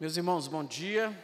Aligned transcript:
Meus 0.00 0.16
irmãos, 0.16 0.48
bom 0.48 0.64
dia. 0.64 1.14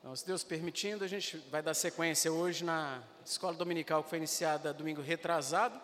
Então, 0.00 0.16
se 0.16 0.26
Deus 0.26 0.42
permitindo, 0.42 1.04
a 1.04 1.06
gente 1.06 1.36
vai 1.50 1.60
dar 1.60 1.74
sequência 1.74 2.32
hoje 2.32 2.64
na 2.64 3.02
escola 3.22 3.52
dominical 3.52 4.02
que 4.02 4.08
foi 4.08 4.16
iniciada 4.16 4.72
domingo 4.72 5.02
retrasado. 5.02 5.78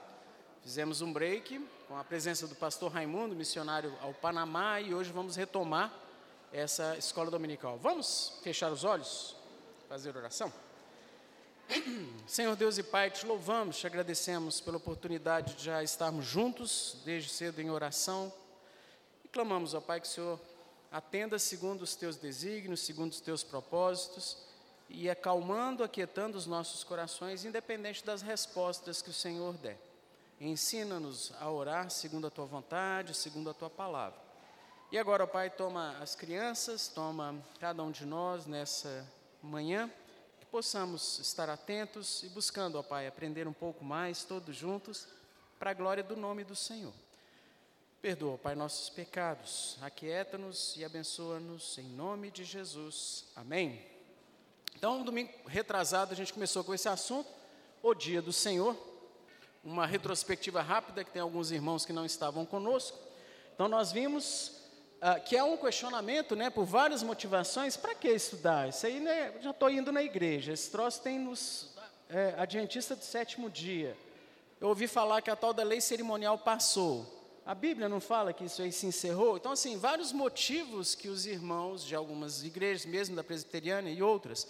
Fizemos 0.62 1.02
um 1.02 1.12
break 1.12 1.60
com 1.86 1.98
a 1.98 2.02
presença 2.02 2.48
do 2.48 2.54
pastor 2.54 2.90
Raimundo, 2.90 3.36
missionário 3.36 3.94
ao 4.00 4.14
Panamá, 4.14 4.80
e 4.80 4.94
hoje 4.94 5.12
vamos 5.12 5.36
retomar 5.36 5.92
essa 6.50 6.96
escola 6.96 7.30
dominical. 7.30 7.76
Vamos 7.76 8.40
fechar 8.42 8.72
os 8.72 8.82
olhos, 8.82 9.36
fazer 9.86 10.16
oração? 10.16 10.50
Senhor 12.26 12.56
Deus 12.56 12.78
e 12.78 12.82
Pai, 12.82 13.10
te 13.10 13.26
louvamos, 13.26 13.78
te 13.78 13.86
agradecemos 13.86 14.62
pela 14.62 14.78
oportunidade 14.78 15.56
de 15.56 15.64
já 15.64 15.82
estarmos 15.82 16.24
juntos 16.24 16.96
desde 17.04 17.28
cedo 17.28 17.60
em 17.60 17.68
oração. 17.68 18.32
E 19.22 19.28
clamamos, 19.28 19.74
ó 19.74 19.80
Pai, 19.82 20.00
que 20.00 20.06
o 20.06 20.10
Senhor 20.10 20.40
atenda 20.90 21.38
segundo 21.38 21.82
os 21.82 21.94
teus 21.94 22.16
desígnios, 22.16 22.80
segundo 22.80 23.12
os 23.12 23.20
teus 23.20 23.42
propósitos, 23.42 24.36
e 24.88 25.08
acalmando, 25.08 25.84
aquietando 25.84 26.36
os 26.36 26.46
nossos 26.46 26.82
corações, 26.82 27.44
independente 27.44 28.04
das 28.04 28.22
respostas 28.22 29.00
que 29.00 29.10
o 29.10 29.14
Senhor 29.14 29.54
der. 29.54 29.78
Ensina-nos 30.40 31.32
a 31.38 31.48
orar 31.50 31.90
segundo 31.90 32.26
a 32.26 32.30
tua 32.30 32.46
vontade, 32.46 33.14
segundo 33.14 33.50
a 33.50 33.54
tua 33.54 33.70
palavra. 33.70 34.18
E 34.90 34.98
agora, 34.98 35.26
Pai, 35.26 35.48
toma 35.48 35.96
as 36.00 36.16
crianças, 36.16 36.88
toma 36.88 37.40
cada 37.60 37.82
um 37.82 37.92
de 37.92 38.04
nós 38.04 38.46
nessa 38.46 39.06
manhã, 39.40 39.88
que 40.40 40.46
possamos 40.46 41.20
estar 41.20 41.48
atentos 41.48 42.24
e 42.24 42.28
buscando, 42.30 42.76
ó 42.76 42.82
Pai, 42.82 43.06
aprender 43.06 43.46
um 43.46 43.52
pouco 43.52 43.84
mais, 43.84 44.24
todos 44.24 44.56
juntos, 44.56 45.06
para 45.58 45.70
a 45.70 45.74
glória 45.74 46.02
do 46.02 46.16
nome 46.16 46.42
do 46.42 46.56
Senhor. 46.56 46.92
Perdoa, 48.00 48.38
Pai, 48.38 48.54
nossos 48.54 48.88
pecados, 48.88 49.76
aquieta-nos 49.82 50.74
e 50.74 50.82
abençoa-nos 50.86 51.76
em 51.76 51.82
nome 51.82 52.30
de 52.30 52.44
Jesus. 52.44 53.26
Amém. 53.36 53.84
Então, 54.74 55.02
domingo 55.02 55.30
retrasado, 55.46 56.14
a 56.14 56.16
gente 56.16 56.32
começou 56.32 56.64
com 56.64 56.72
esse 56.72 56.88
assunto, 56.88 57.28
o 57.82 57.92
dia 57.92 58.22
do 58.22 58.32
Senhor, 58.32 58.74
uma 59.62 59.86
retrospectiva 59.86 60.62
rápida, 60.62 61.04
que 61.04 61.10
tem 61.10 61.20
alguns 61.20 61.50
irmãos 61.50 61.84
que 61.84 61.92
não 61.92 62.06
estavam 62.06 62.46
conosco. 62.46 62.98
Então, 63.54 63.68
nós 63.68 63.92
vimos 63.92 64.52
ah, 65.02 65.20
que 65.20 65.36
é 65.36 65.44
um 65.44 65.58
questionamento, 65.58 66.34
né, 66.34 66.48
por 66.48 66.64
várias 66.64 67.02
motivações, 67.02 67.76
para 67.76 67.94
que 67.94 68.08
estudar? 68.08 68.70
Isso 68.70 68.86
aí, 68.86 68.98
né, 68.98 69.34
já 69.42 69.50
estou 69.50 69.68
indo 69.68 69.92
na 69.92 70.02
igreja, 70.02 70.54
esse 70.54 70.70
troço 70.70 71.02
tem 71.02 71.18
nos 71.18 71.68
é, 72.08 72.34
Adventista 72.38 72.96
do 72.96 73.04
sétimo 73.04 73.50
dia. 73.50 73.94
Eu 74.58 74.68
ouvi 74.68 74.86
falar 74.86 75.20
que 75.20 75.30
a 75.30 75.36
tal 75.36 75.52
da 75.52 75.62
lei 75.62 75.82
cerimonial 75.82 76.38
passou. 76.38 77.19
A 77.50 77.54
Bíblia 77.56 77.88
não 77.88 77.98
fala 77.98 78.32
que 78.32 78.44
isso 78.44 78.62
aí 78.62 78.70
se 78.70 78.86
encerrou? 78.86 79.36
Então, 79.36 79.50
assim, 79.50 79.76
vários 79.76 80.12
motivos 80.12 80.94
que 80.94 81.08
os 81.08 81.26
irmãos 81.26 81.84
de 81.84 81.96
algumas 81.96 82.44
igrejas, 82.44 82.86
mesmo 82.86 83.16
da 83.16 83.24
presbiteriana 83.24 83.90
e 83.90 84.00
outras, 84.00 84.46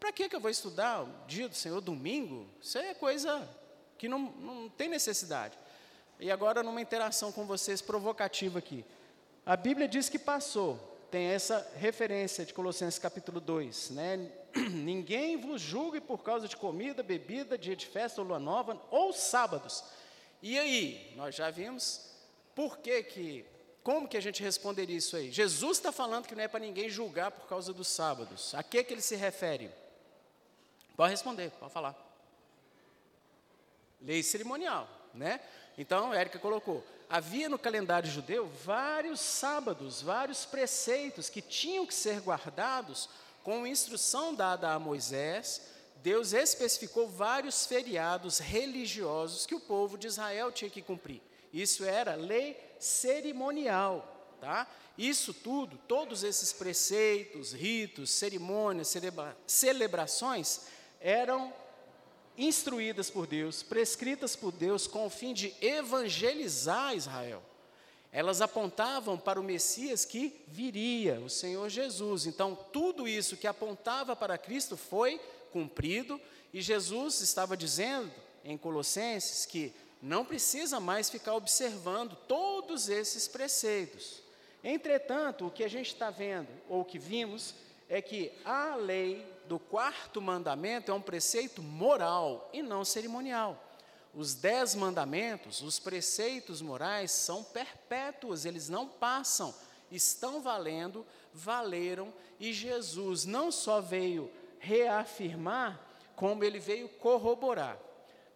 para 0.00 0.10
que, 0.10 0.30
que 0.30 0.34
eu 0.34 0.40
vou 0.40 0.50
estudar 0.50 1.02
o 1.02 1.26
dia 1.26 1.46
do 1.46 1.54
Senhor, 1.54 1.78
domingo? 1.82 2.48
Isso 2.58 2.78
é 2.78 2.94
coisa 2.94 3.46
que 3.98 4.08
não, 4.08 4.18
não 4.18 4.70
tem 4.70 4.88
necessidade. 4.88 5.58
E 6.18 6.30
agora, 6.30 6.62
numa 6.62 6.80
interação 6.80 7.30
com 7.30 7.44
vocês 7.44 7.82
provocativa 7.82 8.60
aqui. 8.60 8.82
A 9.44 9.54
Bíblia 9.54 9.86
diz 9.86 10.08
que 10.08 10.18
passou, 10.18 10.78
tem 11.10 11.26
essa 11.26 11.70
referência 11.76 12.46
de 12.46 12.54
Colossenses 12.54 12.98
capítulo 12.98 13.40
2, 13.42 13.90
né? 13.90 14.32
Ninguém 14.72 15.36
vos 15.36 15.60
julgue 15.60 16.00
por 16.00 16.22
causa 16.22 16.48
de 16.48 16.56
comida, 16.56 17.02
bebida, 17.02 17.58
dia 17.58 17.76
de 17.76 17.84
festa 17.84 18.22
ou 18.22 18.26
lua 18.26 18.38
nova, 18.38 18.80
ou 18.90 19.12
sábados. 19.12 19.84
E 20.42 20.58
aí, 20.58 21.12
nós 21.14 21.34
já 21.34 21.50
vimos 21.50 22.07
por 22.58 22.78
que 22.78 23.04
que, 23.04 23.46
como 23.84 24.08
que 24.08 24.16
a 24.16 24.20
gente 24.20 24.42
responderia 24.42 24.96
isso 24.96 25.16
aí? 25.16 25.30
Jesus 25.30 25.78
está 25.78 25.92
falando 25.92 26.26
que 26.26 26.34
não 26.34 26.42
é 26.42 26.48
para 26.48 26.58
ninguém 26.58 26.90
julgar 26.90 27.30
por 27.30 27.46
causa 27.46 27.72
dos 27.72 27.86
sábados. 27.86 28.52
A 28.52 28.64
que 28.64 28.82
que 28.82 28.92
ele 28.92 29.00
se 29.00 29.14
refere? 29.14 29.70
Pode 30.96 31.12
responder, 31.12 31.52
pode 31.52 31.72
falar. 31.72 31.94
Lei 34.00 34.24
cerimonial, 34.24 34.88
né? 35.14 35.40
Então, 35.78 36.12
Érica 36.12 36.40
colocou, 36.40 36.84
havia 37.08 37.48
no 37.48 37.60
calendário 37.60 38.10
judeu 38.10 38.48
vários 38.64 39.20
sábados, 39.20 40.02
vários 40.02 40.44
preceitos 40.44 41.30
que 41.30 41.40
tinham 41.40 41.86
que 41.86 41.94
ser 41.94 42.18
guardados 42.18 43.08
com 43.44 43.68
instrução 43.68 44.34
dada 44.34 44.72
a 44.72 44.80
Moisés, 44.80 45.62
Deus 46.02 46.32
especificou 46.32 47.08
vários 47.08 47.66
feriados 47.66 48.40
religiosos 48.40 49.46
que 49.46 49.54
o 49.54 49.60
povo 49.60 49.96
de 49.96 50.08
Israel 50.08 50.50
tinha 50.50 50.68
que 50.68 50.82
cumprir. 50.82 51.22
Isso 51.52 51.84
era 51.84 52.14
lei 52.14 52.56
cerimonial, 52.78 54.36
tá? 54.40 54.66
Isso 54.96 55.32
tudo, 55.32 55.78
todos 55.88 56.24
esses 56.24 56.52
preceitos, 56.52 57.52
ritos, 57.52 58.10
cerimônias, 58.10 58.88
celebra 58.88 59.36
celebrações 59.46 60.62
eram 61.00 61.52
instruídas 62.36 63.10
por 63.10 63.26
Deus, 63.26 63.62
prescritas 63.62 64.36
por 64.36 64.52
Deus 64.52 64.86
com 64.86 65.06
o 65.06 65.10
fim 65.10 65.32
de 65.32 65.54
evangelizar 65.60 66.94
Israel. 66.94 67.42
Elas 68.10 68.40
apontavam 68.40 69.18
para 69.18 69.40
o 69.40 69.44
Messias 69.44 70.04
que 70.04 70.44
viria, 70.46 71.20
o 71.20 71.28
Senhor 71.28 71.68
Jesus. 71.68 72.26
Então, 72.26 72.56
tudo 72.72 73.06
isso 73.06 73.36
que 73.36 73.46
apontava 73.46 74.16
para 74.16 74.38
Cristo 74.38 74.76
foi 74.76 75.20
cumprido, 75.52 76.20
e 76.52 76.62
Jesus 76.62 77.20
estava 77.20 77.56
dizendo 77.56 78.10
em 78.44 78.56
Colossenses 78.56 79.44
que 79.44 79.74
não 80.00 80.24
precisa 80.24 80.78
mais 80.78 81.10
ficar 81.10 81.34
observando 81.34 82.16
todos 82.26 82.88
esses 82.88 83.26
preceitos. 83.26 84.22
Entretanto, 84.62 85.46
o 85.46 85.50
que 85.50 85.64
a 85.64 85.68
gente 85.68 85.92
está 85.92 86.10
vendo, 86.10 86.48
ou 86.68 86.84
que 86.84 86.98
vimos, 86.98 87.54
é 87.88 88.02
que 88.02 88.32
a 88.44 88.74
lei 88.76 89.26
do 89.46 89.58
quarto 89.58 90.20
mandamento 90.20 90.90
é 90.90 90.94
um 90.94 91.00
preceito 91.00 91.62
moral 91.62 92.50
e 92.52 92.62
não 92.62 92.84
cerimonial. 92.84 93.64
Os 94.14 94.34
dez 94.34 94.74
mandamentos, 94.74 95.62
os 95.62 95.78
preceitos 95.78 96.60
morais, 96.60 97.10
são 97.10 97.42
perpétuos, 97.42 98.44
eles 98.44 98.68
não 98.68 98.86
passam, 98.86 99.54
estão 99.90 100.40
valendo, 100.40 101.06
valeram, 101.32 102.12
e 102.38 102.52
Jesus 102.52 103.24
não 103.24 103.50
só 103.50 103.80
veio 103.80 104.30
reafirmar, 104.58 105.80
como 106.14 106.42
ele 106.42 106.58
veio 106.58 106.88
corroborar. 106.88 107.78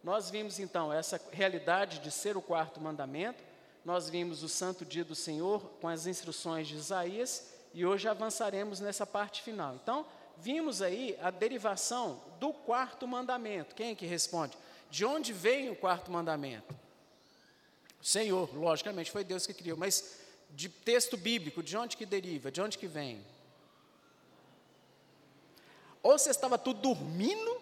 Nós 0.03 0.29
vimos 0.29 0.59
então 0.59 0.91
essa 0.91 1.19
realidade 1.31 1.99
de 1.99 2.11
ser 2.11 2.35
o 2.35 2.41
quarto 2.41 2.81
mandamento, 2.81 3.41
nós 3.85 4.09
vimos 4.09 4.43
o 4.43 4.49
santo 4.49 4.85
dia 4.85 5.03
do 5.03 5.15
Senhor 5.15 5.61
com 5.79 5.87
as 5.87 6.05
instruções 6.05 6.67
de 6.67 6.75
Isaías 6.75 7.47
e 7.73 7.85
hoje 7.85 8.07
avançaremos 8.07 8.79
nessa 8.79 9.05
parte 9.05 9.41
final. 9.41 9.75
Então, 9.75 10.05
vimos 10.37 10.81
aí 10.81 11.17
a 11.21 11.31
derivação 11.31 12.21
do 12.39 12.51
quarto 12.53 13.07
mandamento. 13.07 13.75
Quem 13.75 13.91
é 13.91 13.95
que 13.95 14.05
responde? 14.05 14.57
De 14.89 15.05
onde 15.05 15.31
vem 15.33 15.69
o 15.69 15.75
quarto 15.75 16.11
mandamento? 16.11 16.73
O 18.01 18.05
Senhor, 18.05 18.53
logicamente, 18.53 19.09
foi 19.09 19.23
Deus 19.23 19.47
que 19.47 19.53
criou, 19.53 19.77
mas 19.77 20.19
de 20.51 20.69
texto 20.69 21.17
bíblico, 21.17 21.63
de 21.63 21.75
onde 21.77 21.97
que 21.97 22.05
deriva? 22.05 22.51
De 22.51 22.61
onde 22.61 22.77
que 22.77 22.87
vem? 22.87 23.25
Ou 26.01 26.17
você 26.17 26.29
estava 26.29 26.57
tudo 26.57 26.81
dormindo, 26.81 27.61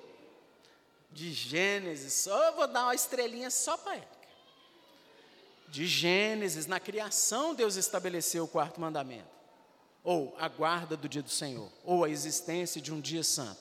de 1.12 1.34
Gênesis, 1.34 2.14
só 2.14 2.48
eu 2.48 2.56
vou 2.56 2.68
dar 2.68 2.84
uma 2.84 2.96
estrelinha 2.96 3.50
só 3.50 3.78
para 3.78 3.96
Érica. 3.96 4.22
De 5.68 5.86
Gênesis, 5.86 6.66
na 6.66 6.80
criação, 6.80 7.54
Deus 7.54 7.76
estabeleceu 7.76 8.44
o 8.44 8.48
quarto 8.48 8.80
mandamento, 8.80 9.30
ou 10.04 10.36
a 10.40 10.48
guarda 10.48 10.98
do 10.98 11.08
dia 11.08 11.22
do 11.22 11.30
Senhor, 11.30 11.72
ou 11.84 12.04
a 12.04 12.10
existência 12.10 12.82
de 12.82 12.94
um 12.94 13.00
dia 13.00 13.24
santo. 13.24 13.60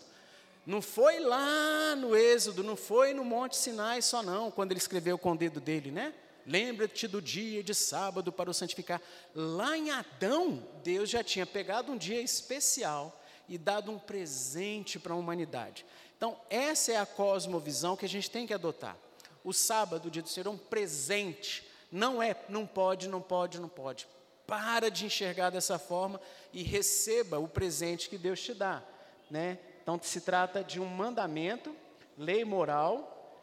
Não 0.66 0.83
foi 0.83 1.21
lá 1.21 1.97
no 1.97 2.15
Êxodo, 2.15 2.62
não 2.62 2.77
foi 2.77 3.15
no 3.15 3.25
Monte 3.25 3.56
Sinai 3.56 4.03
só 4.03 4.23
não, 4.23 4.50
quando 4.50 4.73
ele 4.73 4.79
escreveu 4.79 5.19
com 5.19 5.32
o 5.32 5.37
dedo 5.37 5.61
dele, 5.61 5.91
né? 5.91 6.14
Lembra-te 6.46 7.06
do 7.06 7.20
dia 7.20 7.62
de 7.62 7.75
sábado 7.75 8.32
para 8.32 8.50
o 8.50 8.55
santificar. 8.55 9.00
Lá 9.35 9.76
em 9.76 9.91
Adão, 9.91 10.67
Deus 10.82 11.08
já 11.08 11.23
tinha 11.23 11.46
pegado 11.46 11.93
um 11.93 11.96
dia 11.96 12.20
especial 12.20 13.20
e 13.49 13.58
dado 13.58 13.91
um 13.91 13.99
presente 13.99 14.99
para 14.99 15.12
a 15.12 15.17
humanidade. 15.17 15.85
Então, 16.20 16.38
essa 16.50 16.93
é 16.93 16.99
a 16.99 17.06
cosmovisão 17.06 17.96
que 17.96 18.05
a 18.05 18.08
gente 18.08 18.31
tem 18.31 18.46
que 18.46 18.52
adotar. 18.52 18.94
O 19.43 19.55
sábado, 19.55 20.08
o 20.08 20.11
dia 20.11 20.20
do 20.20 20.28
Senhor, 20.28 20.49
é 20.49 20.50
um 20.50 20.58
presente. 20.58 21.67
Não 21.90 22.22
é, 22.22 22.37
não 22.46 22.67
pode, 22.67 23.08
não 23.08 23.22
pode, 23.22 23.58
não 23.58 23.70
pode. 23.70 24.06
Para 24.46 24.90
de 24.90 25.06
enxergar 25.06 25.49
dessa 25.49 25.78
forma 25.78 26.20
e 26.52 26.62
receba 26.62 27.38
o 27.38 27.49
presente 27.49 28.11
que 28.11 28.19
Deus 28.19 28.38
te 28.38 28.52
dá. 28.52 28.82
Né? 29.31 29.58
Então, 29.82 29.99
se 30.02 30.20
trata 30.20 30.62
de 30.62 30.78
um 30.78 30.84
mandamento, 30.84 31.75
lei 32.19 32.44
moral, 32.44 33.34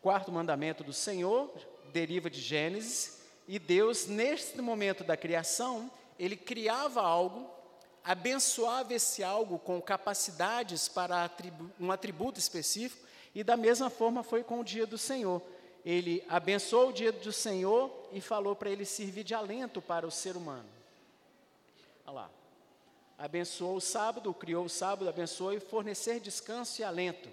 quarto 0.00 0.32
mandamento 0.32 0.82
do 0.82 0.94
Senhor, 0.94 1.52
deriva 1.92 2.30
de 2.30 2.40
Gênesis, 2.40 3.20
e 3.46 3.58
Deus, 3.58 4.06
neste 4.06 4.62
momento 4.62 5.04
da 5.04 5.14
criação, 5.14 5.90
ele 6.18 6.38
criava 6.38 7.02
algo 7.02 7.53
abençoava 8.04 8.92
esse 8.92 9.24
algo 9.24 9.58
com 9.58 9.80
capacidades 9.80 10.88
para 10.88 11.24
atribu 11.24 11.70
um 11.80 11.90
atributo 11.90 12.38
específico, 12.38 13.06
e 13.34 13.42
da 13.42 13.56
mesma 13.56 13.88
forma 13.88 14.22
foi 14.22 14.44
com 14.44 14.60
o 14.60 14.64
dia 14.64 14.86
do 14.86 14.98
Senhor. 14.98 15.42
Ele 15.84 16.22
abençoou 16.28 16.90
o 16.90 16.92
dia 16.92 17.10
do 17.10 17.32
Senhor 17.32 17.90
e 18.12 18.20
falou 18.20 18.54
para 18.54 18.70
ele 18.70 18.84
servir 18.84 19.24
de 19.24 19.34
alento 19.34 19.82
para 19.82 20.06
o 20.06 20.10
ser 20.10 20.36
humano. 20.36 20.68
Olha 22.06 22.14
lá. 22.14 22.30
abençoou 23.18 23.76
o 23.76 23.80
sábado, 23.80 24.32
criou 24.34 24.66
o 24.66 24.68
sábado, 24.68 25.08
abençoou 25.08 25.52
e 25.52 25.60
fornecer 25.60 26.20
descanso 26.20 26.80
e 26.80 26.84
alento. 26.84 27.28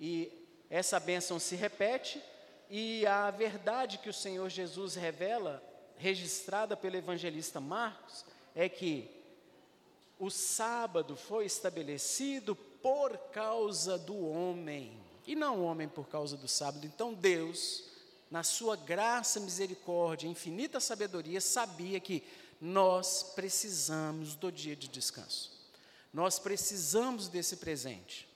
E 0.00 0.32
essa 0.70 0.98
bênção 0.98 1.38
se 1.38 1.54
repete, 1.54 2.22
e 2.70 3.06
a 3.06 3.30
verdade 3.30 3.98
que 3.98 4.08
o 4.08 4.14
Senhor 4.14 4.48
Jesus 4.48 4.94
revela, 4.94 5.62
registrada 5.96 6.76
pelo 6.76 6.96
evangelista 6.96 7.60
Marcos, 7.60 8.24
é 8.54 8.68
que 8.68 9.23
o 10.18 10.30
sábado 10.30 11.16
foi 11.16 11.44
estabelecido 11.44 12.54
por 12.54 13.16
causa 13.32 13.98
do 13.98 14.16
homem, 14.28 14.98
e 15.26 15.34
não 15.34 15.60
o 15.60 15.64
homem 15.64 15.88
por 15.88 16.08
causa 16.08 16.36
do 16.36 16.46
sábado. 16.46 16.86
Então 16.86 17.14
Deus, 17.14 17.84
na 18.30 18.42
sua 18.42 18.76
graça, 18.76 19.40
misericórdia, 19.40 20.28
infinita 20.28 20.78
sabedoria, 20.80 21.40
sabia 21.40 21.98
que 21.98 22.22
nós 22.60 23.32
precisamos 23.34 24.34
do 24.34 24.52
dia 24.52 24.76
de 24.76 24.88
descanso. 24.88 25.52
Nós 26.12 26.38
precisamos 26.38 27.28
desse 27.28 27.56
presente. 27.56 28.28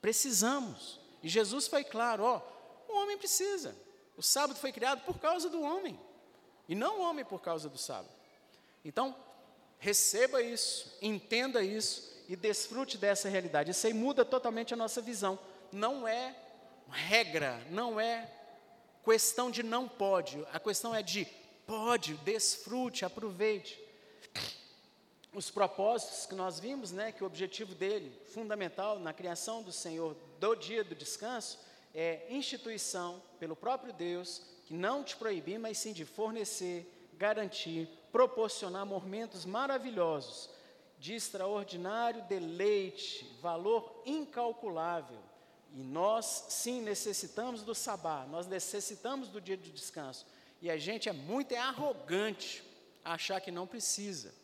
Precisamos. 0.00 1.00
E 1.22 1.28
Jesus 1.28 1.66
foi 1.66 1.84
claro, 1.84 2.22
ó, 2.22 2.40
o 2.88 2.96
homem 2.98 3.18
precisa. 3.18 3.74
O 4.16 4.22
sábado 4.22 4.58
foi 4.58 4.72
criado 4.72 5.04
por 5.04 5.18
causa 5.18 5.48
do 5.48 5.62
homem, 5.62 5.98
e 6.68 6.74
não 6.74 7.00
o 7.00 7.02
homem 7.02 7.24
por 7.24 7.40
causa 7.40 7.68
do 7.68 7.78
sábado. 7.78 8.14
Então, 8.84 9.16
receba 9.80 10.40
isso, 10.40 10.96
entenda 11.02 11.62
isso 11.62 12.08
e 12.28 12.36
desfrute 12.36 12.96
dessa 12.96 13.28
realidade. 13.28 13.72
Isso 13.72 13.86
aí 13.86 13.92
muda 13.92 14.24
totalmente 14.24 14.72
a 14.72 14.76
nossa 14.76 15.00
visão. 15.00 15.36
Não 15.72 16.06
é 16.06 16.36
regra, 16.88 17.60
não 17.70 18.00
é 18.00 18.30
questão 19.04 19.50
de 19.50 19.62
não 19.62 19.88
pode, 19.88 20.46
a 20.52 20.60
questão 20.60 20.94
é 20.94 21.02
de 21.02 21.26
Pode, 21.70 22.14
desfrute, 22.14 23.04
aproveite. 23.04 23.80
Os 25.32 25.52
propósitos 25.52 26.26
que 26.26 26.34
nós 26.34 26.58
vimos, 26.58 26.90
né, 26.90 27.12
que 27.12 27.22
o 27.22 27.26
objetivo 27.28 27.76
dele, 27.76 28.12
fundamental 28.34 28.98
na 28.98 29.12
criação 29.12 29.62
do 29.62 29.70
Senhor 29.70 30.16
do 30.40 30.56
dia 30.56 30.82
do 30.82 30.96
descanso, 30.96 31.60
é 31.94 32.26
instituição 32.28 33.22
pelo 33.38 33.54
próprio 33.54 33.92
Deus, 33.92 34.42
que 34.64 34.74
não 34.74 35.04
te 35.04 35.14
proibir, 35.14 35.60
mas 35.60 35.78
sim 35.78 35.92
de 35.92 36.04
fornecer, 36.04 36.99
garantir, 37.20 37.86
proporcionar 38.10 38.86
momentos 38.86 39.44
maravilhosos, 39.44 40.48
de 40.98 41.14
extraordinário 41.14 42.22
deleite, 42.22 43.30
valor 43.42 44.02
incalculável. 44.06 45.18
E 45.74 45.82
nós, 45.82 46.46
sim, 46.48 46.80
necessitamos 46.80 47.62
do 47.62 47.74
sabá, 47.74 48.26
nós 48.30 48.46
necessitamos 48.46 49.28
do 49.28 49.38
dia 49.38 49.56
de 49.56 49.70
descanso. 49.70 50.26
E 50.62 50.70
a 50.70 50.78
gente 50.78 51.10
é 51.10 51.12
muito 51.12 51.52
é 51.52 51.58
arrogante 51.58 52.64
achar 53.04 53.38
que 53.40 53.50
não 53.50 53.66
precisa. 53.66 54.34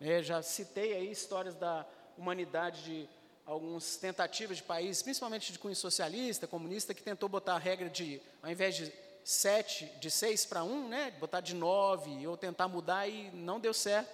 É, 0.00 0.22
já 0.22 0.40
citei 0.40 0.94
aí 0.94 1.10
histórias 1.10 1.56
da 1.56 1.84
humanidade 2.16 2.82
de 2.84 3.08
algumas 3.44 3.96
tentativas 3.96 4.58
de 4.58 4.62
países, 4.62 5.02
principalmente 5.02 5.52
de 5.52 5.58
cunho 5.58 5.74
socialista, 5.74 6.46
comunista, 6.46 6.94
que 6.94 7.02
tentou 7.02 7.28
botar 7.28 7.54
a 7.54 7.58
regra 7.58 7.90
de, 7.90 8.20
ao 8.40 8.50
invés 8.50 8.76
de 8.76 8.92
sete, 9.30 9.86
de 10.00 10.10
seis 10.10 10.44
para 10.44 10.64
um, 10.64 10.88
né, 10.88 11.12
botar 11.20 11.40
de 11.40 11.54
nove, 11.54 12.26
ou 12.26 12.36
tentar 12.36 12.66
mudar 12.66 13.06
e 13.06 13.30
não 13.30 13.60
deu 13.60 13.72
certo. 13.72 14.10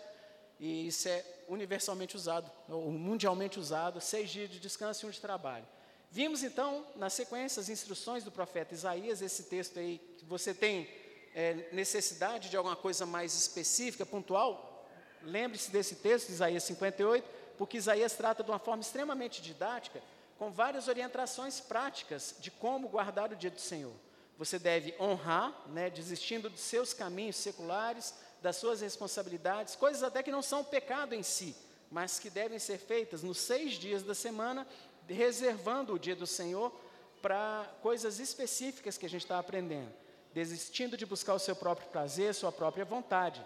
E 0.61 0.87
isso 0.89 1.09
é 1.09 1.25
universalmente 1.49 2.15
usado, 2.15 2.51
ou 2.69 2.91
mundialmente 2.91 3.59
usado, 3.59 4.01
seis 4.01 4.31
dias 4.31 4.51
de 4.51 4.61
descanso 4.61 5.05
e 5.05 5.09
um 5.09 5.11
de 5.11 5.21
trabalho. 5.21 5.67
Vimos 6.11 6.43
então, 6.43 6.87
na 6.97 7.09
sequência, 7.09 7.61
as 7.61 7.69
instruções 7.69 8.25
do 8.25 8.31
profeta 8.31 8.75
Isaías, 8.75 9.23
esse 9.23 9.45
texto 9.45 9.79
aí 9.79 9.99
que 10.19 10.25
você 10.25 10.53
tem 10.53 10.89
é, 11.35 11.69
necessidade 11.73 12.49
de 12.51 12.57
alguma 12.57 12.77
coisa 12.77 13.07
mais 13.07 13.35
específica, 13.35 14.05
pontual, 14.05 14.87
lembre-se 15.23 15.71
desse 15.71 15.97
texto, 15.97 16.29
Isaías 16.29 16.62
58, 16.65 17.27
porque 17.57 17.79
Isaías 17.79 18.12
trata 18.12 18.45
de 18.45 18.51
uma 18.51 18.59
forma 18.59 18.83
extremamente 18.83 19.41
didática, 19.41 20.03
com 20.39 20.51
várias 20.51 20.89
orientações 20.89 21.59
práticas 21.61 22.35
de 22.39 22.51
como 22.51 22.89
guardar 22.89 23.33
o 23.33 23.37
dia 23.37 23.51
do 23.51 23.61
Senhor. 23.61 23.95
Você 24.38 24.59
deve 24.59 24.94
honrar, 25.00 25.55
né, 25.69 25.88
desistindo 25.88 26.50
de 26.50 26.59
seus 26.59 26.93
caminhos 26.93 27.37
seculares, 27.37 28.15
das 28.43 28.56
suas 28.56 28.81
responsabilidades, 28.81 29.75
coisas 29.75 30.03
até 30.03 30.23
que 30.23 30.31
não 30.31 30.43
são 30.43 30.62
pecado 30.62 31.15
em 31.15 31.23
si, 31.23 31.56
mas 31.91 32.19
que 32.19 32.29
devem 32.29 32.59
ser 32.59 32.79
feitas 32.79 33.23
nos 33.23 33.38
seis 33.38 33.75
dias 33.75 34.03
da 34.03 34.15
semana, 34.15 34.67
reservando 35.09 35.94
o 35.94 35.99
dia 35.99 36.15
do 36.15 36.27
Senhor 36.27 36.73
para 37.23 37.69
coisas 37.83 38.19
específicas 38.21 38.99
que 38.99 39.06
a 39.06 39.09
gente 39.09 39.23
está 39.23 39.38
aprendendo. 39.38 39.93
Desistindo 40.35 40.97
de 40.97 41.06
buscar 41.06 41.35
o 41.35 41.38
seu 41.38 41.56
próprio 41.56 41.88
prazer, 41.88 42.35
sua 42.35 42.53
própria 42.53 42.85
vontade, 42.85 43.44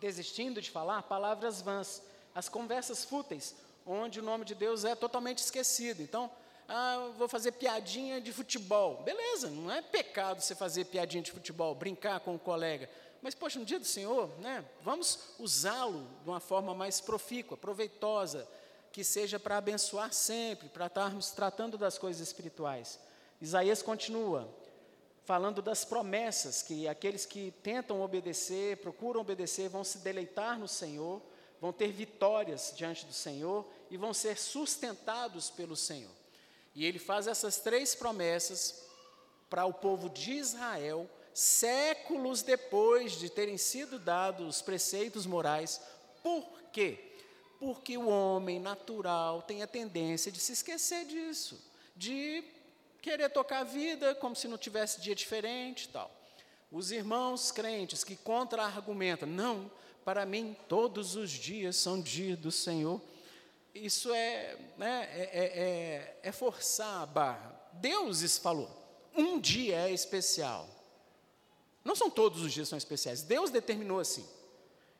desistindo 0.00 0.62
de 0.62 0.70
falar 0.70 1.02
palavras 1.02 1.60
vãs, 1.60 2.02
as 2.34 2.48
conversas 2.48 3.04
fúteis, 3.04 3.54
onde 3.84 4.20
o 4.20 4.22
nome 4.22 4.44
de 4.44 4.54
Deus 4.54 4.84
é 4.84 4.94
totalmente 4.94 5.38
esquecido. 5.38 6.02
Então, 6.02 6.30
ah, 6.68 7.10
vou 7.16 7.26
fazer 7.26 7.52
piadinha 7.52 8.20
de 8.20 8.30
futebol. 8.30 9.02
Beleza, 9.02 9.48
não 9.48 9.72
é 9.72 9.80
pecado 9.80 10.42
você 10.42 10.54
fazer 10.54 10.84
piadinha 10.84 11.22
de 11.22 11.32
futebol, 11.32 11.74
brincar 11.74 12.20
com 12.20 12.34
o 12.34 12.38
colega. 12.38 12.90
Mas, 13.22 13.34
poxa, 13.34 13.58
no 13.58 13.64
dia 13.64 13.80
do 13.80 13.86
Senhor, 13.86 14.30
né, 14.38 14.62
vamos 14.82 15.18
usá-lo 15.38 16.06
de 16.22 16.28
uma 16.28 16.40
forma 16.40 16.74
mais 16.74 17.00
profícua, 17.00 17.56
proveitosa, 17.56 18.46
que 18.92 19.02
seja 19.02 19.40
para 19.40 19.56
abençoar 19.56 20.12
sempre, 20.12 20.68
para 20.68 20.86
estarmos 20.86 21.30
tratando 21.30 21.78
das 21.78 21.96
coisas 21.96 22.20
espirituais. 22.20 23.00
Isaías 23.40 23.82
continua: 23.82 24.46
falando 25.24 25.62
das 25.62 25.86
promessas 25.86 26.62
que 26.62 26.86
aqueles 26.86 27.24
que 27.24 27.50
tentam 27.62 28.02
obedecer, 28.02 28.76
procuram 28.76 29.22
obedecer, 29.22 29.70
vão 29.70 29.82
se 29.82 29.98
deleitar 29.98 30.58
no 30.58 30.68
Senhor, 30.68 31.22
vão 31.60 31.72
ter 31.72 31.90
vitórias 31.92 32.74
diante 32.76 33.06
do 33.06 33.12
Senhor 33.12 33.66
e 33.90 33.96
vão 33.96 34.12
ser 34.12 34.36
sustentados 34.38 35.50
pelo 35.50 35.74
Senhor. 35.74 36.18
E 36.78 36.86
ele 36.86 37.00
faz 37.00 37.26
essas 37.26 37.56
três 37.56 37.96
promessas 37.96 38.84
para 39.50 39.66
o 39.66 39.74
povo 39.74 40.08
de 40.08 40.34
Israel, 40.34 41.10
séculos 41.34 42.40
depois 42.42 43.18
de 43.18 43.28
terem 43.28 43.58
sido 43.58 43.98
dados 43.98 44.58
os 44.58 44.62
preceitos 44.62 45.26
morais. 45.26 45.80
Por 46.22 46.46
quê? 46.72 47.16
Porque 47.58 47.98
o 47.98 48.06
homem 48.06 48.60
natural 48.60 49.42
tem 49.42 49.60
a 49.60 49.66
tendência 49.66 50.30
de 50.30 50.38
se 50.38 50.52
esquecer 50.52 51.04
disso, 51.04 51.60
de 51.96 52.44
querer 53.02 53.28
tocar 53.30 53.62
a 53.62 53.64
vida 53.64 54.14
como 54.14 54.36
se 54.36 54.46
não 54.46 54.56
tivesse 54.56 55.00
dia 55.00 55.16
diferente 55.16 55.86
e 55.86 55.88
tal. 55.88 56.08
Os 56.70 56.92
irmãos 56.92 57.50
crentes 57.50 58.04
que 58.04 58.14
contra-argumentam, 58.14 59.28
não, 59.28 59.68
para 60.04 60.24
mim 60.24 60.56
todos 60.68 61.16
os 61.16 61.28
dias 61.28 61.74
são 61.74 62.00
dias 62.00 62.38
do 62.38 62.52
Senhor. 62.52 63.00
Isso 63.74 64.12
é, 64.12 64.56
né, 64.76 65.08
é, 65.12 65.22
é, 65.22 65.44
é, 65.44 66.20
é 66.22 66.32
forçar 66.32 67.02
a 67.02 67.06
barra. 67.06 67.54
Deus 67.74 68.38
falou, 68.38 68.68
um 69.14 69.38
dia 69.38 69.88
é 69.88 69.92
especial. 69.92 70.68
Não 71.84 71.94
são 71.94 72.10
todos 72.10 72.42
os 72.42 72.52
dias 72.52 72.68
são 72.68 72.76
especiais, 72.76 73.22
Deus 73.22 73.50
determinou 73.50 74.00
assim. 74.00 74.26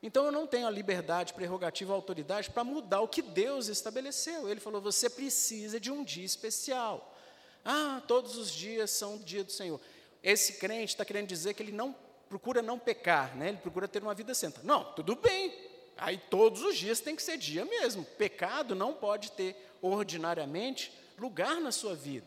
Então 0.02 0.26
eu 0.26 0.32
não 0.32 0.46
tenho 0.46 0.66
a 0.66 0.70
liberdade, 0.70 1.34
prerrogativa, 1.34 1.92
autoridade 1.92 2.50
para 2.50 2.62
mudar 2.62 3.00
o 3.00 3.08
que 3.08 3.20
Deus 3.20 3.66
estabeleceu. 3.66 4.48
Ele 4.48 4.60
falou: 4.60 4.80
você 4.80 5.10
precisa 5.10 5.80
de 5.80 5.90
um 5.90 6.04
dia 6.04 6.24
especial. 6.24 7.16
Ah, 7.64 8.00
todos 8.06 8.36
os 8.36 8.50
dias 8.50 8.90
são 8.90 9.16
o 9.16 9.18
dia 9.18 9.42
do 9.42 9.50
Senhor. 9.50 9.80
Esse 10.22 10.54
crente 10.54 10.94
está 10.94 11.04
querendo 11.04 11.26
dizer 11.26 11.54
que 11.54 11.62
ele 11.62 11.72
não 11.72 11.94
procura 12.28 12.62
não 12.62 12.78
pecar, 12.78 13.36
né? 13.36 13.48
ele 13.48 13.58
procura 13.58 13.88
ter 13.88 14.02
uma 14.02 14.14
vida 14.14 14.34
santa. 14.34 14.60
Não, 14.62 14.84
tudo 14.92 15.16
bem. 15.16 15.67
Aí 15.98 16.16
todos 16.16 16.62
os 16.62 16.76
dias 16.76 17.00
tem 17.00 17.16
que 17.16 17.22
ser 17.22 17.36
dia 17.36 17.64
mesmo. 17.64 18.04
Pecado 18.04 18.74
não 18.74 18.94
pode 18.94 19.32
ter 19.32 19.56
ordinariamente 19.82 20.92
lugar 21.18 21.60
na 21.60 21.72
sua 21.72 21.94
vida. 21.94 22.26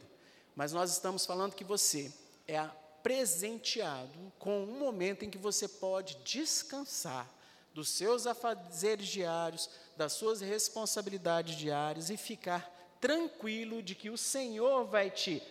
Mas 0.56 0.74
nós 0.74 0.92
estamos 0.92 1.26
falando 1.26 1.56
que 1.56 1.64
você 1.64 2.12
é 2.48 2.70
presenteado 3.02 4.32
com 4.38 4.64
um 4.64 4.78
momento 4.78 5.24
em 5.24 5.30
que 5.30 5.38
você 5.38 5.68
pode 5.68 6.16
descansar 6.24 7.28
dos 7.74 7.90
seus 7.90 8.28
afazeres 8.28 9.08
diários, 9.08 9.70
das 9.96 10.14
suas 10.14 10.42
responsabilidades 10.42 11.56
diárias 11.56 12.10
e 12.10 12.18
ficar 12.18 12.70
tranquilo 13.00 13.82
de 13.82 13.96
que 13.96 14.10
o 14.10 14.18
Senhor 14.18 14.86
vai 14.86 15.10
te 15.10 15.42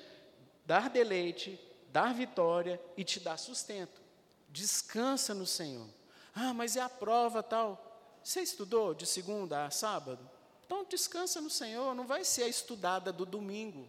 dar 0.66 0.90
deleite, 0.90 1.58
dar 1.88 2.14
vitória 2.14 2.80
e 2.96 3.02
te 3.02 3.18
dar 3.18 3.38
sustento. 3.38 4.00
Descansa 4.48 5.32
no 5.32 5.46
Senhor. 5.46 5.88
Ah, 6.34 6.52
mas 6.52 6.76
é 6.76 6.80
a 6.80 6.88
prova 6.88 7.42
tal. 7.42 7.89
Você 8.22 8.40
estudou 8.40 8.94
de 8.94 9.06
segunda 9.06 9.66
a 9.66 9.70
sábado? 9.70 10.28
Então 10.66 10.84
descansa 10.88 11.40
no 11.40 11.50
Senhor, 11.50 11.94
não 11.94 12.06
vai 12.06 12.24
ser 12.24 12.44
a 12.44 12.48
estudada 12.48 13.12
do 13.12 13.26
domingo 13.26 13.88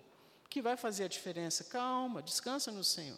que 0.50 0.62
vai 0.62 0.76
fazer 0.76 1.06
a 1.06 1.08
diferença. 1.08 1.64
Calma, 1.64 2.22
descansa 2.22 2.72
no 2.72 2.84
Senhor. 2.84 3.18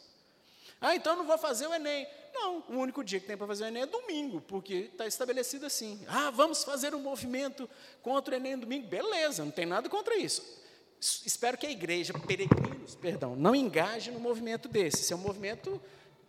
Ah, 0.80 0.96
então 0.96 1.16
não 1.16 1.26
vou 1.26 1.38
fazer 1.38 1.66
o 1.66 1.74
Enem. 1.74 2.06
Não, 2.34 2.64
o 2.68 2.74
único 2.74 3.04
dia 3.04 3.20
que 3.20 3.26
tem 3.26 3.38
para 3.38 3.48
fazer 3.48 3.64
o 3.64 3.68
Enem 3.68 3.84
é 3.84 3.86
domingo, 3.86 4.42
porque 4.42 4.90
está 4.92 5.08
estabelecido 5.08 5.66
assim. 5.66 6.04
Ah, 6.08 6.30
vamos 6.30 6.64
fazer 6.64 6.94
um 6.94 7.00
movimento 7.00 7.70
contra 8.02 8.34
o 8.34 8.38
Enem 8.38 8.58
domingo. 8.58 8.88
Beleza, 8.88 9.46
não 9.46 9.52
tem 9.52 9.66
nada 9.66 9.88
contra 9.90 10.16
isso. 10.18 10.44
Espero 11.00 11.58
que 11.58 11.66
a 11.66 11.72
igreja, 11.72 12.14
peregrinos, 12.28 12.96
perdão, 12.96 13.36
não 13.36 13.56
engaje 13.56 14.12
no 14.12 14.20
movimento 14.20 14.68
desse. 14.68 15.02
Esse 15.02 15.14
é 15.14 15.16
um 15.16 15.20
movimento, 15.20 15.82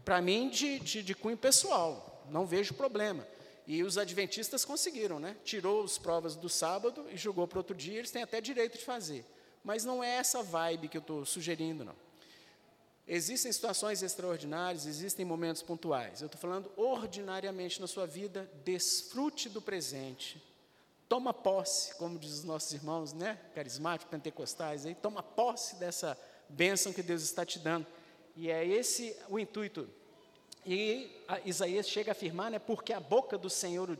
para 0.04 0.22
mim, 0.22 0.48
de, 0.48 0.78
de, 0.78 1.02
de 1.02 1.14
cunho 1.14 1.36
pessoal. 1.36 2.24
Não 2.30 2.46
vejo 2.46 2.74
problema. 2.74 3.26
E 3.66 3.82
os 3.82 3.96
adventistas 3.96 4.64
conseguiram, 4.64 5.18
né? 5.18 5.36
Tirou 5.44 5.84
as 5.84 5.96
provas 5.96 6.36
do 6.36 6.48
sábado 6.48 7.06
e 7.10 7.16
jogou 7.16 7.48
para 7.48 7.58
outro 7.58 7.74
dia, 7.74 7.98
eles 7.98 8.10
têm 8.10 8.22
até 8.22 8.40
direito 8.40 8.78
de 8.78 8.84
fazer. 8.84 9.24
Mas 9.62 9.84
não 9.84 10.04
é 10.04 10.16
essa 10.16 10.42
vibe 10.42 10.88
que 10.88 10.98
eu 10.98 11.00
estou 11.00 11.24
sugerindo, 11.24 11.84
não. 11.84 11.96
Existem 13.06 13.52
situações 13.52 14.02
extraordinárias, 14.02 14.86
existem 14.86 15.24
momentos 15.24 15.62
pontuais. 15.62 16.20
Eu 16.20 16.26
estou 16.26 16.40
falando 16.40 16.70
ordinariamente 16.76 17.80
na 17.80 17.86
sua 17.86 18.06
vida, 18.06 18.50
desfrute 18.64 19.48
do 19.48 19.60
presente. 19.60 20.42
Toma 21.06 21.34
posse, 21.34 21.94
como 21.96 22.18
diz 22.18 22.32
os 22.32 22.44
nossos 22.44 22.72
irmãos, 22.72 23.12
né, 23.12 23.38
carismáticos, 23.54 24.10
pentecostais, 24.10 24.86
aí, 24.86 24.94
toma 24.94 25.22
posse 25.22 25.76
dessa 25.76 26.18
bênção 26.48 26.92
que 26.92 27.02
Deus 27.02 27.22
está 27.22 27.44
te 27.44 27.58
dando. 27.58 27.86
E 28.36 28.50
é 28.50 28.66
esse 28.66 29.14
o 29.28 29.38
intuito. 29.38 29.88
E 30.66 31.10
Isaías 31.44 31.88
chega 31.88 32.10
a 32.10 32.12
afirmar, 32.12 32.50
né, 32.50 32.58
porque 32.58 32.92
a 32.92 33.00
boca 33.00 33.36
do 33.36 33.50
Senhor 33.50 33.90
o 33.90 33.96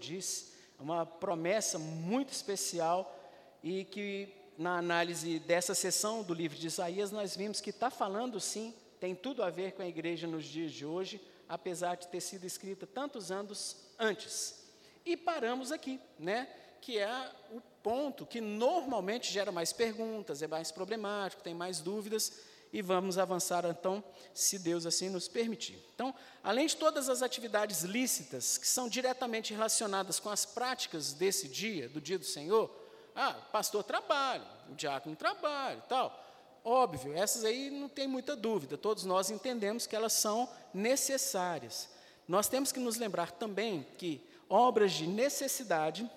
é 0.79 0.83
uma 0.83 1.05
promessa 1.05 1.79
muito 1.79 2.33
especial 2.33 3.15
e 3.63 3.85
que 3.85 4.29
na 4.57 4.79
análise 4.79 5.39
dessa 5.39 5.75
sessão 5.75 6.23
do 6.23 6.33
livro 6.33 6.59
de 6.59 6.67
Isaías 6.67 7.11
nós 7.11 7.37
vimos 7.37 7.61
que 7.61 7.71
está 7.71 7.91
falando 7.91 8.41
sim, 8.41 8.75
tem 9.01 9.15
tudo 9.15 9.43
a 9.43 9.51
ver 9.51 9.73
com 9.73 9.83
a 9.83 9.87
igreja 9.87 10.27
nos 10.27 10.45
dias 10.45 10.73
de 10.73 10.87
hoje, 10.87 11.21
apesar 11.49 11.97
de 11.97 12.09
ter 12.09 12.21
sido 12.21 12.45
escrita 12.45 12.87
tantos 12.87 13.31
anos 13.31 13.77
antes. 13.99 14.65
E 15.05 15.17
paramos 15.17 15.71
aqui, 15.71 16.01
né? 16.19 16.49
Que 16.81 16.99
é 16.99 17.31
o 17.53 17.61
ponto 17.83 18.25
que 18.25 18.41
normalmente 18.41 19.31
gera 19.31 19.53
mais 19.53 19.73
perguntas, 19.73 20.41
é 20.41 20.47
mais 20.47 20.71
problemático, 20.71 21.43
tem 21.43 21.55
mais 21.55 21.81
dúvidas, 21.81 22.41
e 22.75 22.83
vamos 22.83 23.19
avançar 23.19 23.65
então, 23.67 24.03
se 24.35 24.59
Deus 24.59 24.85
assim 24.85 25.09
nos 25.09 25.29
permitir. 25.29 25.79
Então, 25.95 26.13
além 26.43 26.67
de 26.67 26.77
todas 26.77 27.09
as 27.09 27.23
atividades 27.23 27.85
lícitas 27.85 28.59
que 28.59 28.67
são 28.67 28.89
diretamente 28.89 29.55
relacionadas 29.55 30.19
com 30.19 30.29
as 30.29 30.45
práticas 30.45 31.13
desse 31.13 31.47
dia, 31.47 31.89
do 31.89 32.01
dia 32.01 32.19
do 32.19 32.25
Senhor, 32.25 32.69
ah, 33.15 33.33
pastor 33.53 33.85
trabalha, 33.85 34.43
o 34.69 34.75
diácono 34.75 35.15
trabalha 35.15 35.79
e 35.79 35.89
tal. 35.89 36.21
Óbvio, 36.65 37.17
essas 37.17 37.45
aí 37.45 37.71
não 37.71 37.89
tem 37.89 38.09
muita 38.09 38.35
dúvida, 38.35 38.77
todos 38.77 39.05
nós 39.05 39.31
entendemos 39.31 39.87
que 39.87 39.95
elas 39.95 40.15
são 40.15 40.49
necessárias. 40.75 41.89
Nós 42.27 42.49
temos 42.49 42.73
que 42.73 42.81
nos 42.81 42.97
lembrar 42.97 43.31
também 43.31 43.87
que 43.97 44.21
obras 44.49 44.95
de 44.95 45.07
necessidade, 45.07 46.11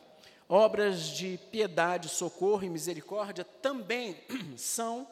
obras 0.49 1.03
de 1.03 1.37
piedade, 1.51 2.09
socorro 2.09 2.63
e 2.63 2.69
misericórdia 2.69 3.43
também 3.43 4.17
são 4.57 5.07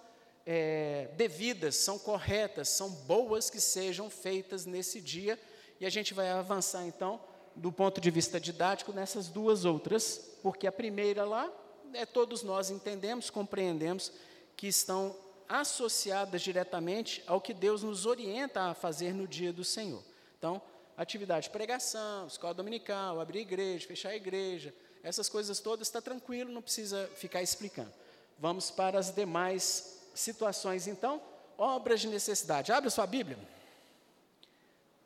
é, 0.46 1.10
devidas, 1.16 1.76
são 1.76 1.98
corretas, 1.98 2.70
são 2.70 2.90
boas 2.90 3.50
que 3.50 3.60
sejam 3.60 4.10
feitas 4.10 4.66
nesse 4.66 5.02
dia. 5.02 5.40
E 5.80 5.86
a 5.86 5.90
gente 5.90 6.14
vai 6.14 6.30
avançar 6.30 6.86
então, 6.86 7.20
do 7.56 7.72
ponto 7.72 8.00
de 8.00 8.12
vista 8.12 8.40
didático, 8.40 8.94
nessas 8.94 9.28
duas 9.28 9.66
outras, 9.66 10.38
porque 10.44 10.68
a 10.68 10.72
primeira 10.72 11.26
lá, 11.26 11.52
é, 11.94 12.06
todos 12.06 12.44
nós 12.44 12.70
entendemos, 12.70 13.30
compreendemos 13.30 14.12
que 14.56 14.68
estão 14.68 15.16
associadas 15.48 16.42
diretamente 16.42 17.24
ao 17.28 17.42
que 17.42 17.54
Deus 17.54 17.84
nos 17.84 18.06
orienta 18.06 18.64
a 18.64 18.74
fazer 18.74 19.14
no 19.14 19.28
dia 19.28 19.52
do 19.54 19.64
Senhor. 19.64 20.04
Então, 20.38 20.62
atividade 20.98 21.46
de 21.48 21.52
pregação, 21.52 22.28
escola 22.28 22.54
dominical, 22.54 23.20
abrir 23.20 23.40
igreja, 23.40 23.88
fechar 23.88 24.10
a 24.10 24.16
igreja, 24.16 24.74
essas 25.04 25.30
coisas 25.30 25.60
todas 25.60 25.88
está 25.88 26.02
tranquilo, 26.02 26.52
não 26.52 26.62
precisa 26.62 27.10
ficar 27.16 27.42
explicando. 27.42 27.94
Vamos 28.40 28.72
para 28.72 28.98
as 28.98 29.12
demais 29.12 29.95
situações, 30.16 30.88
então, 30.88 31.22
obras 31.58 32.02
de 32.02 32.08
necessidade. 32.08 32.72
Abre 32.72 32.90
sua 32.90 33.06
Bíblia. 33.06 33.38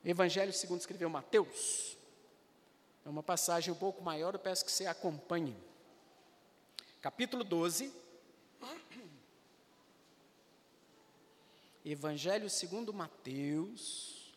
Evangelho 0.06 0.54
segundo 0.54 0.80
escreveu 0.80 1.10
Mateus. 1.10 1.98
É 3.06 3.10
uma 3.10 3.24
passagem 3.24 3.74
um 3.74 3.78
pouco 3.78 4.04
maior, 4.04 4.34
eu 4.34 4.39
peço 4.39 4.63
que 4.63 4.72
você 4.72 4.86
acompanhe. 4.86 5.56
Capítulo 7.01 7.44
12. 7.44 7.94
Evangelho 11.84 12.50
segundo 12.50 12.94
Mateus, 12.94 14.34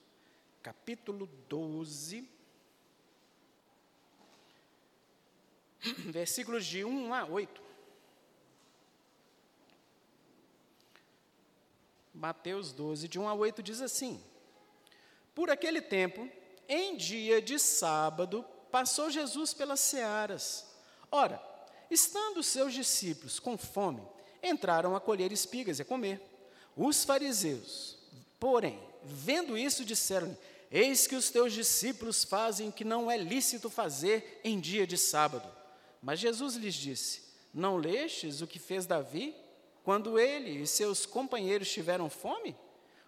capítulo 0.63 1.27
12. 1.49 2.29
Versículos 6.11 6.65
de 6.65 6.85
1 6.85 7.13
a 7.13 7.25
8. 7.27 7.63
Mateus 12.15 12.73
12, 12.73 13.09
de 13.09 13.19
1 13.19 13.29
a 13.29 13.35
8, 13.35 13.63
diz 13.63 13.81
assim: 13.81 14.23
Por 15.35 15.51
aquele 15.51 15.81
tempo, 15.81 16.29
em 16.69 16.97
dia 16.97 17.41
de 17.41 17.59
sábado, 17.59 18.45
passou 18.71 19.11
Jesus 19.11 19.55
pelas 19.55 19.81
searas. 19.81 20.67
Ora, 21.11 21.43
estando 21.91 22.43
seus 22.43 22.73
discípulos 22.73 23.39
com 23.39 23.57
fome, 23.57 24.03
entraram 24.43 24.95
a 24.97 25.01
colher 25.01 25.33
espigas 25.33 25.79
e 25.79 25.83
a 25.83 25.85
comer. 25.85 26.21
Os 26.77 27.05
fariseus, 27.05 27.99
porém, 28.39 28.81
vendo 29.03 29.57
isso, 29.57 29.85
disseram 29.85 30.37
Eis 30.75 31.07
que 31.07 31.15
os 31.15 31.29
teus 31.29 31.53
discípulos 31.53 32.25
fazem 32.25 32.71
o 32.71 32.73
que 32.73 32.83
não 32.83 33.11
é 33.11 33.19
lícito 33.19 33.69
fazer 33.69 34.41
em 34.43 34.59
dia 34.59 34.87
de 34.87 34.97
sábado. 34.97 35.47
Mas 36.01 36.19
Jesus 36.19 36.55
lhes 36.55 36.75
disse: 36.75 37.21
Não 37.53 37.77
lestes 37.77 38.41
o 38.41 38.47
que 38.47 38.59
fez 38.59 38.87
Davi 38.87 39.35
quando 39.85 40.19
ele 40.19 40.63
e 40.63 40.67
seus 40.67 41.05
companheiros 41.07 41.71
tiveram 41.71 42.09
fome, 42.09 42.57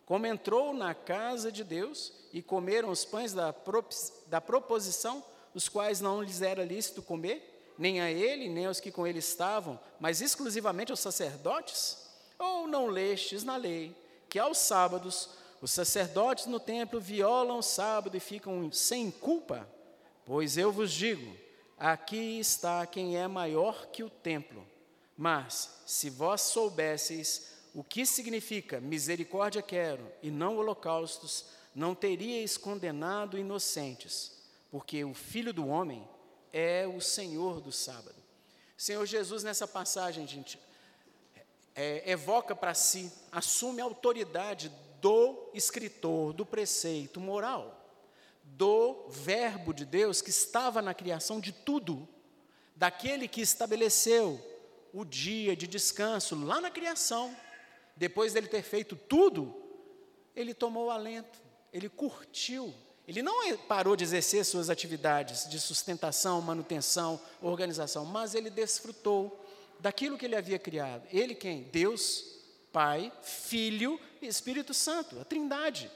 como 0.06 0.26
entrou 0.26 0.74
na 0.74 0.94
casa 0.94 1.50
de 1.50 1.64
Deus 1.64 2.12
e 2.32 2.42
comeram 2.42 2.90
os 2.90 3.04
pães 3.04 3.32
da, 3.32 3.54
da 4.26 4.40
proposição, 4.40 5.24
os 5.54 5.68
quais 5.68 6.00
não 6.00 6.22
lhes 6.22 6.42
era 6.42 6.64
lícito 6.64 7.02
comer, 7.02 7.74
nem 7.78 8.00
a 8.00 8.10
ele, 8.10 8.48
nem 8.48 8.66
aos 8.66 8.80
que 8.80 8.90
com 8.90 9.06
ele 9.06 9.18
estavam, 9.18 9.78
mas 9.98 10.20
exclusivamente 10.20 10.90
aos 10.90 11.00
sacerdotes? 11.00 11.98
Ou 12.38 12.66
não 12.66 12.86
lestes 12.86 13.44
na 13.44 13.56
lei 13.56 13.94
que 14.28 14.38
aos 14.38 14.58
sábados 14.58 15.30
os 15.62 15.70
sacerdotes 15.70 16.46
no 16.46 16.60
templo 16.60 17.00
violam 17.00 17.58
o 17.58 17.62
sábado 17.62 18.16
e 18.16 18.20
ficam 18.20 18.70
sem 18.72 19.10
culpa? 19.10 19.68
Pois 20.26 20.56
eu 20.56 20.72
vos 20.72 20.92
digo: 20.92 21.36
aqui 21.78 22.38
está 22.38 22.84
quem 22.86 23.16
é 23.16 23.26
maior 23.28 23.86
que 23.86 24.02
o 24.02 24.10
templo. 24.10 24.66
Mas, 25.16 25.82
se 25.86 26.10
vós 26.10 26.40
soubesseis 26.40 27.54
o 27.74 27.82
que 27.82 28.06
significa 28.06 28.80
misericórdia 28.80 29.62
quero 29.62 30.06
e 30.22 30.30
não 30.30 30.56
holocaustos, 30.56 31.46
não 31.74 31.94
teríeis 31.94 32.56
condenado 32.56 33.38
inocentes, 33.38 34.32
porque 34.70 35.04
o 35.04 35.14
Filho 35.14 35.52
do 35.52 35.66
Homem 35.66 36.08
é 36.52 36.86
o 36.86 37.00
Senhor 37.00 37.60
do 37.60 37.72
sábado. 37.72 38.14
Senhor 38.76 39.04
Jesus, 39.06 39.42
nessa 39.42 39.66
passagem, 39.66 40.26
gente, 40.26 40.58
é, 41.74 42.08
evoca 42.10 42.54
para 42.54 42.74
si, 42.74 43.12
assume 43.32 43.80
a 43.80 43.84
autoridade 43.84 44.70
do 45.00 45.50
escritor, 45.52 46.32
do 46.32 46.46
preceito 46.46 47.20
moral, 47.20 47.80
do 48.42 49.08
Verbo 49.08 49.72
de 49.72 49.84
Deus 49.84 50.22
que 50.22 50.30
estava 50.30 50.80
na 50.80 50.94
criação 50.94 51.40
de 51.40 51.52
tudo, 51.52 52.08
daquele 52.76 53.26
que 53.26 53.40
estabeleceu 53.40 54.40
o 54.94 55.04
dia 55.04 55.56
de 55.56 55.66
descanso 55.66 56.36
lá 56.44 56.60
na 56.60 56.70
criação, 56.70 57.36
depois 57.96 58.32
dele 58.32 58.46
ter 58.46 58.62
feito 58.62 58.94
tudo, 58.94 59.52
ele 60.36 60.54
tomou 60.54 60.88
alento, 60.88 61.40
ele 61.72 61.88
curtiu, 61.88 62.72
ele 63.06 63.20
não 63.20 63.56
parou 63.58 63.96
de 63.96 64.04
exercer 64.04 64.44
suas 64.44 64.70
atividades 64.70 65.50
de 65.50 65.58
sustentação, 65.58 66.40
manutenção, 66.40 67.20
organização, 67.42 68.04
mas 68.04 68.36
ele 68.36 68.48
desfrutou 68.48 69.44
daquilo 69.80 70.16
que 70.16 70.26
ele 70.26 70.36
havia 70.36 70.60
criado. 70.60 71.04
Ele 71.10 71.34
quem? 71.34 71.64
Deus, 71.64 72.24
Pai, 72.72 73.12
Filho 73.20 74.00
e 74.22 74.28
Espírito 74.28 74.72
Santo, 74.72 75.20
a 75.20 75.24
Trindade. 75.24 75.90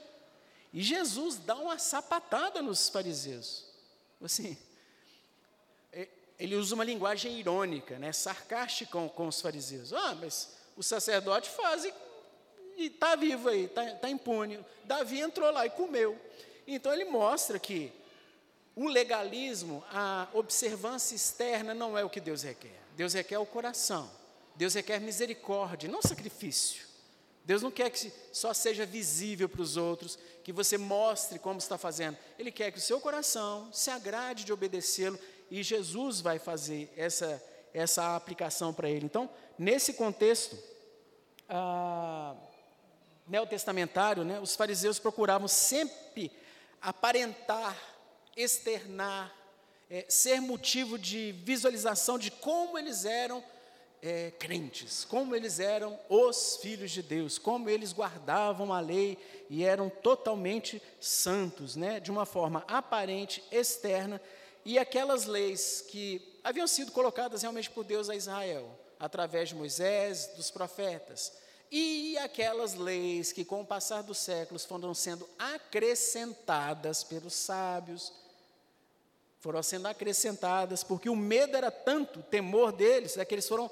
E 0.73 0.81
Jesus 0.81 1.37
dá 1.37 1.55
uma 1.55 1.79
sapatada 1.79 2.61
nos 2.61 2.89
fariseus. 2.89 3.65
Assim, 4.21 4.57
ele 6.39 6.55
usa 6.55 6.73
uma 6.73 6.85
linguagem 6.85 7.37
irônica, 7.37 7.99
né, 7.99 8.13
sarcástica 8.13 8.91
com, 8.91 9.09
com 9.09 9.27
os 9.27 9.41
fariseus. 9.41 9.91
Ah, 9.91 10.15
mas 10.19 10.55
o 10.77 10.81
sacerdote 10.81 11.49
faz 11.49 11.83
e 11.83 11.93
está 12.85 13.15
vivo 13.15 13.49
aí, 13.49 13.65
está 13.65 13.85
tá 13.95 14.09
impune. 14.09 14.63
Davi 14.85 15.19
entrou 15.19 15.51
lá 15.51 15.65
e 15.65 15.69
comeu. 15.69 16.17
Então 16.65 16.93
ele 16.93 17.05
mostra 17.05 17.59
que 17.59 17.91
o 18.73 18.87
legalismo, 18.87 19.83
a 19.91 20.29
observância 20.33 21.13
externa 21.13 21.73
não 21.73 21.97
é 21.97 22.05
o 22.05 22.09
que 22.09 22.21
Deus 22.21 22.43
requer. 22.43 22.79
Deus 22.95 23.13
requer 23.13 23.37
o 23.37 23.45
coração. 23.45 24.09
Deus 24.55 24.73
requer 24.73 24.99
misericórdia, 25.01 25.89
não 25.89 26.01
sacrifício. 26.01 26.87
Deus 27.43 27.61
não 27.61 27.71
quer 27.71 27.89
que 27.89 28.13
só 28.31 28.53
seja 28.53 28.85
visível 28.85 29.49
para 29.49 29.61
os 29.61 29.75
outros, 29.75 30.17
que 30.43 30.53
você 30.53 30.77
mostre 30.77 31.39
como 31.39 31.59
está 31.59 31.77
fazendo. 31.77 32.17
Ele 32.37 32.51
quer 32.51 32.71
que 32.71 32.77
o 32.77 32.81
seu 32.81 33.01
coração 33.01 33.69
se 33.73 33.89
agrade 33.89 34.45
de 34.45 34.53
obedecê-lo 34.53 35.19
e 35.49 35.63
Jesus 35.63 36.21
vai 36.21 36.39
fazer 36.39 36.91
essa, 36.95 37.43
essa 37.73 38.15
aplicação 38.15 38.73
para 38.73 38.89
ele. 38.89 39.05
Então, 39.05 39.29
nesse 39.57 39.93
contexto 39.93 40.57
ah, 41.47 42.35
neotestamentário, 43.27 44.23
né, 44.23 44.39
os 44.39 44.55
fariseus 44.55 44.99
procuravam 44.99 45.47
sempre 45.47 46.31
aparentar, 46.81 47.77
externar, 48.35 49.33
é, 49.89 50.05
ser 50.07 50.39
motivo 50.39 50.97
de 50.97 51.31
visualização 51.43 52.19
de 52.19 52.29
como 52.29 52.77
eles 52.77 53.05
eram 53.05 53.43
é, 54.01 54.31
crentes, 54.31 55.03
como 55.03 55.35
eles 55.35 55.59
eram 55.59 55.99
os 56.07 56.57
filhos 56.61 56.91
de 56.91 57.01
Deus, 57.01 57.37
como 57.37 57.69
eles 57.69 57.91
guardavam 57.91 58.71
a 58.71 58.79
lei 58.79 59.17
e 59.49 59.65
eram 59.65 59.89
totalmente 59.89 60.81
santos, 60.99 61.75
né, 61.75 61.99
de 61.99 62.11
uma 62.11 62.25
forma 62.25 62.63
aparente, 62.67 63.43
externa, 63.51 64.21
e 64.65 64.77
aquelas 64.77 65.25
leis 65.25 65.83
que 65.87 66.39
haviam 66.43 66.67
sido 66.67 66.91
colocadas 66.91 67.41
realmente 67.41 67.69
por 67.69 67.83
Deus 67.83 68.09
a 68.09 68.15
Israel, 68.15 68.69
através 68.99 69.49
de 69.49 69.55
Moisés, 69.55 70.31
dos 70.35 70.51
profetas, 70.51 71.31
e 71.71 72.17
aquelas 72.17 72.73
leis 72.73 73.31
que, 73.31 73.45
com 73.45 73.61
o 73.61 73.65
passar 73.65 74.01
dos 74.01 74.17
séculos, 74.17 74.65
foram 74.65 74.93
sendo 74.93 75.27
acrescentadas 75.37 77.03
pelos 77.03 77.33
sábios, 77.33 78.11
foram 79.39 79.61
sendo 79.63 79.87
acrescentadas, 79.87 80.83
porque 80.83 81.09
o 81.09 81.15
medo 81.15 81.55
era 81.55 81.71
tanto, 81.71 82.19
o 82.19 82.23
temor 82.23 82.71
deles, 82.71 83.17
é 83.17 83.23
que 83.23 83.35
eles 83.35 83.47
foram 83.47 83.69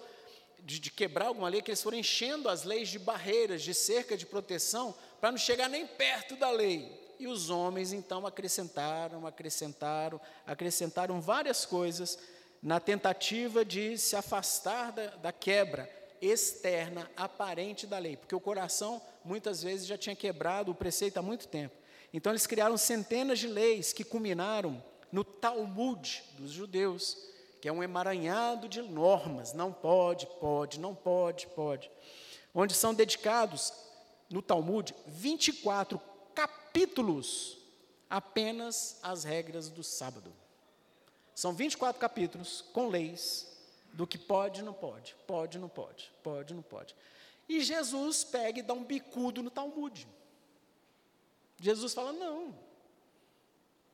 de, 0.60 0.80
de 0.80 0.92
quebrar 0.92 1.28
alguma 1.28 1.50
lei, 1.50 1.62
que 1.62 1.72
eles 1.72 1.82
foram 1.82 1.98
enchendo 1.98 2.50
as 2.50 2.64
leis 2.64 2.90
de 2.90 3.00
barreiras, 3.00 3.64
de 3.64 3.74
cerca 3.74 4.16
de 4.16 4.26
proteção, 4.26 4.96
para 5.20 5.32
não 5.32 5.38
chegar 5.38 5.68
nem 5.68 5.88
perto 5.88 6.36
da 6.36 6.52
lei. 6.52 7.07
E 7.20 7.28
os 7.28 7.50
homens 7.50 7.94
então 7.94 8.26
acrescentaram, 8.28 9.26
acrescentaram, 9.26 10.22
acrescentaram 10.46 11.20
várias 11.20 11.66
coisas 11.66 12.18
na 12.62 12.80
tentativa 12.80 13.64
de 13.64 13.98
se 13.98 14.16
afastar 14.16 14.92
da, 14.92 15.08
da 15.16 15.32
quebra 15.32 15.90
externa, 16.22 17.10
aparente 17.16 17.86
da 17.86 17.98
lei, 17.98 18.18
porque 18.18 18.36
o 18.36 18.40
coração 18.40 19.02
muitas 19.24 19.62
vezes 19.62 19.88
já 19.88 19.98
tinha 19.98 20.16
quebrado 20.16 20.72
o 20.72 20.76
preceito 20.76 21.18
há 21.18 21.22
muito 21.22 21.48
tempo. 21.48 21.76
Então 22.14 22.32
eles 22.32 22.48
criaram 22.48 22.78
centenas 22.78 23.40
de 23.40 23.48
leis 23.48 23.94
que 23.94 24.04
culminaram 24.04 24.84
no 25.12 25.24
Talmud 25.24 26.24
dos 26.38 26.52
judeus, 26.52 27.18
que 27.62 27.68
é 27.68 27.72
um 27.72 27.84
emaranhado 27.84 28.68
de 28.68 28.82
normas, 28.82 29.54
não 29.54 29.72
pode, 29.72 30.28
pode, 30.40 30.80
não 30.80 30.94
pode, 30.96 31.48
pode, 31.48 31.92
onde 32.54 32.74
são 32.74 32.94
dedicados 32.94 33.74
no 34.30 34.42
Talmud 34.42 34.94
24 35.06 36.00
capítulos 36.38 37.58
apenas 38.08 39.00
às 39.02 39.24
regras 39.24 39.70
do 39.70 39.84
sábado. 39.84 40.32
São 41.34 41.52
24 41.52 42.00
capítulos 42.00 42.64
com 42.72 42.90
leis 42.90 43.48
do 43.92 44.06
que 44.06 44.20
pode 44.20 44.60
e 44.60 44.64
não 44.64 44.74
pode, 44.74 45.16
pode 45.26 45.58
e 45.58 45.60
não 45.60 45.68
pode, 45.68 46.12
pode 46.22 46.54
e 46.54 46.56
não 46.56 46.62
pode. 46.62 46.96
E 47.50 47.62
Jesus 47.62 48.24
pega 48.24 48.60
e 48.60 48.62
dá 48.62 48.76
um 48.76 48.84
bicudo 48.84 49.42
no 49.42 49.50
Talmud. 49.50 50.08
Jesus 51.60 51.96
fala: 51.96 52.14
não, 52.14 52.56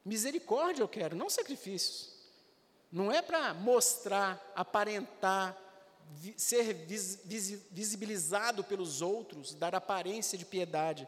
misericórdia 0.03 0.83
eu 0.83 0.87
quero, 0.89 1.15
não 1.15 1.29
sacrifícios. 1.29 2.11
Não 2.91 3.09
é 3.09 3.21
para 3.21 3.53
mostrar, 3.53 4.51
aparentar, 4.53 5.57
vi, 6.11 6.33
ser 6.37 6.73
vis, 6.73 7.21
vis, 7.23 7.63
visibilizado 7.71 8.65
pelos 8.65 9.01
outros, 9.01 9.53
dar 9.53 9.73
aparência 9.73 10.37
de 10.37 10.43
piedade. 10.43 11.07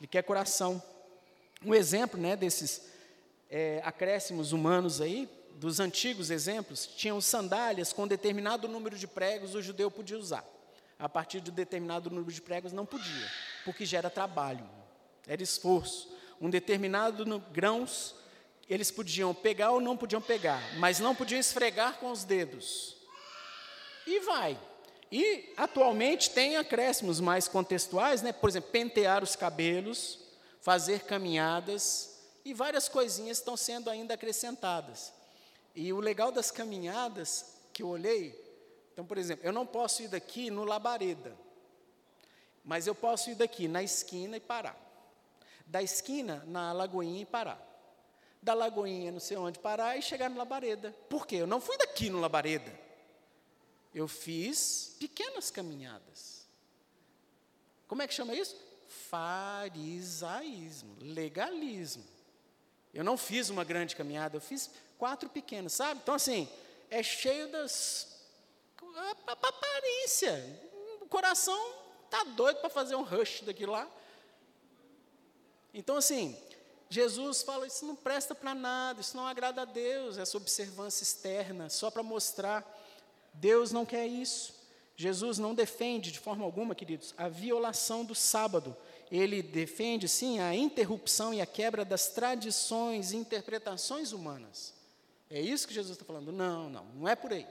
Ele 0.00 0.08
quer 0.08 0.22
coração. 0.22 0.82
Um 1.64 1.74
exemplo 1.74 2.18
né, 2.18 2.34
desses 2.34 2.88
é, 3.50 3.82
acréscimos 3.84 4.52
humanos 4.52 5.00
aí, 5.00 5.28
dos 5.56 5.78
antigos 5.78 6.30
exemplos, 6.30 6.86
tinham 6.86 7.20
sandálias 7.20 7.92
com 7.92 8.08
determinado 8.08 8.66
número 8.66 8.96
de 8.96 9.06
pregos 9.06 9.54
o 9.54 9.60
judeu 9.60 9.90
podia 9.90 10.18
usar. 10.18 10.44
A 10.98 11.08
partir 11.08 11.40
de 11.40 11.50
determinado 11.50 12.10
número 12.10 12.32
de 12.32 12.40
pregos 12.40 12.72
não 12.72 12.86
podia, 12.86 13.30
porque 13.64 13.84
gera 13.84 14.08
trabalho, 14.08 14.66
era 15.26 15.42
esforço. 15.42 16.10
Um 16.40 16.48
determinado 16.48 17.24
grãos 17.52 18.14
eles 18.70 18.90
podiam 18.90 19.34
pegar 19.34 19.72
ou 19.72 19.80
não 19.80 19.96
podiam 19.96 20.22
pegar, 20.22 20.62
mas 20.78 21.00
não 21.00 21.14
podiam 21.14 21.40
esfregar 21.40 21.98
com 21.98 22.10
os 22.10 22.22
dedos. 22.22 22.96
E 24.06 24.20
vai. 24.20 24.56
E 25.10 25.52
atualmente 25.56 26.30
tem 26.30 26.56
acréscimos 26.56 27.20
mais 27.20 27.48
contextuais, 27.48 28.22
né? 28.22 28.32
por 28.32 28.48
exemplo, 28.48 28.70
pentear 28.70 29.22
os 29.22 29.34
cabelos, 29.34 30.18
fazer 30.60 31.00
caminhadas, 31.00 32.18
e 32.44 32.54
várias 32.54 32.88
coisinhas 32.88 33.38
estão 33.38 33.56
sendo 33.56 33.90
ainda 33.90 34.14
acrescentadas. 34.14 35.12
E 35.74 35.92
o 35.92 36.00
legal 36.00 36.30
das 36.30 36.50
caminhadas 36.50 37.56
que 37.72 37.82
eu 37.82 37.88
olhei, 37.88 38.38
então, 38.92 39.04
por 39.04 39.18
exemplo, 39.18 39.44
eu 39.44 39.52
não 39.52 39.66
posso 39.66 40.02
ir 40.02 40.08
daqui 40.08 40.50
no 40.50 40.64
Labareda, 40.64 41.36
mas 42.64 42.86
eu 42.86 42.94
posso 42.94 43.30
ir 43.30 43.34
daqui 43.34 43.66
na 43.66 43.82
esquina 43.82 44.36
e 44.36 44.40
parar. 44.40 44.78
Da 45.66 45.82
esquina 45.82 46.44
na 46.46 46.72
Lagoinha 46.72 47.22
e 47.22 47.26
parar 47.26 47.70
da 48.42 48.54
Lagoinha, 48.54 49.12
não 49.12 49.20
sei 49.20 49.36
onde, 49.36 49.58
parar 49.58 49.96
e 49.96 50.02
chegar 50.02 50.30
no 50.30 50.38
Labareda. 50.38 50.94
Por 51.08 51.26
quê? 51.26 51.36
Eu 51.36 51.46
não 51.46 51.60
fui 51.60 51.76
daqui 51.76 52.08
no 52.08 52.20
Labareda. 52.20 52.72
Eu 53.94 54.06
fiz 54.06 54.96
pequenas 54.98 55.50
caminhadas. 55.50 56.46
Como 57.88 58.02
é 58.02 58.06
que 58.06 58.14
chama 58.14 58.34
isso? 58.34 58.56
Farisaísmo, 59.08 60.96
legalismo. 61.00 62.04
Eu 62.94 63.02
não 63.04 63.16
fiz 63.16 63.50
uma 63.50 63.64
grande 63.64 63.96
caminhada, 63.96 64.36
eu 64.36 64.40
fiz 64.40 64.70
quatro 64.98 65.28
pequenas, 65.28 65.72
sabe? 65.72 66.00
Então, 66.02 66.14
assim, 66.14 66.48
é 66.88 67.02
cheio 67.02 67.48
das. 67.50 68.06
Aparência. 69.26 70.68
O 71.00 71.06
coração 71.06 71.74
tá 72.08 72.24
doido 72.24 72.60
para 72.60 72.70
fazer 72.70 72.94
um 72.94 73.02
rush 73.02 73.42
daquilo 73.42 73.72
lá. 73.72 73.88
Então, 75.72 75.96
assim, 75.96 76.36
Jesus 76.88 77.42
fala: 77.42 77.66
Isso 77.66 77.86
não 77.86 77.94
presta 77.94 78.34
para 78.34 78.54
nada, 78.54 79.00
isso 79.00 79.16
não 79.16 79.26
agrada 79.26 79.62
a 79.62 79.64
Deus, 79.64 80.18
essa 80.18 80.36
observância 80.36 81.02
externa, 81.02 81.70
só 81.70 81.90
para 81.90 82.02
mostrar. 82.02 82.78
Deus 83.34 83.72
não 83.72 83.86
quer 83.86 84.06
isso. 84.06 84.58
Jesus 84.96 85.38
não 85.38 85.54
defende 85.54 86.12
de 86.12 86.18
forma 86.18 86.44
alguma, 86.44 86.74
queridos, 86.74 87.14
a 87.16 87.28
violação 87.28 88.04
do 88.04 88.14
sábado. 88.14 88.76
Ele 89.10 89.42
defende, 89.42 90.08
sim, 90.08 90.38
a 90.40 90.54
interrupção 90.54 91.32
e 91.32 91.40
a 91.40 91.46
quebra 91.46 91.84
das 91.84 92.08
tradições 92.08 93.12
e 93.12 93.16
interpretações 93.16 94.12
humanas. 94.12 94.74
É 95.30 95.40
isso 95.40 95.66
que 95.66 95.72
Jesus 95.72 95.92
está 95.94 96.04
falando? 96.04 96.30
Não, 96.30 96.68
não, 96.68 96.84
não 96.84 97.08
é 97.08 97.16
por 97.16 97.32
aí. 97.32 97.46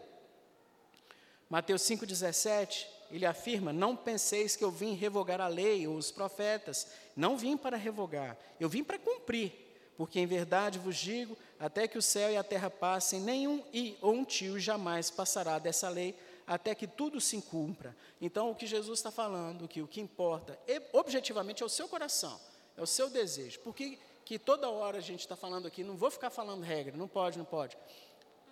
Mateus 1.50 1.82
5,17, 1.82 2.86
ele 3.10 3.26
afirma: 3.26 3.74
Não 3.74 3.96
penseis 3.96 4.56
que 4.56 4.64
eu 4.64 4.70
vim 4.70 4.94
revogar 4.94 5.42
a 5.42 5.48
lei 5.48 5.88
ou 5.88 5.96
os 5.96 6.12
profetas. 6.12 6.88
Não 7.16 7.38
vim 7.38 7.58
para 7.58 7.76
revogar, 7.76 8.38
eu 8.60 8.70
vim 8.70 8.84
para 8.84 9.00
cumprir. 9.00 9.52
Porque 9.98 10.20
em 10.20 10.28
verdade 10.28 10.78
vos 10.78 10.96
digo: 10.96 11.36
até 11.60 11.88
que 11.88 11.98
o 11.98 12.02
céu 12.02 12.32
e 12.32 12.38
a 12.38 12.44
terra 12.44 12.70
passem, 12.70 13.20
nenhum 13.20 13.64
i 13.74 13.98
ou 14.02 14.14
um 14.14 14.24
tio 14.24 14.58
jamais 14.60 15.10
passará 15.12 15.60
dessa 15.60 15.90
lei, 15.90 16.18
até 16.48 16.74
que 16.74 16.88
tudo 16.88 17.20
se 17.20 17.40
cumpra. 17.42 17.96
Então, 18.22 18.50
o 18.50 18.56
que 18.56 18.66
Jesus 18.66 19.00
está 19.00 19.12
falando, 19.12 19.68
que 19.68 19.82
o 19.82 19.88
que 19.88 20.02
importa 20.02 20.58
objetivamente 20.94 21.62
é 21.62 21.66
o 21.66 21.70
seu 21.70 21.88
coração, 21.88 22.40
é 22.78 22.82
o 22.82 22.88
seu 22.88 23.10
desejo. 23.10 23.60
Porque 23.60 24.00
que 24.26 24.40
toda 24.40 24.70
hora 24.70 25.00
a 25.00 25.02
gente 25.02 25.22
está 25.22 25.36
falando 25.36 25.68
aqui, 25.68 25.84
não 25.84 25.98
vou 25.98 26.10
ficar 26.10 26.30
falando 26.30 26.64
regra, 26.64 26.96
não 26.96 27.08
pode, 27.08 27.38
não 27.38 27.46
pode. 27.46 27.78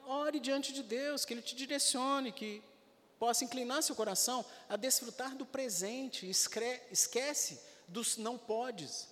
Ore 0.06 0.40
diante 0.40 0.74
de 0.74 0.84
Deus, 0.84 1.24
que 1.24 1.34
Ele 1.34 1.42
te 1.42 1.56
direcione, 1.56 2.32
que 2.32 2.64
possa 3.20 3.44
inclinar 3.44 3.82
seu 3.82 3.96
coração 3.96 4.46
a 4.68 4.76
desfrutar 4.76 5.36
do 5.36 5.46
presente, 5.46 6.30
esquece 6.30 7.62
dos 7.88 8.18
não 8.18 8.38
podes. 8.38 9.08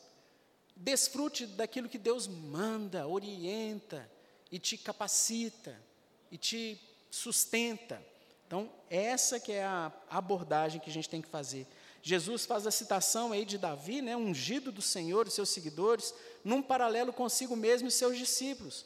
Desfrute 0.75 1.45
daquilo 1.45 1.89
que 1.89 1.97
Deus 1.97 2.27
manda, 2.27 3.07
orienta 3.07 4.09
e 4.51 4.59
te 4.59 4.77
capacita 4.77 5.79
e 6.31 6.37
te 6.37 6.79
sustenta. 7.09 8.01
Então, 8.45 8.69
essa 8.89 9.39
que 9.39 9.51
é 9.51 9.63
a 9.63 9.91
abordagem 10.09 10.79
que 10.79 10.89
a 10.89 10.93
gente 10.93 11.09
tem 11.09 11.21
que 11.21 11.27
fazer. 11.27 11.65
Jesus 12.01 12.45
faz 12.45 12.67
a 12.67 12.71
citação 12.71 13.31
aí 13.31 13.45
de 13.45 13.57
Davi, 13.57 14.01
né, 14.01 14.15
ungido 14.15 14.71
do 14.71 14.81
Senhor 14.81 15.27
e 15.27 15.31
seus 15.31 15.49
seguidores, 15.49 16.13
num 16.43 16.61
paralelo 16.61 17.11
consigo 17.11 17.55
mesmo 17.55 17.87
e 17.87 17.91
seus 17.91 18.17
discípulos. 18.17 18.85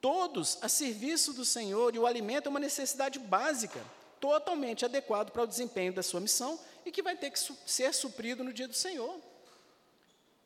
Todos 0.00 0.58
a 0.60 0.68
serviço 0.68 1.32
do 1.32 1.44
Senhor 1.44 1.94
e 1.94 1.98
o 1.98 2.06
alimento 2.06 2.46
é 2.46 2.50
uma 2.50 2.58
necessidade 2.58 3.18
básica 3.18 3.80
totalmente 4.20 4.84
adequado 4.84 5.30
para 5.30 5.42
o 5.42 5.46
desempenho 5.46 5.92
da 5.92 6.02
sua 6.02 6.20
missão 6.20 6.58
e 6.84 6.90
que 6.90 7.02
vai 7.02 7.16
ter 7.16 7.30
que 7.30 7.38
ser 7.66 7.94
suprido 7.94 8.42
no 8.42 8.52
dia 8.52 8.66
do 8.66 8.74
Senhor. 8.74 9.20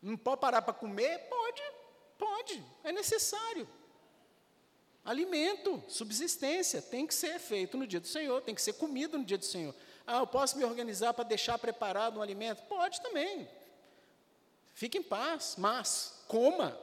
Não 0.02 0.16
pode 0.16 0.40
parar 0.40 0.62
para 0.62 0.74
comer? 0.74 1.18
Pode, 1.28 1.62
pode, 2.18 2.64
é 2.84 2.92
necessário. 2.92 3.68
Alimento, 5.04 5.82
subsistência, 5.88 6.82
tem 6.82 7.06
que 7.06 7.14
ser 7.14 7.38
feito 7.38 7.76
no 7.76 7.86
dia 7.86 8.00
do 8.00 8.06
Senhor, 8.06 8.42
tem 8.42 8.54
que 8.54 8.62
ser 8.62 8.74
comido 8.74 9.18
no 9.18 9.24
dia 9.24 9.38
do 9.38 9.44
Senhor. 9.44 9.74
Ah, 10.06 10.18
eu 10.18 10.26
posso 10.26 10.56
me 10.56 10.64
organizar 10.64 11.14
para 11.14 11.24
deixar 11.24 11.58
preparado 11.58 12.18
um 12.18 12.22
alimento? 12.22 12.62
Pode 12.64 13.00
também. 13.00 13.48
Fique 14.74 14.98
em 14.98 15.02
paz, 15.02 15.54
mas 15.58 16.22
coma, 16.28 16.78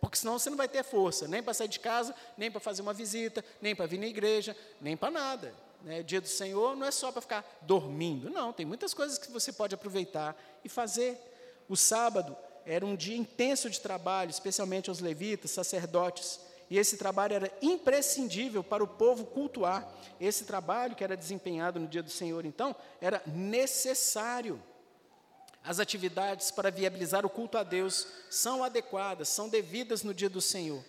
porque 0.00 0.16
senão 0.16 0.38
você 0.38 0.50
não 0.50 0.56
vai 0.56 0.68
ter 0.68 0.82
força, 0.82 1.28
nem 1.28 1.42
para 1.42 1.54
sair 1.54 1.68
de 1.68 1.80
casa, 1.80 2.14
nem 2.36 2.50
para 2.50 2.60
fazer 2.60 2.82
uma 2.82 2.92
visita, 2.92 3.44
nem 3.62 3.74
para 3.74 3.86
vir 3.86 3.98
na 3.98 4.06
igreja, 4.06 4.56
nem 4.80 4.96
para 4.96 5.10
nada 5.10 5.54
né, 5.82 6.02
dia 6.02 6.20
do 6.20 6.28
Senhor 6.28 6.76
não 6.76 6.86
é 6.86 6.90
só 6.90 7.10
para 7.10 7.20
ficar 7.20 7.58
dormindo, 7.62 8.30
não, 8.30 8.52
tem 8.52 8.66
muitas 8.66 8.94
coisas 8.94 9.18
que 9.18 9.30
você 9.30 9.52
pode 9.52 9.74
aproveitar 9.74 10.36
e 10.64 10.68
fazer. 10.68 11.18
O 11.68 11.76
sábado 11.76 12.36
era 12.66 12.84
um 12.84 12.96
dia 12.96 13.16
intenso 13.16 13.68
de 13.68 13.80
trabalho, 13.80 14.30
especialmente 14.30 14.88
aos 14.88 15.00
levitas, 15.00 15.50
sacerdotes 15.50 16.40
e 16.70 16.78
esse 16.78 16.96
trabalho 16.96 17.34
era 17.34 17.52
imprescindível 17.60 18.62
para 18.62 18.82
o 18.82 18.86
povo 18.86 19.26
cultuar. 19.26 19.92
Esse 20.20 20.44
trabalho 20.44 20.94
que 20.94 21.02
era 21.02 21.16
desempenhado 21.16 21.80
no 21.80 21.88
dia 21.88 22.02
do 22.02 22.10
Senhor, 22.10 22.46
então, 22.46 22.76
era 23.00 23.20
necessário. 23.26 24.62
As 25.64 25.80
atividades 25.80 26.52
para 26.52 26.70
viabilizar 26.70 27.26
o 27.26 27.30
culto 27.30 27.58
a 27.58 27.64
Deus 27.64 28.06
são 28.30 28.62
adequadas, 28.62 29.28
são 29.28 29.48
devidas 29.48 30.04
no 30.04 30.14
dia 30.14 30.30
do 30.30 30.40
Senhor. 30.40 30.82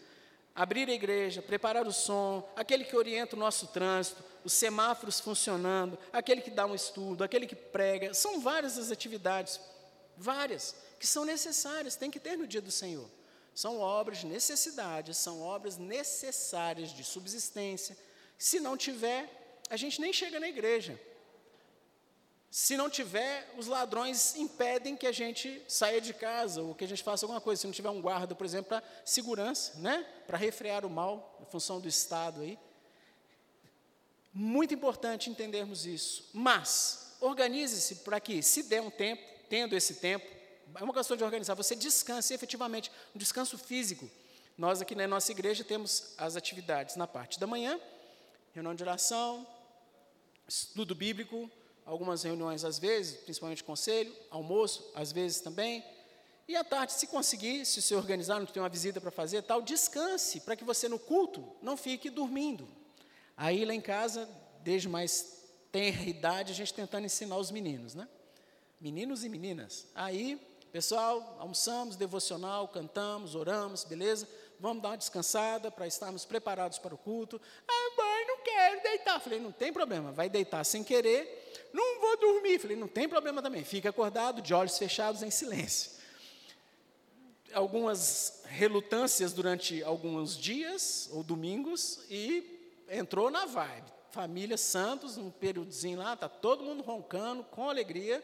Abrir 0.54 0.88
a 0.88 0.94
igreja, 0.94 1.42
preparar 1.42 1.88
o 1.88 1.92
som, 1.92 2.48
aquele 2.56 2.84
que 2.84 2.96
orienta 2.96 3.36
o 3.36 3.40
nosso 3.40 3.68
trânsito, 3.68 4.24
os 4.44 4.54
semáforos 4.54 5.20
funcionando, 5.20 5.98
aquele 6.14 6.42
que 6.42 6.52
dá 6.52 6.66
um 6.66 6.76
estudo, 6.76 7.24
aquele 7.24 7.48
que 7.48 7.56
prega, 7.56 8.14
são 8.14 8.40
várias 8.40 8.78
as 8.78 8.92
atividades, 8.92 9.60
várias, 10.16 10.76
que 11.02 11.08
são 11.08 11.26
necessárias, 11.26 11.96
tem 11.96 12.12
que 12.12 12.20
ter 12.20 12.38
no 12.38 12.46
dia 12.46 12.62
do 12.62 12.70
Senhor. 12.70 13.10
São 13.56 13.80
obras 13.80 14.20
de 14.20 14.28
necessidade, 14.28 15.16
são 15.16 15.42
obras 15.42 15.76
necessárias 15.76 16.94
de 16.94 17.04
subsistência. 17.04 17.98
Se 18.38 18.60
não 18.60 18.78
tiver, 18.78 19.28
a 19.68 19.76
gente 19.76 20.00
nem 20.00 20.14
chega 20.14 20.40
na 20.40 20.48
igreja. 20.48 21.02
Se 22.52 22.78
não 22.78 22.88
tiver, 22.88 23.52
os 23.58 23.66
ladrões 23.66 24.36
impedem 24.36 24.96
que 24.96 25.08
a 25.08 25.12
gente 25.12 25.60
saia 25.68 26.00
de 26.00 26.14
casa 26.14 26.62
ou 26.62 26.76
que 26.76 26.84
a 26.84 26.88
gente 26.88 27.02
faça 27.02 27.26
alguma 27.26 27.42
coisa. 27.42 27.62
Se 27.62 27.66
não 27.66 27.74
tiver 27.74 27.90
um 27.90 28.00
guarda, 28.00 28.36
por 28.36 28.46
exemplo, 28.46 28.70
para 28.70 28.84
segurança, 29.04 29.80
né? 29.80 30.06
para 30.28 30.38
refrear 30.38 30.86
o 30.86 30.90
mal, 30.90 31.40
a 31.42 31.46
função 31.46 31.82
do 31.82 31.88
Estado 31.88 32.42
aí. 32.42 32.60
Muito 34.32 34.72
importante 34.72 35.32
entendermos 35.32 35.88
isso. 35.88 36.30
Mas, 36.32 37.16
organize-se 37.20 37.96
para 37.96 38.20
que, 38.20 38.44
se 38.44 38.62
der 38.64 38.84
um 38.84 38.92
tempo, 38.92 39.24
tendo 39.50 39.76
esse 39.76 39.96
tempo, 39.96 40.41
é 40.76 40.84
uma 40.84 40.94
questão 40.94 41.18
de 41.18 41.24
organizar, 41.24 41.56
você 41.56 41.76
descanse 41.76 42.34
efetivamente, 42.34 42.92
um 43.16 43.20
descanso 43.20 43.58
físico. 43.58 44.10
Nós 44.58 44.82
aqui 44.82 44.96
na 44.96 45.08
nossa 45.08 45.32
igreja 45.32 45.64
temos 45.64 46.14
as 46.18 46.36
atividades 46.36 46.96
na 46.96 47.08
parte 47.08 47.40
da 47.40 47.48
manhã, 47.48 47.80
reunião 48.54 48.76
de 48.76 48.84
oração, 48.84 49.48
estudo 50.48 50.94
bíblico, 50.94 51.50
algumas 51.86 52.24
reuniões 52.24 52.64
às 52.64 52.78
vezes, 52.78 53.18
principalmente 53.22 53.64
conselho, 53.64 54.14
almoço, 54.30 54.92
às 54.94 55.12
vezes 55.12 55.42
também. 55.42 55.84
E 56.48 56.56
à 56.56 56.64
tarde, 56.64 56.94
se 56.94 57.08
conseguir, 57.08 57.66
se 57.66 57.82
se 57.82 57.96
organizar, 57.96 58.40
não 58.40 58.46
tem 58.46 58.62
uma 58.62 58.70
visita 58.70 59.00
para 59.00 59.12
fazer, 59.12 59.42
tal, 59.44 59.62
descanse, 59.62 60.42
para 60.42 60.56
que 60.56 60.64
você 60.64 60.90
no 60.90 61.00
culto 61.00 61.48
não 61.62 61.78
fique 61.78 62.10
dormindo. 62.10 62.68
Aí 63.38 63.64
lá 63.64 63.74
em 63.74 63.82
casa, 63.82 64.28
desde 64.62 64.90
mais 64.90 65.42
tenra 65.72 66.04
idade, 66.04 66.52
a 66.52 66.56
gente 66.56 66.74
tentando 66.74 67.06
ensinar 67.06 67.38
os 67.38 67.50
meninos, 67.52 67.96
né? 67.96 68.08
Meninos 68.80 69.24
e 69.24 69.30
meninas. 69.30 69.88
Aí, 69.96 70.40
pessoal, 70.72 71.38
almoçamos, 71.40 71.96
devocional, 71.96 72.68
cantamos, 72.68 73.36
oramos, 73.36 73.84
beleza? 73.84 74.28
Vamos 74.60 74.82
dar 74.82 74.90
uma 74.90 74.98
descansada 74.98 75.70
para 75.72 75.88
estarmos 75.88 76.24
preparados 76.24 76.78
para 76.78 76.94
o 76.94 76.98
culto. 76.98 77.42
Ah, 77.68 77.92
mãe, 77.98 78.28
não 78.28 78.38
quero 78.44 78.84
deitar. 78.84 79.20
Falei, 79.20 79.40
não 79.40 79.52
tem 79.52 79.74
problema, 79.74 80.12
vai 80.12 80.30
deitar 80.30 80.64
sem 80.64 80.84
querer. 80.84 81.70
Não 81.74 82.00
vou 82.00 82.18
dormir. 82.18 82.60
Falei, 82.60 82.78
não 82.78 82.88
tem 82.88 83.10
problema 83.10 83.42
também. 83.42 83.64
Fica 83.64 83.90
acordado, 83.90 84.42
de 84.42 84.54
olhos 84.54 84.78
fechados, 84.78 85.24
em 85.24 85.32
silêncio. 85.32 85.92
Algumas 87.54 88.44
relutâncias 88.46 89.34
durante 89.34 89.84
alguns 89.84 90.38
dias 90.38 91.10
ou 91.12 91.24
domingos 91.24 92.00
e 92.10 92.84
entrou 92.88 93.30
na 93.30 93.46
vibe. 93.46 93.92
Família 94.12 94.58
Santos, 94.58 95.18
um 95.18 95.32
períodozinho 95.32 95.98
lá, 95.98 96.14
está 96.14 96.30
todo 96.30 96.64
mundo 96.64 96.84
roncando, 96.84 97.44
com 97.46 97.70
alegria 97.70 98.24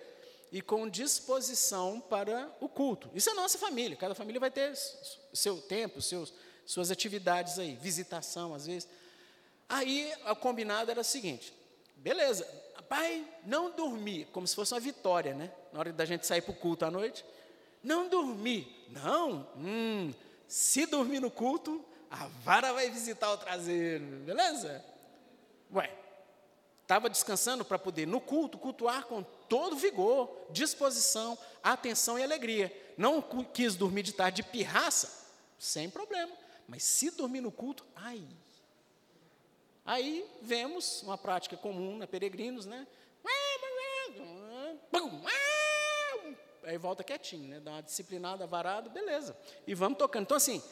e 0.52 0.62
com 0.62 0.90
disposição 0.90 2.00
para 2.00 2.50
o 2.60 2.70
culto. 2.70 3.10
Isso 3.14 3.30
é 3.30 3.34
nossa 3.34 3.58
família, 3.58 3.98
cada 3.98 4.16
família 4.16 4.40
vai 4.40 4.52
ter 4.52 4.74
seu 5.34 5.62
tempo, 5.62 6.02
seus, 6.02 6.34
suas 6.66 6.92
atividades 6.92 7.60
aí, 7.60 7.76
visitação 7.76 8.54
às 8.54 8.66
vezes. 8.66 8.88
Aí 9.68 10.14
a 10.26 10.34
combinada 10.36 10.92
era 10.92 11.02
o 11.02 11.04
seguinte: 11.04 11.54
beleza, 11.96 12.46
pai, 12.88 13.26
não 13.46 13.72
dormir, 13.72 14.28
como 14.32 14.48
se 14.48 14.56
fosse 14.56 14.74
uma 14.74 14.80
vitória, 14.80 15.34
né? 15.34 15.52
Na 15.72 15.80
hora 15.80 15.94
da 15.94 16.06
gente 16.06 16.26
sair 16.26 16.42
para 16.42 16.52
o 16.52 16.56
culto 16.56 16.86
à 16.86 16.92
noite. 16.92 17.24
Não 17.84 18.10
dormir, 18.10 18.88
não, 18.90 19.48
hum, 19.56 20.14
se 20.48 20.86
dormir 20.86 21.20
no 21.20 21.30
culto, 21.30 21.84
a 22.10 22.28
vara 22.44 22.74
vai 22.74 22.90
visitar 22.90 23.32
o 23.32 23.38
traseiro, 23.38 24.04
beleza? 24.26 24.84
Ué, 25.74 25.90
estava 26.88 27.10
descansando 27.10 27.66
para 27.66 27.78
poder, 27.78 28.08
no 28.08 28.22
culto, 28.22 28.58
cultuar 28.58 29.04
com 29.08 29.22
todo 29.22 29.76
vigor, 29.76 30.48
disposição, 30.52 31.38
atenção 31.62 32.18
e 32.18 32.24
alegria. 32.24 32.72
Não 32.98 33.22
quis 33.22 33.76
dormir 33.76 34.04
de 34.04 34.14
tarde 34.14 34.42
de 34.42 34.50
pirraça, 34.50 35.28
sem 35.60 35.90
problema. 35.90 36.32
Mas 36.66 36.84
se 36.84 37.12
dormir 37.12 37.42
no 37.42 37.52
culto, 37.52 37.86
ai. 37.94 38.26
Aí 39.86 40.26
vemos 40.42 41.04
uma 41.04 41.18
prática 41.18 41.58
comum 41.58 41.98
na 41.98 42.08
peregrinos, 42.08 42.66
né? 42.66 42.88
Aí 46.64 46.78
volta 46.78 47.04
quietinho, 47.04 47.50
né? 47.50 47.60
Dá 47.60 47.72
uma 47.72 47.84
disciplinada, 47.84 48.48
varado, 48.48 48.90
beleza. 48.90 49.38
E 49.66 49.74
vamos 49.74 49.98
tocando. 49.98 50.24
Então, 50.24 50.38
assim, 50.38 50.64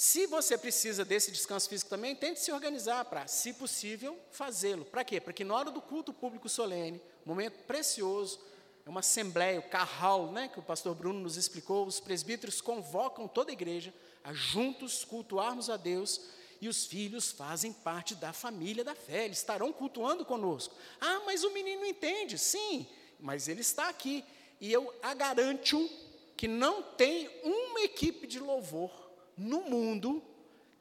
se 0.00 0.28
você 0.28 0.56
precisa 0.56 1.04
desse 1.04 1.32
descanso 1.32 1.68
físico 1.68 1.90
também, 1.90 2.14
tente 2.14 2.38
se 2.38 2.52
organizar 2.52 3.04
para, 3.06 3.26
se 3.26 3.52
possível, 3.52 4.16
fazê-lo. 4.30 4.84
Para 4.84 5.02
quê? 5.02 5.20
Para 5.20 5.32
que 5.32 5.42
na 5.42 5.52
hora 5.52 5.72
do 5.72 5.80
culto 5.82 6.12
público 6.12 6.48
solene, 6.48 7.02
momento 7.26 7.64
precioso, 7.64 8.38
é 8.86 8.88
uma 8.88 9.00
assembleia, 9.00 9.58
o 9.58 9.68
carral, 9.68 10.30
né, 10.30 10.46
que 10.46 10.60
o 10.60 10.62
pastor 10.62 10.94
Bruno 10.94 11.18
nos 11.18 11.36
explicou, 11.36 11.84
os 11.84 11.98
presbíteros 11.98 12.60
convocam 12.60 13.26
toda 13.26 13.50
a 13.50 13.52
igreja 13.52 13.92
a 14.22 14.32
juntos 14.32 15.04
cultuarmos 15.04 15.68
a 15.68 15.76
Deus 15.76 16.20
e 16.60 16.68
os 16.68 16.86
filhos 16.86 17.32
fazem 17.32 17.72
parte 17.72 18.14
da 18.14 18.32
família 18.32 18.84
da 18.84 18.94
fé, 18.94 19.24
eles 19.24 19.38
estarão 19.38 19.72
cultuando 19.72 20.24
conosco. 20.24 20.76
Ah, 21.00 21.22
mas 21.26 21.42
o 21.42 21.50
menino 21.50 21.84
entende. 21.84 22.38
Sim, 22.38 22.86
mas 23.18 23.48
ele 23.48 23.62
está 23.62 23.88
aqui. 23.88 24.24
E 24.60 24.72
eu 24.72 24.94
a 25.02 25.12
garanto 25.12 25.90
que 26.36 26.46
não 26.46 26.84
tem 26.84 27.28
uma 27.42 27.80
equipe 27.80 28.28
de 28.28 28.38
louvor 28.38 28.97
no 29.38 29.62
mundo 29.62 30.22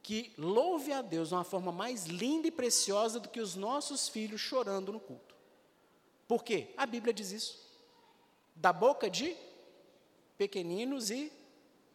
que 0.02 0.34
louve 0.38 0.92
a 0.92 1.02
Deus 1.02 1.30
de 1.30 1.36
uma 1.36 1.44
forma 1.44 1.72
mais 1.72 2.06
linda 2.06 2.48
e 2.48 2.52
preciosa 2.52 3.20
do 3.20 3.30
que 3.30 3.40
os 3.40 3.56
nossos 3.56 4.10
filhos 4.10 4.42
chorando 4.42 4.92
no 4.92 5.00
culto. 5.00 5.36
Por 6.28 6.44
quê? 6.44 6.74
A 6.76 6.86
Bíblia 6.86 7.14
diz 7.14 7.32
isso. 7.32 7.68
Da 8.56 8.74
boca 8.74 9.10
de 9.10 9.36
pequeninos 10.38 11.12
e 11.12 11.32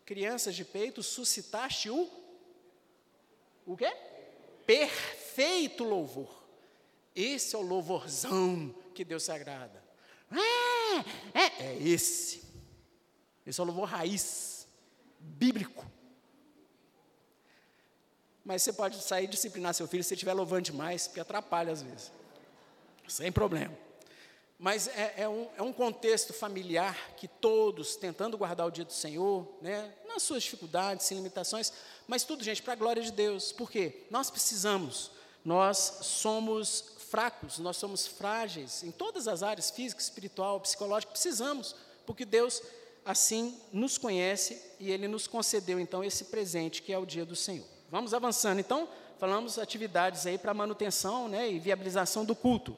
crianças 0.05 0.55
de 0.55 0.65
peito 0.65 1.03
suscitaste 1.03 1.91
o 1.91 2.09
o 3.65 3.77
quê? 3.77 3.95
Perfeito 4.67 5.85
louvor. 5.85 6.43
Esse 7.15 7.55
é 7.55 7.59
o 7.59 7.63
louvorzão 7.63 8.75
que 8.95 9.05
Deus 9.05 9.23
se 9.23 9.33
agrada. 9.33 9.83
É, 10.31 11.39
é, 11.39 11.65
é 11.67 11.79
esse. 11.83 12.43
Esse 13.47 13.61
é 13.61 13.63
o 13.63 13.67
louvor 13.67 13.87
raiz, 13.87 14.67
bíblico. 15.19 15.87
Mas 18.45 18.63
você 18.63 18.73
pode 18.73 19.01
sair 19.01 19.25
e 19.25 19.29
disciplinar 19.29 19.75
seu 19.75 19.87
filho 19.87 20.03
se 20.03 20.15
estiver 20.15 20.33
louvando 20.33 20.63
demais, 20.63 21.07
porque 21.07 21.21
atrapalha 21.21 21.73
às 21.73 21.83
vezes. 21.83 22.11
Sem 23.07 23.31
problema. 23.31 23.77
Mas 24.59 24.87
é, 24.87 25.15
é, 25.17 25.29
um, 25.29 25.49
é 25.57 25.63
um 25.63 25.73
contexto 25.73 26.33
familiar 26.33 26.97
que 27.17 27.27
todos, 27.27 27.97
tentando 27.97 28.39
guardar 28.39 28.67
o 28.67 28.71
dia 28.71 28.85
do 28.85 28.93
Senhor, 28.93 29.47
né, 29.61 29.93
nas 30.07 30.23
suas 30.23 30.45
dificuldades, 30.45 31.05
sem 31.05 31.17
limitações, 31.17 31.73
mas 32.07 32.23
tudo, 32.23 32.45
gente, 32.45 32.63
para 32.63 32.75
a 32.75 32.77
glória 32.77 33.03
de 33.03 33.11
Deus. 33.11 33.51
Por 33.51 33.69
quê? 33.69 34.05
Nós 34.09 34.31
precisamos, 34.31 35.11
nós 35.45 35.99
somos 36.03 36.85
fracos, 37.11 37.59
nós 37.59 37.77
somos 37.77 38.07
frágeis 38.07 38.85
em 38.85 38.91
todas 38.93 39.27
as 39.27 39.43
áreas, 39.43 39.71
física, 39.71 40.01
espiritual, 40.01 40.61
psicológica, 40.61 41.13
precisamos, 41.13 41.75
porque 42.07 42.25
Deus 42.25 42.63
assim 43.05 43.61
nos 43.73 43.99
conhece 43.99 44.63
e 44.79 44.91
Ele 44.93 45.09
nos 45.09 45.27
concedeu 45.27 45.81
então 45.81 46.05
esse 46.05 46.27
presente 46.27 46.83
que 46.83 46.93
é 46.93 46.99
o 46.99 47.05
dia 47.05 47.25
do 47.25 47.35
Senhor. 47.35 47.67
Vamos 47.93 48.15
avançando. 48.15 48.59
Então, 48.59 48.89
falamos 49.19 49.59
atividades 49.59 50.25
aí 50.25 50.39
para 50.39 50.55
manutenção 50.55 51.29
né, 51.29 51.51
e 51.51 51.59
viabilização 51.59 52.25
do 52.25 52.35
culto. 52.35 52.75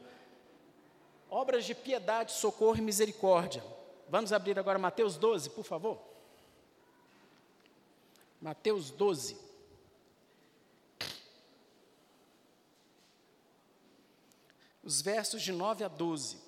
Obras 1.31 1.65
de 1.65 1.73
piedade, 1.73 2.33
socorro 2.33 2.79
e 2.79 2.81
misericórdia. 2.81 3.63
Vamos 4.09 4.33
abrir 4.33 4.59
agora 4.59 4.77
Mateus 4.77 5.17
12, 5.17 5.51
por 5.51 5.65
favor. 5.65 6.01
Mateus 8.43 8.91
12. 8.91 9.39
Os 14.83 15.01
versos 15.01 15.41
de 15.41 15.53
9 15.53 15.85
a 15.85 15.89
12. 15.89 16.43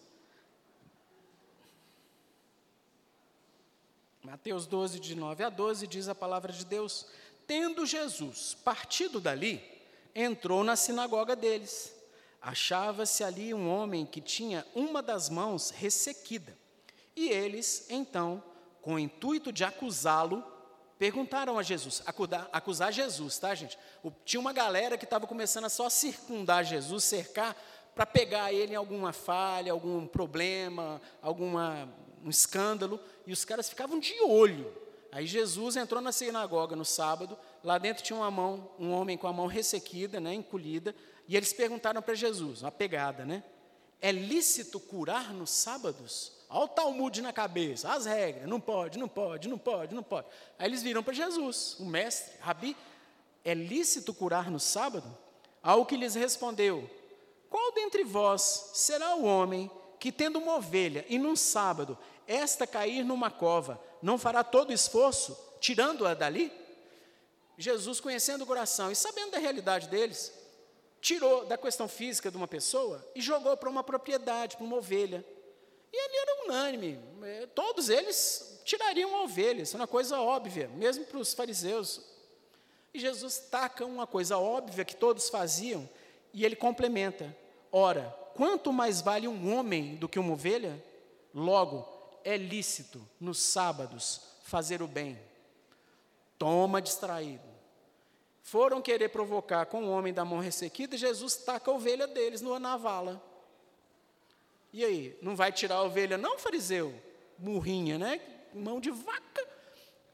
Mateus 4.25 4.67
12, 4.67 4.99
de 4.99 5.15
9 5.15 5.45
a 5.45 5.49
12, 5.49 5.87
diz 5.87 6.09
a 6.09 6.15
palavra 6.15 6.53
de 6.53 6.65
Deus: 6.65 7.07
Tendo 7.47 7.87
Jesus 7.87 8.55
partido 8.55 9.21
dali, 9.21 9.63
entrou 10.15 10.65
na 10.65 10.75
sinagoga 10.77 11.37
deles. 11.37 11.95
Achava-se 12.41 13.23
ali 13.23 13.53
um 13.53 13.69
homem 13.69 14.07
que 14.07 14.21
tinha 14.21 14.67
uma 14.75 15.03
das 15.03 15.29
mãos 15.29 15.71
ressequida. 15.71 16.57
E 17.15 17.29
eles, 17.29 17.87
então, 17.89 18.43
com 18.83 18.95
o 18.95 18.99
intuito 18.99 19.53
de 19.53 19.65
acusá-lo, 19.65 20.45
perguntaram 20.99 21.59
a 21.59 21.63
Jesus, 21.63 22.03
acusar, 22.07 22.49
acusar 22.53 22.93
Jesus, 22.93 23.39
tá, 23.39 23.55
gente? 23.55 23.79
O, 24.03 24.11
tinha 24.25 24.41
uma 24.41 24.53
galera 24.53 24.97
que 24.97 25.05
estava 25.05 25.27
começando 25.27 25.65
a 25.65 25.71
só 25.71 25.89
circundar 25.89 26.65
Jesus, 26.65 27.05
cercar, 27.05 27.57
para 27.95 28.07
pegar 28.07 28.53
ele 28.53 28.75
em 28.75 28.77
alguma 28.77 29.13
falha, 29.13 29.73
algum 29.73 30.07
problema, 30.07 31.01
alguma 31.23 31.89
um 32.23 32.31
escândalo, 32.31 33.01
e 33.27 33.33
os 33.33 33.45
caras 33.45 33.69
ficavam 33.69 33.99
de 33.99 34.21
olho. 34.23 34.73
Aí 35.17 35.27
Jesus 35.27 35.77
entrou 35.77 36.03
na 36.03 36.13
sinagoga 36.13 36.77
no 36.77 36.85
sábado, 36.85 37.39
lá 37.65 37.79
dentro 37.79 38.05
tinha 38.05 38.19
uma 38.19 38.31
mão, 38.31 38.71
um 38.79 38.93
homem 38.93 39.17
com 39.17 39.27
a 39.27 39.33
mão 39.33 39.47
ressequida, 39.47 40.21
né, 40.21 40.35
encolhida, 40.35 40.95
e 41.27 41.39
eles 41.39 41.55
perguntaram 41.55 42.03
para 42.03 42.13
Jesus, 42.13 42.61
uma 42.61 42.71
pegada, 42.71 43.25
né? 43.25 43.43
É 43.99 44.13
lícito 44.13 44.79
curar 44.79 45.33
nos 45.33 45.49
sábados? 45.49 46.33
Olha 46.51 46.65
o 46.65 46.69
Talmud 46.69 47.23
na 47.23 47.33
cabeça, 47.33 47.91
as 47.95 48.05
regras, 48.05 48.47
não 48.47 48.61
pode, 48.61 48.99
não 48.99 49.09
pode, 49.09 49.49
não 49.49 49.57
pode, 49.57 49.95
não 49.95 50.03
pode. 50.03 50.27
Aí 50.59 50.69
eles 50.69 50.83
viram 50.83 51.03
para 51.03 51.15
Jesus, 51.15 51.77
o 51.81 51.87
mestre, 51.87 52.35
Rabi, 52.39 52.77
é 53.43 53.55
lícito 53.55 54.13
curar 54.13 54.51
no 54.51 54.61
sábado? 54.61 55.17
Ao 55.63 55.87
que 55.87 55.97
lhes 55.97 56.15
respondeu: 56.15 56.91
Qual 57.49 57.73
dentre 57.73 58.05
vós 58.05 58.73
será 58.75 59.15
o 59.15 59.25
homem 59.25 59.71
que, 59.99 60.13
tendo 60.13 60.39
uma 60.39 60.57
ovelha 60.57 61.07
e 61.09 61.19
num 61.19 61.35
sábado, 61.35 61.97
esta 62.27 62.67
cair 62.67 63.03
numa 63.03 63.31
cova, 63.31 63.81
não 64.07 64.17
fará 64.17 64.45
todo 64.45 64.71
o 64.71 64.73
esforço, 64.73 65.37
tirando-a 65.59 66.15
dali? 66.15 66.53
Jesus, 67.59 67.99
conhecendo 67.99 68.45
o 68.45 68.47
coração 68.47 68.89
e 68.89 68.95
sabendo 68.95 69.33
da 69.33 69.39
realidade 69.41 69.89
deles, 69.89 70.33
tirou 71.01 71.45
da 71.45 71.59
questão 71.59 71.89
física 71.89 72.31
de 72.31 72.37
uma 72.37 72.47
pessoa 72.47 73.05
e 73.17 73.21
jogou 73.21 73.57
para 73.57 73.69
uma 73.69 73.83
propriedade, 73.83 74.57
para 74.57 74.65
uma 74.65 74.77
ovelha. 74.77 75.27
E 75.93 75.97
ele 75.97 76.17
era 76.19 76.45
unânime, 76.45 77.01
é, 77.25 77.47
todos 77.47 77.89
eles 77.89 78.61
tirariam 78.65 79.13
a 79.17 79.23
ovelha, 79.25 79.63
isso 79.63 79.77
é 79.77 79.81
uma 79.81 79.89
coisa 79.89 80.21
óbvia, 80.21 80.69
mesmo 80.69 81.05
para 81.05 81.19
os 81.19 81.35
fariseus. 81.35 82.01
E 82.95 83.01
Jesus 83.01 83.39
taca 83.51 83.85
uma 83.85 84.07
coisa 84.07 84.39
óbvia 84.39 84.85
que 84.85 84.95
todos 84.95 85.29
faziam, 85.29 85.89
e 86.33 86.45
ele 86.45 86.55
complementa: 86.55 87.37
ora, 87.73 88.17
quanto 88.37 88.73
mais 88.73 89.01
vale 89.01 89.27
um 89.27 89.53
homem 89.53 89.97
do 89.97 90.09
que 90.09 90.21
uma 90.21 90.33
ovelha? 90.33 90.81
Logo, 91.35 91.96
é 92.27 92.37
lícito 92.37 93.09
nos 93.21 93.39
sábados 93.39 94.21
fazer 94.43 94.83
o 94.83 94.89
bem. 94.89 95.17
Toma 96.37 96.83
distraído. 96.83 97.47
Foram 98.43 98.83
querer 98.83 99.11
provocar 99.11 99.67
com 99.67 99.85
o 99.85 99.91
homem 99.91 100.13
da 100.13 100.25
mão 100.25 100.41
ressequida, 100.41 100.97
Jesus 100.97 101.37
taca 101.37 101.71
a 101.71 101.75
ovelha 101.75 102.05
deles 102.05 102.41
no 102.41 102.59
navala. 102.59 103.23
E 104.73 104.85
aí, 104.85 105.17
não 105.23 105.37
vai 105.37 105.53
tirar 105.53 105.77
a 105.77 105.83
ovelha, 105.85 106.19
não, 106.19 106.37
fariseu? 106.37 106.93
Murrinha, 107.39 107.97
né? 107.97 108.21
Mão 108.53 108.81
de 108.81 108.91
vaca. 108.91 109.49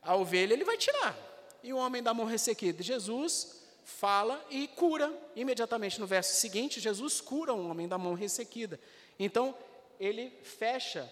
A 0.03 0.15
ovelha 0.15 0.53
ele 0.53 0.65
vai 0.65 0.77
tirar. 0.77 1.17
E 1.63 1.73
o 1.73 1.79
homem 1.79 2.03
da 2.03 2.13
mão 2.13 2.27
ressequida, 2.27 2.83
Jesus 2.83 3.63
fala 3.85 4.45
e 4.51 4.69
cura. 4.69 5.11
Imediatamente 5.35 5.99
no 5.99 6.07
verso 6.07 6.35
seguinte, 6.35 6.79
Jesus 6.79 7.23
cura 7.23 7.55
um 7.55 7.71
homem 7.71 7.89
da 7.89 7.97
mão 7.97 8.13
ressequida. 8.13 8.79
Então, 9.19 9.55
ele 9.99 10.31
fecha 10.43 11.11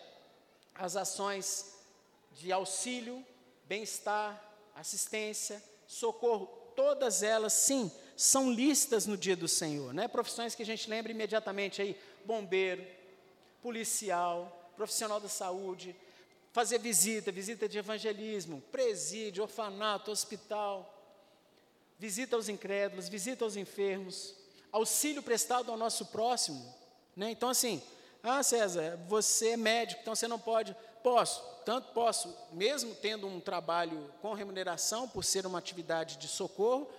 as 0.80 0.96
ações 0.96 1.74
de 2.32 2.50
auxílio, 2.50 3.24
bem-estar, 3.66 4.42
assistência, 4.74 5.62
socorro, 5.86 6.46
todas 6.74 7.22
elas, 7.22 7.52
sim, 7.52 7.92
são 8.16 8.50
listas 8.50 9.04
no 9.04 9.14
dia 9.14 9.36
do 9.36 9.46
Senhor, 9.46 9.92
né? 9.92 10.08
Profissões 10.08 10.54
que 10.54 10.62
a 10.62 10.66
gente 10.66 10.88
lembra 10.88 11.12
imediatamente 11.12 11.82
aí, 11.82 12.00
bombeiro, 12.24 12.82
policial, 13.62 14.72
profissional 14.74 15.20
da 15.20 15.28
saúde, 15.28 15.94
fazer 16.50 16.78
visita, 16.78 17.30
visita 17.30 17.68
de 17.68 17.76
evangelismo, 17.76 18.62
presídio, 18.72 19.42
orfanato, 19.42 20.10
hospital, 20.10 20.98
visita 21.98 22.36
aos 22.36 22.48
incrédulos, 22.48 23.06
visita 23.06 23.44
aos 23.44 23.54
enfermos, 23.54 24.34
auxílio 24.72 25.22
prestado 25.22 25.70
ao 25.70 25.76
nosso 25.76 26.06
próximo, 26.06 26.74
né? 27.14 27.30
Então 27.30 27.50
assim, 27.50 27.82
ah, 28.22 28.42
César, 28.42 28.98
você 29.08 29.50
é 29.50 29.56
médico, 29.56 30.00
então 30.02 30.14
você 30.14 30.28
não 30.28 30.38
pode. 30.38 30.76
Posso, 31.02 31.42
tanto 31.64 31.92
posso, 31.92 32.36
mesmo 32.52 32.94
tendo 32.94 33.26
um 33.26 33.40
trabalho 33.40 34.12
com 34.20 34.34
remuneração, 34.34 35.08
por 35.08 35.24
ser 35.24 35.46
uma 35.46 35.58
atividade 35.58 36.18
de 36.18 36.28
socorro, 36.28 36.90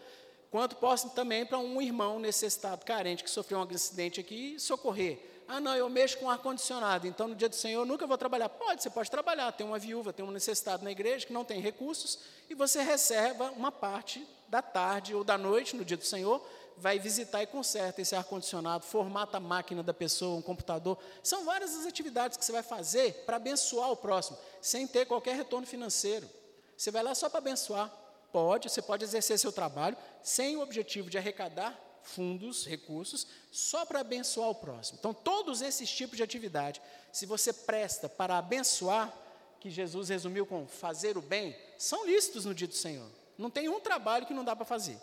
quanto 0.49 0.75
posso 0.75 1.11
também 1.11 1.45
para 1.45 1.59
um 1.59 1.79
irmão 1.79 2.17
necessitado, 2.19 2.83
carente, 2.83 3.23
que 3.23 3.29
sofreu 3.29 3.59
um 3.59 3.63
acidente 3.63 4.19
aqui, 4.19 4.59
socorrer. 4.59 5.19
Ah, 5.47 5.59
não, 5.59 5.75
eu 5.75 5.89
mexo 5.89 6.17
com 6.17 6.29
ar-condicionado, 6.29 7.05
então 7.05 7.27
no 7.27 7.35
dia 7.35 7.49
do 7.49 7.55
Senhor 7.55 7.81
eu 7.81 7.85
nunca 7.85 8.07
vou 8.07 8.17
trabalhar. 8.17 8.47
Pode, 8.49 8.81
você 8.81 8.89
pode 8.89 9.11
trabalhar. 9.11 9.51
Tem 9.51 9.67
uma 9.67 9.77
viúva, 9.77 10.13
tem 10.13 10.25
um 10.25 10.31
necessitado 10.31 10.83
na 10.83 10.91
igreja 10.91 11.27
que 11.27 11.33
não 11.33 11.43
tem 11.43 11.59
recursos, 11.59 12.19
e 12.49 12.55
você 12.55 12.81
reserva 12.81 13.51
uma 13.51 13.71
parte 13.71 14.25
da 14.47 14.61
tarde 14.61 15.13
ou 15.13 15.23
da 15.23 15.37
noite, 15.37 15.75
no 15.75 15.83
dia 15.83 15.97
do 15.97 16.05
Senhor, 16.05 16.41
vai 16.81 16.97
visitar 16.97 17.43
e 17.43 17.47
conserta 17.47 18.01
esse 18.01 18.15
ar-condicionado, 18.15 18.83
formata 18.83 19.37
a 19.37 19.39
máquina 19.39 19.83
da 19.83 19.93
pessoa, 19.93 20.39
um 20.39 20.41
computador. 20.41 20.97
São 21.21 21.45
várias 21.45 21.75
as 21.75 21.85
atividades 21.85 22.35
que 22.35 22.43
você 22.43 22.51
vai 22.51 22.63
fazer 22.63 23.23
para 23.23 23.35
abençoar 23.35 23.91
o 23.91 23.95
próximo, 23.95 24.35
sem 24.59 24.87
ter 24.87 25.05
qualquer 25.05 25.35
retorno 25.35 25.67
financeiro. 25.67 26.27
Você 26.75 26.89
vai 26.89 27.03
lá 27.03 27.13
só 27.13 27.29
para 27.29 27.37
abençoar. 27.37 27.87
Pode, 28.31 28.67
você 28.67 28.81
pode 28.81 29.03
exercer 29.03 29.37
seu 29.37 29.51
trabalho 29.51 29.95
sem 30.23 30.57
o 30.57 30.61
objetivo 30.61 31.07
de 31.07 31.19
arrecadar 31.19 31.79
fundos, 32.01 32.65
recursos, 32.65 33.27
só 33.51 33.85
para 33.85 33.99
abençoar 33.99 34.49
o 34.49 34.55
próximo. 34.55 34.97
Então, 34.99 35.13
todos 35.13 35.61
esses 35.61 35.87
tipos 35.87 36.17
de 36.17 36.23
atividade, 36.23 36.81
se 37.11 37.27
você 37.27 37.53
presta 37.53 38.09
para 38.09 38.39
abençoar, 38.39 39.13
que 39.59 39.69
Jesus 39.69 40.09
resumiu 40.09 40.47
com 40.47 40.65
fazer 40.65 41.15
o 41.15 41.21
bem, 41.21 41.55
são 41.77 42.07
lícitos 42.07 42.43
no 42.43 42.55
dia 42.55 42.67
do 42.67 42.73
Senhor. 42.73 43.07
Não 43.37 43.51
tem 43.51 43.69
um 43.69 43.79
trabalho 43.79 44.25
que 44.25 44.33
não 44.33 44.43
dá 44.43 44.55
para 44.55 44.65
fazer 44.65 44.99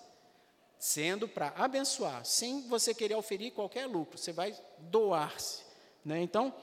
sendo 0.79 1.27
para 1.27 1.49
abençoar, 1.57 2.25
sem 2.25 2.63
você 2.69 2.95
querer 2.95 3.17
oferir 3.17 3.53
qualquer 3.53 3.87
lucro, 3.87 4.17
você 4.17 4.33
vai 4.33 4.55
doar-se. 4.79 5.63
Né? 6.05 6.21
Então, 6.21 6.55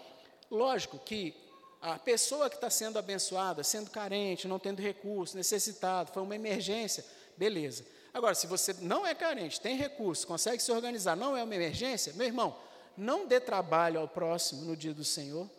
lógico 0.49 0.97
que 0.99 1.35
a 1.81 1.99
pessoa 1.99 2.49
que 2.49 2.55
está 2.55 2.69
sendo 2.69 2.97
abençoada, 2.97 3.63
sendo 3.63 3.91
carente, 3.91 4.47
não 4.47 4.57
tendo 4.57 4.81
recurso, 4.81 5.37
necessitado, 5.37 6.11
foi 6.11 6.23
uma 6.23 6.35
emergência, 6.35 7.05
beleza. 7.37 7.85
Agora, 8.13 8.33
se 8.33 8.47
você 8.47 8.73
não 8.81 9.05
é 9.05 9.13
carente, 9.13 9.59
tem 9.59 9.75
recurso, 9.75 10.25
consegue 10.25 10.63
se 10.63 10.71
organizar, 10.71 11.17
não 11.17 11.35
é 11.35 11.43
uma 11.43 11.53
emergência, 11.53 12.13
meu 12.13 12.25
irmão, 12.25 12.55
não 12.97 13.27
dê 13.27 13.39
trabalho 13.39 13.99
ao 13.99 14.07
próximo 14.07 14.63
no 14.63 14.75
dia 14.75 14.93
do 14.93 15.03
Senhor, 15.03 15.49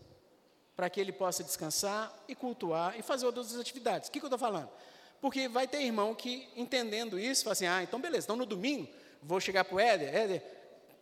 para 0.75 0.89
que 0.89 0.99
ele 0.99 1.13
possa 1.13 1.45
descansar 1.45 2.13
e 2.27 2.35
cultuar 2.35 2.99
e 2.99 3.03
fazer 3.03 3.27
outras 3.27 3.55
atividades. 3.57 4.09
O 4.09 4.13
que, 4.13 4.19
que 4.19 4.25
eu 4.25 4.29
estou 4.29 4.39
falando? 4.39 4.71
Porque 5.21 5.49
vai 5.49 5.67
ter 5.67 5.81
irmão 5.83 6.15
que, 6.15 6.49
entendendo 6.57 7.19
isso, 7.19 7.45
fala 7.45 7.53
assim: 7.53 7.67
ah, 7.67 7.83
então 7.83 8.01
beleza, 8.01 8.27
então 8.27 8.37
no 8.37 8.47
domingo 8.47 8.89
vou 9.23 9.41
chegar 9.41 9.65
para 9.65 9.75
o 9.75 9.81
Éder, 9.81 10.15
Éder, 10.15 10.43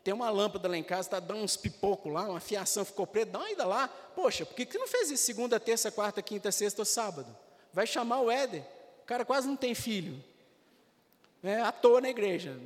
tem 0.02 0.12
uma 0.12 0.30
lâmpada 0.30 0.68
lá 0.68 0.76
em 0.76 0.82
casa, 0.82 1.08
está 1.08 1.20
dando 1.20 1.42
uns 1.42 1.56
pipocos 1.56 2.12
lá, 2.12 2.28
uma 2.28 2.40
fiação 2.40 2.84
ficou 2.84 3.06
preta, 3.06 3.32
dá 3.32 3.38
uma 3.38 3.50
ida 3.50 3.64
lá. 3.64 3.88
Poxa, 3.88 4.44
por 4.44 4.54
que, 4.54 4.66
que 4.66 4.78
não 4.78 4.86
fez 4.86 5.10
isso 5.10 5.24
segunda, 5.24 5.58
terça, 5.58 5.90
quarta, 5.90 6.20
quinta, 6.20 6.52
sexta 6.52 6.82
ou 6.82 6.86
sábado? 6.86 7.34
Vai 7.72 7.86
chamar 7.86 8.20
o 8.20 8.30
Éder, 8.30 8.62
o 9.02 9.06
cara 9.06 9.24
quase 9.24 9.46
não 9.46 9.56
tem 9.56 9.74
filho. 9.74 10.22
É 11.42 11.60
à 11.60 11.72
toa 11.72 12.00
na 12.00 12.08
igreja, 12.08 12.58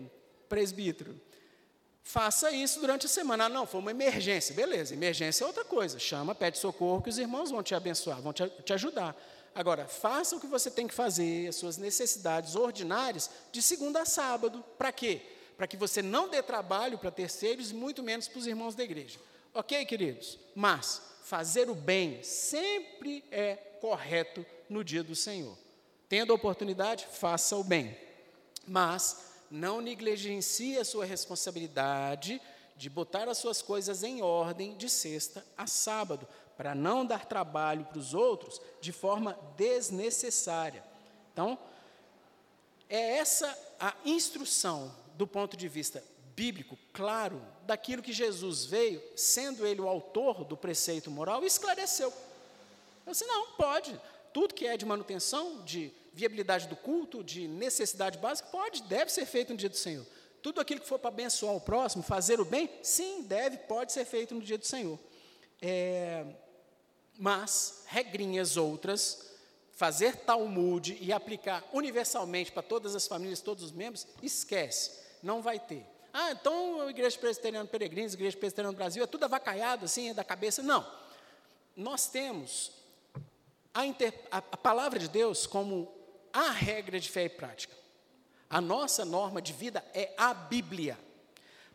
presbítero. 0.48 1.20
Faça 2.02 2.50
isso 2.50 2.80
durante 2.80 3.06
a 3.06 3.08
semana. 3.08 3.44
Ah, 3.44 3.48
não, 3.48 3.66
foi 3.66 3.80
uma 3.80 3.90
emergência. 3.90 4.54
Beleza, 4.54 4.94
emergência 4.94 5.44
é 5.44 5.46
outra 5.46 5.64
coisa. 5.64 5.98
Chama, 5.98 6.34
pede 6.34 6.58
socorro, 6.58 7.02
que 7.02 7.10
os 7.10 7.18
irmãos 7.18 7.50
vão 7.50 7.62
te 7.62 7.74
abençoar, 7.74 8.20
vão 8.22 8.32
te, 8.32 8.48
te 8.48 8.72
ajudar. 8.72 9.14
Agora, 9.54 9.86
faça 9.86 10.36
o 10.36 10.40
que 10.40 10.46
você 10.46 10.70
tem 10.70 10.86
que 10.86 10.94
fazer, 10.94 11.48
as 11.48 11.56
suas 11.56 11.76
necessidades 11.76 12.54
ordinárias, 12.54 13.30
de 13.50 13.60
segunda 13.60 14.02
a 14.02 14.04
sábado. 14.04 14.64
Para 14.76 14.92
quê? 14.92 15.22
Para 15.56 15.66
que 15.66 15.76
você 15.76 16.00
não 16.00 16.28
dê 16.28 16.42
trabalho 16.42 16.98
para 16.98 17.10
terceiros 17.10 17.70
e 17.70 17.74
muito 17.74 18.02
menos 18.02 18.28
para 18.28 18.38
os 18.38 18.46
irmãos 18.46 18.74
da 18.74 18.84
igreja. 18.84 19.18
Ok, 19.52 19.84
queridos? 19.86 20.38
Mas 20.54 21.02
fazer 21.22 21.68
o 21.68 21.74
bem 21.74 22.22
sempre 22.22 23.24
é 23.30 23.56
correto 23.80 24.46
no 24.68 24.84
dia 24.84 25.02
do 25.02 25.16
Senhor. 25.16 25.56
Tendo 26.08 26.32
a 26.32 26.36
oportunidade, 26.36 27.06
faça 27.10 27.56
o 27.56 27.64
bem. 27.64 27.96
Mas 28.66 29.28
não 29.50 29.80
negligencie 29.80 30.78
a 30.78 30.84
sua 30.84 31.04
responsabilidade 31.04 32.40
de 32.76 32.88
botar 32.88 33.28
as 33.28 33.38
suas 33.38 33.60
coisas 33.60 34.02
em 34.04 34.22
ordem 34.22 34.76
de 34.76 34.88
sexta 34.88 35.44
a 35.56 35.66
sábado, 35.66 36.28
para 36.58 36.74
não 36.74 37.06
dar 37.06 37.24
trabalho 37.24 37.84
para 37.84 38.00
os 38.00 38.14
outros 38.14 38.60
de 38.80 38.90
forma 38.90 39.38
desnecessária. 39.56 40.82
Então, 41.32 41.56
é 42.88 43.18
essa 43.18 43.56
a 43.78 43.94
instrução 44.04 44.92
do 45.14 45.24
ponto 45.24 45.56
de 45.56 45.68
vista 45.68 46.02
bíblico, 46.34 46.76
claro, 46.92 47.40
daquilo 47.62 48.02
que 48.02 48.12
Jesus 48.12 48.64
veio, 48.64 49.00
sendo 49.16 49.64
ele 49.64 49.80
o 49.80 49.88
autor 49.88 50.44
do 50.44 50.56
preceito 50.56 51.12
moral, 51.12 51.44
esclareceu. 51.44 52.12
Eu 53.06 53.12
disse, 53.12 53.24
não, 53.24 53.52
pode. 53.52 53.98
Tudo 54.32 54.52
que 54.52 54.66
é 54.66 54.76
de 54.76 54.84
manutenção, 54.84 55.62
de 55.62 55.92
viabilidade 56.12 56.66
do 56.66 56.74
culto, 56.74 57.22
de 57.22 57.46
necessidade 57.46 58.18
básica, 58.18 58.48
pode, 58.50 58.82
deve 58.82 59.12
ser 59.12 59.26
feito 59.26 59.50
no 59.50 59.56
dia 59.56 59.68
do 59.68 59.76
Senhor. 59.76 60.04
Tudo 60.42 60.60
aquilo 60.60 60.80
que 60.80 60.88
for 60.88 60.98
para 60.98 61.08
abençoar 61.08 61.54
o 61.54 61.60
próximo, 61.60 62.02
fazer 62.02 62.40
o 62.40 62.44
bem, 62.44 62.68
sim, 62.82 63.22
deve, 63.22 63.58
pode 63.58 63.92
ser 63.92 64.04
feito 64.04 64.34
no 64.34 64.40
dia 64.40 64.58
do 64.58 64.66
Senhor. 64.66 64.98
É, 65.62 66.24
mas 67.18 67.82
regrinhas 67.86 68.56
outras 68.56 69.26
fazer 69.72 70.16
Talmud 70.16 70.96
e 71.00 71.12
aplicar 71.12 71.64
universalmente 71.72 72.50
para 72.50 72.62
todas 72.62 72.94
as 72.94 73.06
famílias, 73.06 73.40
todos 73.40 73.62
os 73.62 73.72
membros, 73.72 74.06
esquece, 74.22 74.98
não 75.22 75.42
vai 75.42 75.58
ter. 75.58 75.86
Ah, 76.12 76.32
então 76.32 76.80
a 76.80 76.90
Igreja 76.90 77.18
Presbiteriana 77.18 77.68
Peregrinos, 77.68 78.12
a 78.12 78.16
Igreja 78.16 78.36
Presbiteriana 78.36 78.72
do 78.72 78.76
Brasil, 78.76 79.04
é 79.04 79.06
tudo 79.06 79.24
avacaiado 79.24 79.84
assim, 79.84 80.10
é 80.10 80.14
da 80.14 80.24
cabeça. 80.24 80.62
Não. 80.62 80.84
Nós 81.76 82.08
temos 82.08 82.72
a, 83.72 83.86
inter, 83.86 84.12
a, 84.30 84.38
a 84.38 84.56
palavra 84.56 84.98
de 84.98 85.08
Deus 85.08 85.46
como 85.46 85.92
a 86.32 86.50
regra 86.50 86.98
de 86.98 87.08
fé 87.08 87.24
e 87.24 87.28
prática. 87.28 87.76
A 88.50 88.60
nossa 88.60 89.04
norma 89.04 89.40
de 89.42 89.52
vida 89.52 89.84
é 89.94 90.12
a 90.16 90.34
Bíblia. 90.34 90.98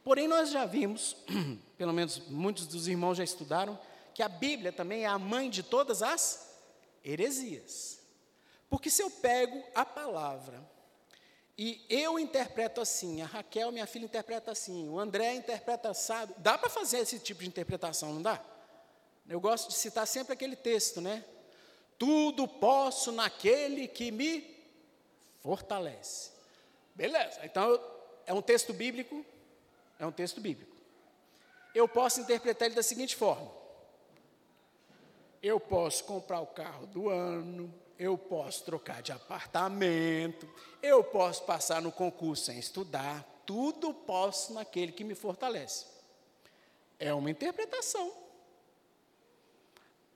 Porém, 0.03 0.27
nós 0.27 0.51
já 0.51 0.65
vimos, 0.65 1.15
pelo 1.77 1.93
menos 1.93 2.19
muitos 2.27 2.67
dos 2.67 2.87
irmãos 2.87 3.15
já 3.15 3.23
estudaram, 3.23 3.79
que 4.13 4.23
a 4.23 4.29
Bíblia 4.29 4.71
também 4.71 5.03
é 5.03 5.07
a 5.07 5.17
mãe 5.17 5.49
de 5.49 5.63
todas 5.63 6.01
as 6.01 6.53
heresias. 7.03 7.99
Porque 8.69 8.89
se 8.89 9.01
eu 9.01 9.09
pego 9.09 9.63
a 9.75 9.85
palavra 9.85 10.63
e 11.57 11.85
eu 11.89 12.17
interpreto 12.17 12.81
assim, 12.81 13.21
a 13.21 13.25
Raquel, 13.25 13.71
minha 13.71 13.85
filha, 13.85 14.05
interpreta 14.05 14.51
assim, 14.51 14.89
o 14.89 14.99
André 14.99 15.35
interpreta 15.35 15.89
assado, 15.89 16.33
dá 16.37 16.57
para 16.57 16.69
fazer 16.69 16.99
esse 16.99 17.19
tipo 17.19 17.41
de 17.41 17.47
interpretação, 17.47 18.13
não 18.13 18.21
dá? 18.21 18.43
Eu 19.29 19.39
gosto 19.39 19.69
de 19.69 19.75
citar 19.75 20.07
sempre 20.07 20.33
aquele 20.33 20.55
texto, 20.55 20.99
né? 20.99 21.23
Tudo 21.97 22.47
posso 22.47 23.11
naquele 23.11 23.87
que 23.87 24.11
me 24.11 24.53
fortalece. 25.41 26.31
Beleza, 26.95 27.39
então 27.43 27.79
é 28.25 28.33
um 28.33 28.41
texto 28.41 28.73
bíblico, 28.73 29.25
é 29.99 30.05
um 30.05 30.11
texto 30.11 30.41
bíblico. 30.41 30.75
Eu 31.73 31.87
posso 31.87 32.19
interpretar 32.21 32.67
ele 32.67 32.75
da 32.75 32.83
seguinte 32.83 33.15
forma: 33.15 33.51
eu 35.43 35.59
posso 35.59 36.05
comprar 36.05 36.39
o 36.39 36.47
carro 36.47 36.87
do 36.87 37.09
ano, 37.09 37.71
eu 37.99 38.17
posso 38.17 38.63
trocar 38.63 39.01
de 39.01 39.11
apartamento, 39.11 40.49
eu 40.81 41.03
posso 41.03 41.43
passar 41.43 41.81
no 41.81 41.91
concurso 41.91 42.45
sem 42.45 42.57
estudar, 42.57 43.23
tudo 43.45 43.93
posso 43.93 44.53
naquele 44.53 44.93
que 44.93 45.03
me 45.03 45.13
fortalece. 45.13 45.85
É 46.97 47.13
uma 47.13 47.29
interpretação 47.29 48.23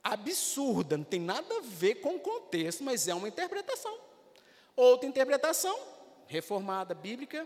absurda, 0.02 0.96
não 0.96 1.04
tem 1.04 1.20
nada 1.20 1.58
a 1.58 1.62
ver 1.62 1.96
com 1.96 2.16
o 2.16 2.20
contexto, 2.20 2.82
mas 2.82 3.10
é 3.10 3.14
uma 3.14 3.28
interpretação. 3.28 4.00
Outra 4.78 5.10
interpretação, 5.10 5.78
reformada, 6.28 6.96
bíblica, 6.96 7.46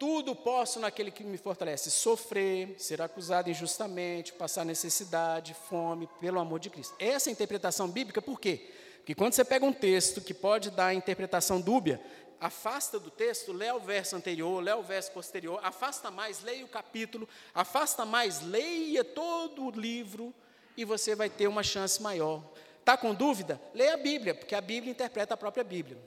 tudo 0.00 0.34
posso 0.34 0.80
naquele 0.80 1.10
que 1.10 1.22
me 1.22 1.36
fortalece. 1.36 1.90
Sofrer, 1.90 2.74
ser 2.78 3.02
acusado 3.02 3.50
injustamente, 3.50 4.32
passar 4.32 4.64
necessidade, 4.64 5.52
fome, 5.68 6.08
pelo 6.18 6.40
amor 6.40 6.58
de 6.58 6.70
Cristo. 6.70 6.94
Essa 6.98 7.28
é 7.28 7.30
a 7.30 7.34
interpretação 7.34 7.86
bíblica, 7.86 8.22
por 8.22 8.40
quê? 8.40 8.70
Porque 8.96 9.14
quando 9.14 9.34
você 9.34 9.44
pega 9.44 9.66
um 9.66 9.74
texto 9.74 10.22
que 10.22 10.32
pode 10.32 10.70
dar 10.70 10.94
interpretação 10.94 11.60
dúbia, 11.60 12.00
afasta 12.40 12.98
do 12.98 13.10
texto, 13.10 13.52
lê 13.52 13.70
o 13.70 13.78
verso 13.78 14.16
anterior, 14.16 14.62
lê 14.62 14.72
o 14.72 14.82
verso 14.82 15.12
posterior, 15.12 15.60
afasta 15.62 16.10
mais, 16.10 16.42
leia 16.42 16.64
o 16.64 16.68
capítulo, 16.68 17.28
afasta 17.54 18.06
mais, 18.06 18.40
leia 18.40 19.04
todo 19.04 19.66
o 19.66 19.70
livro 19.70 20.32
e 20.78 20.84
você 20.84 21.14
vai 21.14 21.28
ter 21.28 21.46
uma 21.46 21.62
chance 21.62 22.00
maior. 22.00 22.42
Está 22.78 22.96
com 22.96 23.12
dúvida? 23.12 23.60
Leia 23.74 23.92
a 23.92 23.98
Bíblia, 23.98 24.34
porque 24.34 24.54
a 24.54 24.62
Bíblia 24.62 24.92
interpreta 24.92 25.34
a 25.34 25.36
própria 25.36 25.62
Bíblia. 25.62 25.98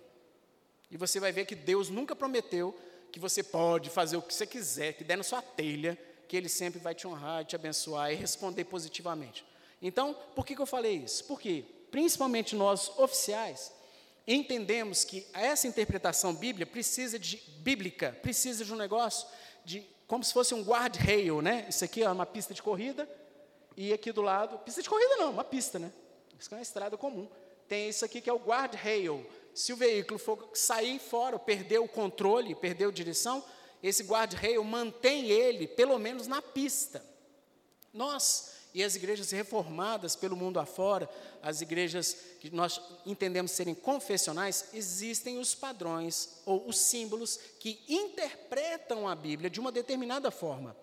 E 0.89 0.97
você 0.97 1.19
vai 1.19 1.32
ver 1.32 1.45
que 1.45 1.53
Deus 1.53 1.89
nunca 1.89 2.15
prometeu 2.15 2.75
que 3.13 3.19
você 3.19 3.43
pode 3.43 3.91
fazer 3.91 4.17
o 4.17 4.23
que 4.23 4.34
você 4.34 4.47
quiser, 4.47 4.93
que 4.93 5.04
der 5.04 5.15
na 5.15 5.23
sua 5.23 5.39
telha, 5.39 5.95
que 6.28 6.36
Ele 6.36 6.49
sempre 6.49 6.80
vai 6.80 6.95
te 6.95 7.08
honrar, 7.08 7.45
te 7.45 7.56
abençoar 7.56 8.12
e 8.12 8.15
responder 8.15 8.63
positivamente. 8.63 9.45
Então, 9.80 10.17
por 10.36 10.43
que, 10.43 10.56
que 10.56 10.62
eu 10.62 10.65
falei 10.65 10.95
isso? 10.95 11.23
Porque, 11.26 11.63
principalmente 11.91 12.56
nós 12.56 12.89
oficiais, 12.97 13.71
entendemos 14.26 15.04
que 15.04 15.28
essa 15.32 15.67
interpretação 15.67 16.34
bíblica 16.34 16.71
precisa 16.71 17.19
de 17.19 17.38
bíblica, 17.60 18.17
precisa 18.19 18.65
de 18.65 18.73
um 18.73 18.78
negócio 18.78 19.28
de 19.63 19.86
como 20.08 20.23
se 20.23 20.34
fosse 20.34 20.56
um 20.56 20.63
guard-rail, 20.63 21.39
né? 21.39 21.67
Isso 21.69 21.86
aqui 21.86 22.02
é 22.02 22.10
uma 22.10 22.26
pista 22.26 22.52
de 22.52 22.63
corrida 22.63 23.08
e 23.78 23.93
aqui 23.93 24.12
do 24.12 24.23
lado, 24.23 24.58
pista 24.58 24.82
de 24.82 24.89
corrida 24.89 25.17
não, 25.17 25.30
uma 25.30 25.43
pista, 25.43 25.78
né? 25.78 25.93
Isso 26.39 26.52
é 26.52 26.58
uma 26.58 26.63
estrada 26.63 26.97
comum. 26.97 27.30
Tem 27.67 27.89
isso 27.89 28.04
aqui 28.04 28.21
que 28.21 28.30
é 28.30 28.34
o 28.34 28.39
guard-rail, 28.39 29.23
se 29.54 29.72
o 29.72 29.78
veículo 29.78 30.20
for 30.20 30.50
sair 30.54 31.00
fora, 31.00 31.38
perder 31.38 31.80
o 31.80 31.88
controle, 31.88 32.56
perder 32.56 32.88
a 32.88 32.92
direção, 32.92 33.44
esse 33.82 34.04
guarda-reio 34.04 34.63
mantém 34.63 35.30
ele, 35.30 35.68
pelo 35.68 35.98
menos, 36.00 36.28
na 36.28 36.42
pista. 36.42 37.04
Nós 37.94 38.54
e 38.74 38.84
as 38.84 38.96
igrejas 38.96 39.30
reformadas 39.30 40.16
pelo 40.16 40.36
mundo 40.36 40.60
afora, 40.60 41.08
as 41.44 41.62
igrejas 41.62 42.18
que 42.39 42.50
nós 42.50 42.82
entendemos 43.06 43.52
serem 43.52 43.76
confessionais, 43.76 44.70
existem 44.74 45.38
os 45.38 45.54
padrões 45.54 46.39
ou 46.46 46.68
os 46.68 46.78
símbolos 46.80 47.39
que 47.60 47.80
interpretam 47.88 49.08
a 49.08 49.16
Bíblia 49.16 49.50
de 49.50 49.60
uma 49.60 49.72
determinada 49.72 50.32
forma. 50.32 50.76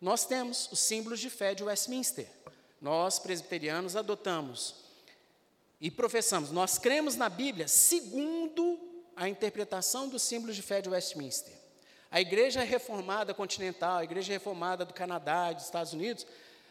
Nós 0.00 0.26
temos 0.26 0.68
os 0.72 0.80
símbolos 0.80 1.20
de 1.20 1.30
fé 1.30 1.54
de 1.54 1.62
Westminster. 1.62 2.28
Nós, 2.80 3.18
presbiterianos, 3.18 3.94
adotamos 3.94 4.83
e 5.84 5.90
professamos, 5.90 6.50
nós 6.50 6.78
cremos 6.78 7.14
na 7.14 7.28
Bíblia 7.28 7.68
segundo 7.68 8.80
a 9.14 9.28
interpretação 9.28 10.08
dos 10.08 10.22
símbolos 10.22 10.56
de 10.56 10.62
fé 10.62 10.80
de 10.80 10.88
Westminster. 10.88 11.52
A 12.10 12.22
Igreja 12.22 12.62
Reformada 12.62 13.34
Continental, 13.34 13.98
a 13.98 14.04
Igreja 14.04 14.32
Reformada 14.32 14.86
do 14.86 14.94
Canadá, 14.94 15.52
dos 15.52 15.64
Estados 15.64 15.92
Unidos, 15.92 16.26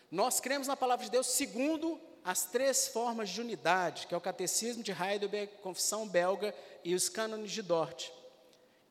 nós 0.10 0.40
cremos 0.40 0.68
na 0.68 0.76
palavra 0.76 1.06
de 1.06 1.12
Deus 1.12 1.28
segundo 1.28 2.02
as 2.26 2.46
três 2.46 2.88
formas 2.88 3.30
de 3.30 3.40
unidade, 3.40 4.08
que 4.08 4.16
é 4.16 4.18
o 4.18 4.22
Catecismo 4.22 4.82
de 4.82 4.92
Heidelberg, 4.92 5.58
Confissão 5.62 6.08
Belga 6.08 6.52
e 6.84 6.96
os 6.96 7.08
Cânones 7.08 7.52
de 7.52 7.62
Dort. 7.62 8.10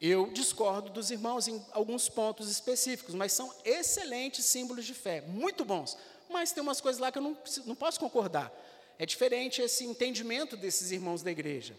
Eu 0.00 0.30
discordo 0.30 0.88
dos 0.88 1.10
irmãos 1.10 1.48
em 1.48 1.60
alguns 1.72 2.08
pontos 2.08 2.48
específicos, 2.48 3.16
mas 3.16 3.32
são 3.32 3.52
excelentes 3.64 4.44
símbolos 4.44 4.84
de 4.84 4.94
fé, 4.94 5.22
muito 5.22 5.64
bons. 5.64 5.98
Mas 6.30 6.52
tem 6.52 6.62
umas 6.62 6.80
coisas 6.80 7.00
lá 7.00 7.10
que 7.10 7.18
eu 7.18 7.22
não, 7.22 7.36
não 7.66 7.74
posso 7.74 7.98
concordar. 7.98 8.52
É 9.02 9.04
diferente 9.04 9.60
esse 9.60 9.84
entendimento 9.84 10.56
desses 10.56 10.92
irmãos 10.92 11.24
da 11.24 11.30
igreja. 11.32 11.76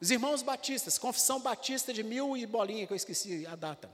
Os 0.00 0.12
irmãos 0.12 0.40
batistas, 0.40 0.96
confissão 0.96 1.40
batista 1.40 1.92
de 1.92 2.04
mil 2.04 2.36
e 2.36 2.46
bolinha, 2.46 2.86
que 2.86 2.92
eu 2.92 2.96
esqueci 2.96 3.44
a 3.44 3.56
data. 3.56 3.90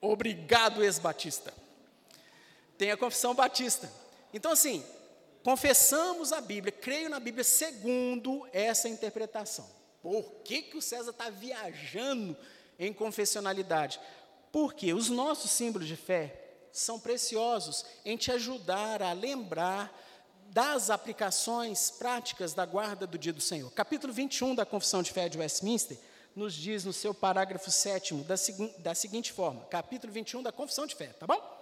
Obrigado, 0.00 0.82
ex-batista. 0.82 1.54
Tem 2.76 2.90
a 2.90 2.96
confissão 2.96 3.36
batista. 3.36 3.88
Então, 4.34 4.50
assim, 4.50 4.84
confessamos 5.44 6.32
a 6.32 6.40
Bíblia, 6.40 6.72
creio 6.72 7.08
na 7.08 7.20
Bíblia 7.20 7.44
segundo 7.44 8.44
essa 8.52 8.88
interpretação. 8.88 9.70
Por 10.02 10.24
que, 10.42 10.62
que 10.62 10.76
o 10.76 10.82
César 10.82 11.12
está 11.12 11.30
viajando 11.30 12.36
em 12.80 12.92
confessionalidade? 12.92 14.00
Porque 14.50 14.92
os 14.92 15.08
nossos 15.08 15.52
símbolos 15.52 15.86
de 15.86 15.94
fé 15.94 16.48
são 16.72 16.98
preciosos 16.98 17.86
em 18.04 18.16
te 18.16 18.32
ajudar 18.32 19.04
a 19.04 19.12
lembrar 19.12 20.07
das 20.50 20.88
aplicações 20.88 21.90
práticas 21.90 22.54
da 22.54 22.64
guarda 22.64 23.06
do 23.06 23.18
dia 23.18 23.32
do 23.32 23.40
Senhor. 23.40 23.70
Capítulo 23.72 24.12
21 24.12 24.54
da 24.54 24.64
Confissão 24.64 25.02
de 25.02 25.12
Fé 25.12 25.28
de 25.28 25.38
Westminster 25.38 25.98
nos 26.34 26.54
diz 26.54 26.84
no 26.84 26.92
seu 26.92 27.12
parágrafo 27.12 27.70
7 27.70 28.14
da, 28.14 28.34
da 28.78 28.94
seguinte 28.94 29.32
forma: 29.32 29.64
capítulo 29.66 30.12
21 30.12 30.42
da 30.42 30.52
Confissão 30.52 30.86
de 30.86 30.94
Fé, 30.94 31.08
tá 31.08 31.26
bom? 31.26 31.56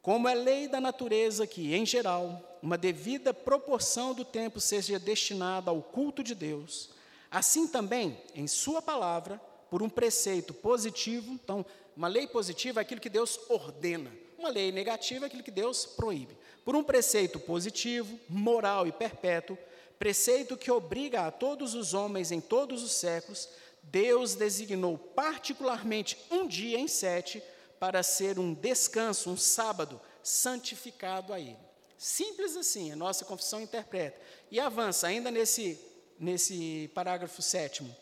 Como 0.00 0.28
é 0.28 0.34
lei 0.34 0.68
da 0.68 0.80
natureza 0.80 1.48
que, 1.48 1.74
em 1.74 1.84
geral, 1.84 2.58
uma 2.62 2.78
devida 2.78 3.34
proporção 3.34 4.14
do 4.14 4.24
tempo 4.24 4.60
seja 4.60 5.00
destinada 5.00 5.70
ao 5.70 5.82
culto 5.82 6.22
de 6.22 6.34
Deus, 6.34 6.90
assim 7.28 7.66
também, 7.66 8.16
em 8.32 8.46
Sua 8.46 8.80
palavra, 8.80 9.40
por 9.68 9.82
um 9.82 9.88
preceito 9.88 10.54
positivo, 10.54 11.32
então, 11.32 11.66
uma 11.96 12.06
lei 12.06 12.28
positiva 12.28 12.80
é 12.80 12.82
aquilo 12.82 13.00
que 13.00 13.08
Deus 13.08 13.40
ordena, 13.48 14.12
uma 14.38 14.48
lei 14.48 14.70
negativa 14.70 15.24
é 15.24 15.26
aquilo 15.26 15.42
que 15.42 15.50
Deus 15.50 15.84
proíbe 15.84 16.36
por 16.66 16.74
um 16.74 16.82
preceito 16.82 17.38
positivo, 17.38 18.18
moral 18.28 18.88
e 18.88 18.92
perpétuo, 18.92 19.56
preceito 20.00 20.56
que 20.56 20.68
obriga 20.68 21.24
a 21.24 21.30
todos 21.30 21.74
os 21.74 21.94
homens 21.94 22.32
em 22.32 22.40
todos 22.40 22.82
os 22.82 22.90
séculos, 22.90 23.48
Deus 23.84 24.34
designou 24.34 24.98
particularmente 24.98 26.18
um 26.28 26.44
dia 26.44 26.76
em 26.76 26.88
sete 26.88 27.40
para 27.78 28.02
ser 28.02 28.40
um 28.40 28.52
descanso, 28.52 29.30
um 29.30 29.36
sábado 29.36 30.00
santificado 30.24 31.32
a 31.32 31.38
Ele. 31.38 31.56
Simples 31.96 32.56
assim, 32.56 32.90
a 32.90 32.96
nossa 32.96 33.24
confissão 33.24 33.60
interpreta. 33.60 34.20
E 34.50 34.58
avança 34.58 35.06
ainda 35.06 35.30
nesse, 35.30 35.78
nesse 36.18 36.90
parágrafo 36.92 37.42
sétimo. 37.42 37.94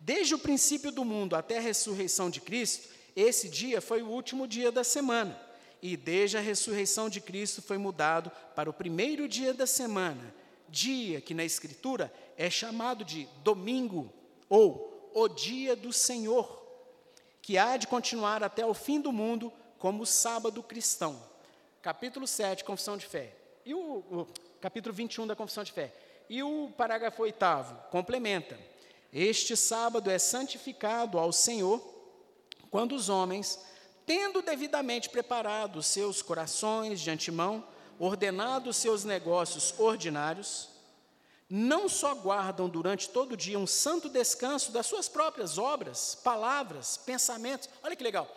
Desde 0.00 0.34
o 0.34 0.38
princípio 0.38 0.90
do 0.90 1.04
mundo 1.04 1.36
até 1.36 1.58
a 1.58 1.60
ressurreição 1.60 2.30
de 2.30 2.40
Cristo, 2.40 2.88
esse 3.14 3.46
dia 3.46 3.82
foi 3.82 4.00
o 4.00 4.08
último 4.08 4.48
dia 4.48 4.72
da 4.72 4.82
semana 4.82 5.45
e 5.82 5.96
desde 5.96 6.36
a 6.36 6.40
ressurreição 6.40 7.08
de 7.08 7.20
Cristo 7.20 7.62
foi 7.62 7.78
mudado 7.78 8.30
para 8.54 8.70
o 8.70 8.72
primeiro 8.72 9.28
dia 9.28 9.52
da 9.52 9.66
semana, 9.66 10.34
dia 10.68 11.20
que 11.20 11.34
na 11.34 11.44
Escritura 11.44 12.12
é 12.36 12.50
chamado 12.50 13.04
de 13.04 13.28
domingo 13.42 14.12
ou 14.48 15.10
o 15.14 15.28
dia 15.28 15.76
do 15.76 15.92
Senhor, 15.92 16.64
que 17.40 17.56
há 17.56 17.76
de 17.76 17.86
continuar 17.86 18.42
até 18.42 18.66
o 18.66 18.74
fim 18.74 19.00
do 19.00 19.12
mundo 19.12 19.52
como 19.78 20.02
o 20.02 20.06
sábado 20.06 20.62
cristão. 20.62 21.22
Capítulo 21.80 22.26
7, 22.26 22.64
Confissão 22.64 22.96
de 22.96 23.06
Fé. 23.06 23.32
E 23.64 23.72
o, 23.74 23.78
o 23.78 24.28
capítulo 24.60 24.94
21 24.94 25.26
da 25.26 25.36
Confissão 25.36 25.62
de 25.62 25.72
Fé. 25.72 25.92
E 26.28 26.42
o 26.42 26.72
parágrafo 26.76 27.22
oitavo 27.22 27.76
complementa: 27.90 28.58
Este 29.12 29.56
sábado 29.56 30.10
é 30.10 30.18
santificado 30.18 31.18
ao 31.18 31.32
Senhor 31.32 31.80
quando 32.70 32.94
os 32.94 33.08
homens, 33.08 33.60
tendo 34.06 34.40
devidamente 34.40 35.10
preparado 35.10 35.82
seus 35.82 36.22
corações 36.22 37.00
de 37.00 37.10
antemão, 37.10 37.66
ordenado 37.98 38.72
seus 38.72 39.04
negócios 39.04 39.74
ordinários, 39.78 40.68
não 41.50 41.88
só 41.88 42.14
guardam 42.14 42.68
durante 42.68 43.08
todo 43.08 43.32
o 43.32 43.36
dia 43.36 43.58
um 43.58 43.66
santo 43.66 44.08
descanso 44.08 44.70
das 44.72 44.86
suas 44.86 45.08
próprias 45.08 45.58
obras, 45.58 46.14
palavras, 46.22 46.96
pensamentos. 46.96 47.68
Olha 47.82 47.96
que 47.96 48.02
legal. 48.02 48.28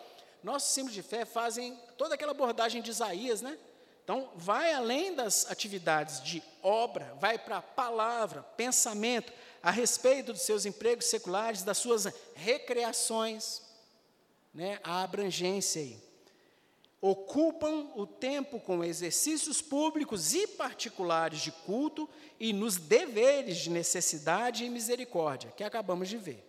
Nossos 0.42 0.72
símbolos 0.72 0.94
de 0.94 1.02
fé 1.02 1.24
fazem 1.24 1.78
toda 1.96 2.14
aquela 2.14 2.32
abordagem 2.32 2.82
de 2.82 2.90
Isaías, 2.90 3.40
né? 3.42 3.56
Então, 4.02 4.28
vai 4.34 4.72
além 4.72 5.14
das 5.14 5.48
atividades 5.50 6.22
de 6.22 6.42
obra, 6.62 7.14
vai 7.20 7.38
para 7.38 7.58
a 7.58 7.62
palavra, 7.62 8.42
pensamento, 8.56 9.32
a 9.62 9.70
respeito 9.70 10.32
dos 10.32 10.42
seus 10.42 10.64
empregos 10.64 11.06
seculares, 11.06 11.62
das 11.62 11.78
suas 11.78 12.06
recreações, 12.34 13.62
né? 14.52 14.80
A 14.82 15.02
abrangência 15.02 15.80
aí 15.80 16.10
ocupam 17.00 17.90
o 17.96 18.06
tempo 18.06 18.60
com 18.60 18.84
exercícios 18.84 19.62
públicos 19.62 20.34
e 20.34 20.46
particulares 20.46 21.40
de 21.40 21.50
culto 21.50 22.08
e 22.38 22.52
nos 22.52 22.76
deveres 22.76 23.56
de 23.58 23.70
necessidade 23.70 24.64
e 24.64 24.70
misericórdia, 24.70 25.50
que 25.56 25.64
acabamos 25.64 26.08
de 26.08 26.18
ver. 26.18 26.46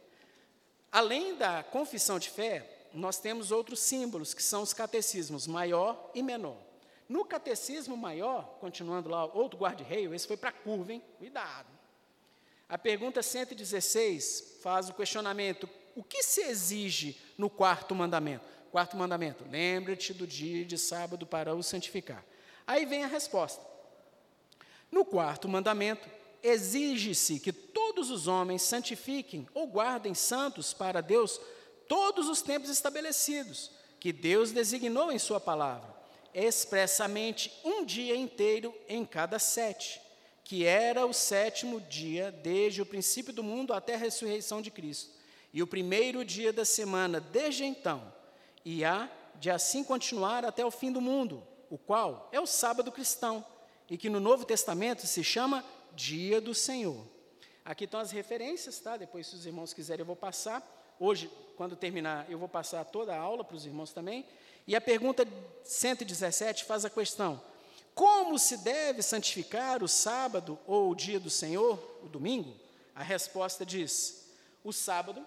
Além 0.91 1.35
da 1.35 1.63
confissão 1.63 2.19
de 2.19 2.29
fé, 2.29 2.87
nós 2.93 3.17
temos 3.17 3.49
outros 3.49 3.79
símbolos, 3.79 4.33
que 4.33 4.43
são 4.43 4.61
os 4.61 4.73
catecismos 4.73 5.47
maior 5.47 6.11
e 6.13 6.21
menor. 6.21 6.57
No 7.07 7.23
catecismo 7.23 7.95
maior, 7.95 8.57
continuando 8.59 9.09
lá, 9.09 9.25
outro 9.25 9.57
guarda-reio, 9.57 10.13
esse 10.13 10.27
foi 10.27 10.35
para 10.35 10.49
a 10.49 10.53
curva, 10.53 10.91
hein? 10.91 11.01
Cuidado. 11.17 11.67
A 12.67 12.77
pergunta 12.77 13.23
116 13.23 14.59
faz 14.61 14.89
o 14.89 14.93
questionamento: 14.93 15.69
o 15.95 16.03
que 16.03 16.23
se 16.23 16.41
exige 16.41 17.17
no 17.37 17.49
quarto 17.49 17.93
mandamento? 17.93 18.45
Quarto 18.71 18.95
mandamento: 18.95 19.45
lembre-te 19.49 20.13
do 20.13 20.25
dia 20.25 20.63
de 20.65 20.77
sábado 20.77 21.25
para 21.25 21.53
o 21.53 21.61
santificar. 21.61 22.23
Aí 22.65 22.85
vem 22.85 23.03
a 23.03 23.07
resposta. 23.07 23.61
No 24.91 25.05
quarto 25.05 25.47
mandamento, 25.47 26.09
exige-se 26.43 27.39
que 27.39 27.51
todos 27.51 28.09
os 28.09 28.27
homens 28.27 28.61
santifiquem 28.61 29.47
ou 29.53 29.67
guardem 29.67 30.13
santos 30.13 30.73
para 30.73 31.01
Deus 31.01 31.39
todos 31.87 32.29
os 32.29 32.41
tempos 32.41 32.69
estabelecidos, 32.69 33.71
que 33.99 34.13
Deus 34.13 34.51
designou 34.51 35.11
em 35.11 35.19
Sua 35.19 35.39
palavra, 35.39 35.93
expressamente 36.33 37.51
um 37.63 37.83
dia 37.83 38.15
inteiro 38.15 38.73
em 38.87 39.05
cada 39.05 39.37
sete, 39.37 40.01
que 40.43 40.65
era 40.65 41.05
o 41.05 41.13
sétimo 41.13 41.81
dia 41.81 42.31
desde 42.31 42.81
o 42.81 42.85
princípio 42.85 43.33
do 43.33 43.43
mundo 43.43 43.73
até 43.73 43.95
a 43.95 43.97
ressurreição 43.97 44.61
de 44.61 44.71
Cristo, 44.71 45.11
e 45.53 45.61
o 45.61 45.67
primeiro 45.67 46.23
dia 46.23 46.53
da 46.53 46.65
semana 46.65 47.19
desde 47.19 47.63
então 47.63 48.11
e 48.63 48.85
há 48.85 49.09
de 49.35 49.49
assim 49.49 49.83
continuar 49.83 50.45
até 50.45 50.65
o 50.65 50.71
fim 50.71 50.91
do 50.91 51.01
mundo, 51.01 51.43
o 51.69 51.77
qual 51.77 52.29
é 52.31 52.39
o 52.39 52.45
sábado 52.45 52.91
cristão, 52.91 53.45
e 53.89 53.97
que 53.97 54.09
no 54.09 54.19
Novo 54.19 54.45
Testamento 54.45 55.05
se 55.07 55.23
chama 55.23 55.65
Dia 55.93 56.39
do 56.39 56.53
Senhor. 56.53 57.05
Aqui 57.65 57.85
estão 57.85 57.99
as 57.99 58.11
referências, 58.11 58.79
tá? 58.79 58.97
Depois, 58.97 59.27
se 59.27 59.35
os 59.35 59.45
irmãos 59.45 59.73
quiserem, 59.73 60.01
eu 60.01 60.05
vou 60.05 60.15
passar. 60.15 60.63
Hoje, 60.99 61.29
quando 61.57 61.75
terminar, 61.75 62.29
eu 62.29 62.37
vou 62.37 62.47
passar 62.47 62.85
toda 62.85 63.15
a 63.15 63.19
aula 63.19 63.43
para 63.43 63.55
os 63.55 63.65
irmãos 63.65 63.91
também. 63.91 64.25
E 64.67 64.75
a 64.75 64.81
pergunta 64.81 65.27
117 65.63 66.63
faz 66.65 66.85
a 66.85 66.89
questão: 66.89 67.41
como 67.93 68.39
se 68.39 68.57
deve 68.57 69.01
santificar 69.01 69.83
o 69.83 69.87
sábado 69.87 70.57
ou 70.65 70.89
o 70.89 70.95
dia 70.95 71.19
do 71.19 71.29
Senhor, 71.29 71.77
o 72.03 72.07
domingo? 72.07 72.55
A 72.95 73.03
resposta 73.03 73.65
diz: 73.65 74.27
o 74.63 74.71
sábado 74.71 75.25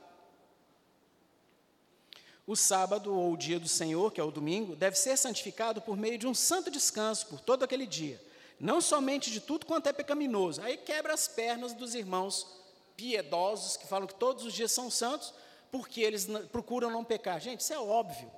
o 2.47 2.55
sábado 2.55 3.15
ou 3.15 3.33
o 3.33 3.37
dia 3.37 3.59
do 3.59 3.69
Senhor, 3.69 4.13
que 4.13 4.21
é 4.21 4.25
o 4.25 4.31
domingo, 4.31 4.77
deve 4.77 4.99
ser 4.99 5.17
santificado 5.17 5.81
por 5.81 5.97
meio 5.97 6.19
de 6.19 6.27
um 6.27 6.35
santo 6.35 6.71
descanso 6.71 7.27
por 7.27 7.41
todo 7.41 7.63
aquele 7.63 7.87
dia, 7.87 8.21
não 8.61 8.81
somente 8.81 9.31
de 9.31 9.41
tudo 9.41 9.65
quanto 9.65 9.89
é 9.89 9.93
pecaminoso. 9.93 10.61
Aí 10.61 10.77
quebra 10.77 11.15
as 11.15 11.27
pernas 11.27 11.73
dos 11.73 11.95
irmãos 11.95 12.47
piedosos 12.97 13.77
que 13.77 13.87
falam 13.87 14.07
que 14.07 14.15
todos 14.15 14.45
os 14.45 14.53
dias 14.53 14.73
são 14.73 14.91
santos, 14.91 15.33
porque 15.73 16.01
eles 16.01 16.27
procuram 16.53 16.91
não 16.91 17.03
pecar. 17.03 17.41
Gente, 17.41 17.61
isso 17.61 17.73
é 17.73 17.79
óbvio. 17.79 18.31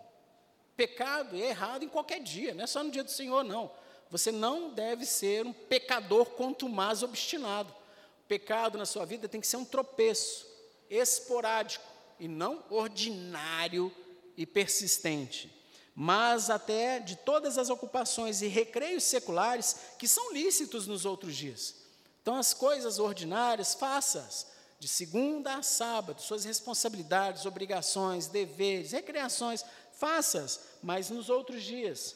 Pecado 0.76 1.36
é 1.36 1.48
errado 1.48 1.84
em 1.84 1.88
qualquer 1.88 2.20
dia, 2.20 2.54
não 2.54 2.64
é 2.64 2.66
só 2.66 2.84
no 2.84 2.90
dia 2.90 3.02
do 3.02 3.10
Senhor, 3.10 3.42
não. 3.42 3.70
Você 4.10 4.30
não 4.30 4.70
deve 4.70 5.04
ser 5.04 5.44
um 5.44 5.52
pecador 5.52 6.26
contumaz 6.26 7.02
obstinado. 7.02 7.70
O 8.24 8.28
pecado 8.28 8.78
na 8.78 8.86
sua 8.86 9.04
vida 9.04 9.28
tem 9.28 9.40
que 9.40 9.46
ser 9.46 9.56
um 9.56 9.64
tropeço 9.64 10.46
esporádico 10.88 11.95
e 12.18 12.28
não 12.28 12.64
ordinário 12.70 13.92
e 14.36 14.44
persistente, 14.44 15.52
mas 15.94 16.50
até 16.50 16.98
de 16.98 17.16
todas 17.16 17.56
as 17.58 17.70
ocupações 17.70 18.42
e 18.42 18.46
recreios 18.46 19.04
seculares 19.04 19.76
que 19.98 20.06
são 20.06 20.32
lícitos 20.32 20.86
nos 20.86 21.04
outros 21.04 21.34
dias. 21.34 21.74
Então, 22.20 22.36
as 22.36 22.52
coisas 22.52 22.98
ordinárias, 22.98 23.74
faça-as 23.74 24.46
de 24.78 24.88
segunda 24.88 25.54
a 25.54 25.62
sábado, 25.62 26.20
suas 26.20 26.44
responsabilidades, 26.44 27.46
obrigações, 27.46 28.26
deveres, 28.26 28.92
recreações, 28.92 29.64
faça-as, 29.92 30.60
mas 30.82 31.08
nos 31.08 31.30
outros 31.30 31.62
dias, 31.62 32.14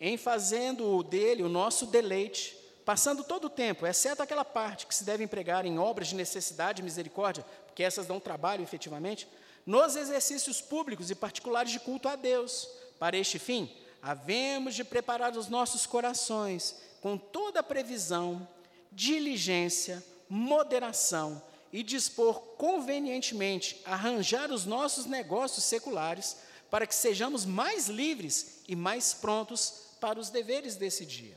em 0.00 0.16
fazendo 0.16 1.02
dele 1.02 1.42
o 1.42 1.48
nosso 1.48 1.86
deleite, 1.86 2.56
passando 2.84 3.24
todo 3.24 3.46
o 3.46 3.50
tempo, 3.50 3.86
exceto 3.86 4.22
aquela 4.22 4.44
parte 4.44 4.86
que 4.86 4.94
se 4.94 5.04
deve 5.04 5.24
empregar 5.24 5.66
em 5.66 5.78
obras 5.78 6.08
de 6.08 6.14
necessidade 6.14 6.80
e 6.80 6.84
misericórdia, 6.84 7.44
porque 7.74 7.82
essas 7.82 8.06
dão 8.06 8.20
trabalho 8.20 8.62
efetivamente, 8.62 9.26
nos 9.66 9.96
exercícios 9.96 10.60
públicos 10.60 11.10
e 11.10 11.14
particulares 11.14 11.72
de 11.72 11.80
culto 11.80 12.08
a 12.08 12.14
Deus. 12.14 12.68
Para 13.00 13.16
este 13.16 13.36
fim, 13.36 13.68
havemos 14.00 14.76
de 14.76 14.84
preparar 14.84 15.36
os 15.36 15.48
nossos 15.48 15.84
corações 15.84 16.76
com 17.00 17.18
toda 17.18 17.58
a 17.58 17.64
previsão, 17.64 18.46
diligência, 18.92 20.04
moderação 20.28 21.42
e 21.72 21.82
dispor 21.82 22.38
convenientemente 22.56 23.82
arranjar 23.84 24.52
os 24.52 24.64
nossos 24.64 25.04
negócios 25.06 25.64
seculares 25.64 26.36
para 26.70 26.86
que 26.86 26.94
sejamos 26.94 27.44
mais 27.44 27.88
livres 27.88 28.60
e 28.68 28.76
mais 28.76 29.14
prontos 29.14 29.80
para 30.00 30.20
os 30.20 30.30
deveres 30.30 30.76
desse 30.76 31.04
dia. 31.04 31.36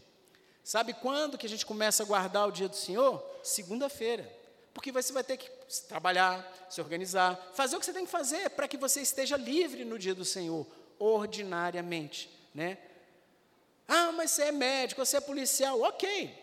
Sabe 0.64 0.94
quando 0.94 1.36
que 1.36 1.48
a 1.48 1.50
gente 1.50 1.66
começa 1.66 2.04
a 2.04 2.06
guardar 2.06 2.48
o 2.48 2.52
dia 2.52 2.70
do 2.70 2.76
Senhor? 2.76 3.26
Segunda-feira. 3.42 4.32
Porque 4.72 4.92
você 4.92 5.12
vai 5.12 5.24
ter 5.24 5.38
que 5.38 5.57
trabalhar, 5.88 6.68
se 6.70 6.82
organizar, 6.82 7.52
fazer 7.54 7.76
o 7.76 7.80
que 7.80 7.86
você 7.86 7.94
tem 7.94 8.06
que 8.06 8.12
fazer 8.12 8.50
para 8.52 8.68
que 8.68 8.78
você 8.78 9.02
esteja 9.02 9.36
livre 9.36 9.84
no 9.84 10.00
dia 10.00 10.16
do 10.16 10.26
Senhor, 10.26 10.66
ordinariamente, 11.00 12.30
né? 12.54 12.78
Ah, 13.88 14.12
mas 14.12 14.32
você 14.32 14.44
é 14.44 14.52
médico, 14.52 15.06
você 15.06 15.18
é 15.18 15.22
policial, 15.22 15.82
ok. 15.82 16.34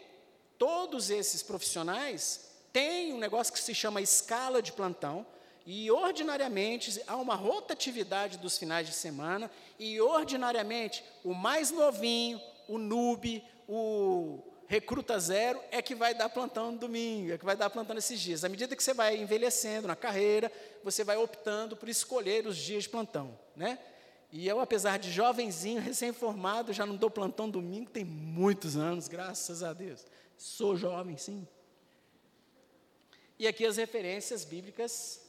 Todos 0.59 1.11
esses 1.11 1.43
profissionais 1.43 2.49
têm 2.72 3.12
um 3.12 3.18
negócio 3.18 3.53
que 3.53 3.61
se 3.61 3.75
chama 3.75 4.01
escala 4.01 4.62
de 4.62 4.72
plantão, 4.72 5.27
e 5.66 5.91
ordinariamente 5.91 7.03
há 7.07 7.16
uma 7.16 7.35
rotatividade 7.35 8.37
dos 8.37 8.59
finais 8.59 8.87
de 8.87 8.95
semana, 8.95 9.51
e 9.79 10.01
ordinariamente 10.01 11.03
o 11.22 11.33
mais 11.33 11.70
novinho, 11.70 12.41
o 12.68 12.79
noob, 12.79 13.43
o 13.66 14.43
recruta 14.75 15.16
zero 15.20 15.61
é 15.70 15.81
que 15.81 15.95
vai 15.95 16.14
dar 16.14 16.29
plantão 16.29 16.72
no 16.72 16.79
domingo, 16.79 17.33
é 17.33 17.39
que 17.39 17.45
vai 17.45 17.57
dar 17.57 17.70
plantão 17.70 17.95
nesses 17.95 18.18
dias. 18.18 18.43
À 18.43 18.49
medida 18.49 18.75
que 18.75 18.83
você 18.83 18.93
vai 18.93 19.16
envelhecendo 19.16 19.87
na 19.87 19.95
carreira, 19.95 20.51
você 20.83 21.05
vai 21.05 21.16
optando 21.16 21.77
por 21.77 21.89
escolher 21.89 22.45
os 22.45 22.57
dias 22.57 22.83
de 22.83 22.89
plantão, 22.89 23.39
né? 23.55 23.79
E 24.33 24.49
eu, 24.49 24.59
apesar 24.59 24.99
de 24.99 25.12
jovenzinho, 25.12 25.81
recém-formado, 25.81 26.72
já 26.72 26.85
não 26.85 26.97
dou 26.97 27.09
plantão 27.09 27.49
domingo, 27.49 27.89
tem 27.89 28.05
muitos 28.05 28.77
anos, 28.77 29.07
graças 29.07 29.62
a 29.62 29.72
Deus. 29.72 30.05
Sou 30.37 30.77
jovem, 30.77 31.16
sim. 31.16 31.47
E 33.39 33.47
aqui 33.47 33.64
as 33.64 33.77
referências 33.77 34.45
bíblicas 34.45 35.20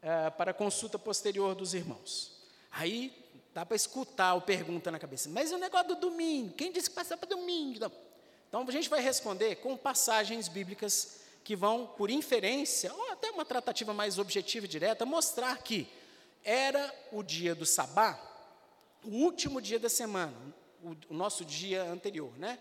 é, 0.00 0.30
para 0.30 0.54
consulta 0.54 0.98
posterior 0.98 1.54
dos 1.54 1.74
irmãos. 1.74 2.40
Aí 2.70 3.12
dá 3.52 3.66
para 3.66 3.76
escutar 3.76 4.32
o 4.36 4.40
pergunta 4.40 4.90
na 4.90 4.98
cabeça, 4.98 5.28
mas 5.28 5.52
o 5.52 5.58
negócio 5.58 5.88
do 5.88 5.96
domingo, 5.96 6.54
quem 6.54 6.72
disse 6.72 6.88
que 6.88 6.96
passava 6.96 7.20
para 7.20 7.36
domingo? 7.36 7.78
Não. 7.78 8.07
Então 8.48 8.64
a 8.66 8.72
gente 8.72 8.88
vai 8.88 9.00
responder 9.00 9.56
com 9.56 9.76
passagens 9.76 10.48
bíblicas 10.48 11.20
que 11.44 11.54
vão, 11.54 11.86
por 11.86 12.10
inferência, 12.10 12.92
ou 12.92 13.12
até 13.12 13.30
uma 13.30 13.44
tratativa 13.44 13.94
mais 13.94 14.18
objetiva 14.18 14.66
e 14.66 14.68
direta, 14.68 15.06
mostrar 15.06 15.62
que 15.62 15.88
era 16.44 16.94
o 17.12 17.22
dia 17.22 17.54
do 17.54 17.64
sabá, 17.66 18.18
o 19.04 19.10
último 19.10 19.60
dia 19.60 19.78
da 19.78 19.88
semana, 19.88 20.36
o, 20.82 20.96
o 21.10 21.14
nosso 21.14 21.44
dia 21.44 21.84
anterior, 21.84 22.32
né? 22.38 22.58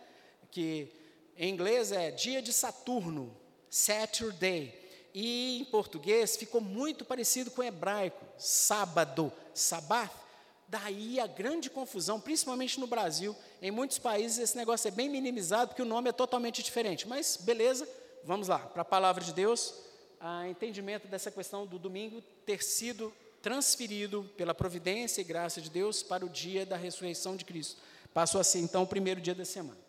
Que 0.51 0.91
em 1.37 1.49
inglês 1.53 1.91
é 1.91 2.11
dia 2.11 2.41
de 2.41 2.51
Saturno, 2.51 3.35
Saturday. 3.69 4.73
E 5.13 5.61
em 5.61 5.65
português 5.65 6.35
ficou 6.35 6.61
muito 6.61 7.05
parecido 7.05 7.49
com 7.51 7.61
o 7.61 7.65
hebraico, 7.65 8.25
sábado, 8.37 9.31
sabath. 9.53 10.26
Daí 10.67 11.19
a 11.19 11.27
grande 11.27 11.69
confusão, 11.69 12.19
principalmente 12.19 12.79
no 12.79 12.87
Brasil, 12.87 13.35
em 13.61 13.71
muitos 13.71 13.97
países 13.97 14.37
esse 14.37 14.57
negócio 14.57 14.87
é 14.89 14.91
bem 14.91 15.09
minimizado, 15.09 15.69
porque 15.69 15.81
o 15.81 15.85
nome 15.85 16.09
é 16.09 16.13
totalmente 16.13 16.61
diferente. 16.61 17.07
Mas, 17.07 17.37
beleza, 17.37 17.87
vamos 18.23 18.49
lá, 18.49 18.59
para 18.59 18.81
a 18.81 18.85
palavra 18.85 19.23
de 19.23 19.33
Deus, 19.33 19.73
a 20.19 20.47
entendimento 20.47 21.07
dessa 21.07 21.31
questão 21.31 21.65
do 21.65 21.79
domingo 21.79 22.21
ter 22.45 22.61
sido 22.61 23.13
transferido 23.41 24.29
pela 24.35 24.53
providência 24.53 25.21
e 25.21 25.23
graça 25.23 25.61
de 25.61 25.69
Deus 25.69 26.03
para 26.03 26.25
o 26.25 26.29
dia 26.29 26.65
da 26.65 26.75
ressurreição 26.75 27.37
de 27.37 27.45
Cristo. 27.45 27.81
Passou 28.13 28.41
a 28.41 28.43
ser 28.43 28.59
então 28.59 28.83
o 28.83 28.87
primeiro 28.87 29.21
dia 29.21 29.35
da 29.35 29.45
semana. 29.45 29.79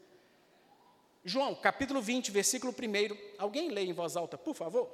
João, 1.25 1.55
capítulo 1.57 2.01
20, 2.01 2.31
versículo 2.31 2.73
1. 2.73 3.17
Alguém 3.37 3.71
lê 3.71 3.83
em 3.83 3.93
voz 3.93 4.17
alta, 4.17 4.39
por 4.39 4.55
favor? 4.55 4.89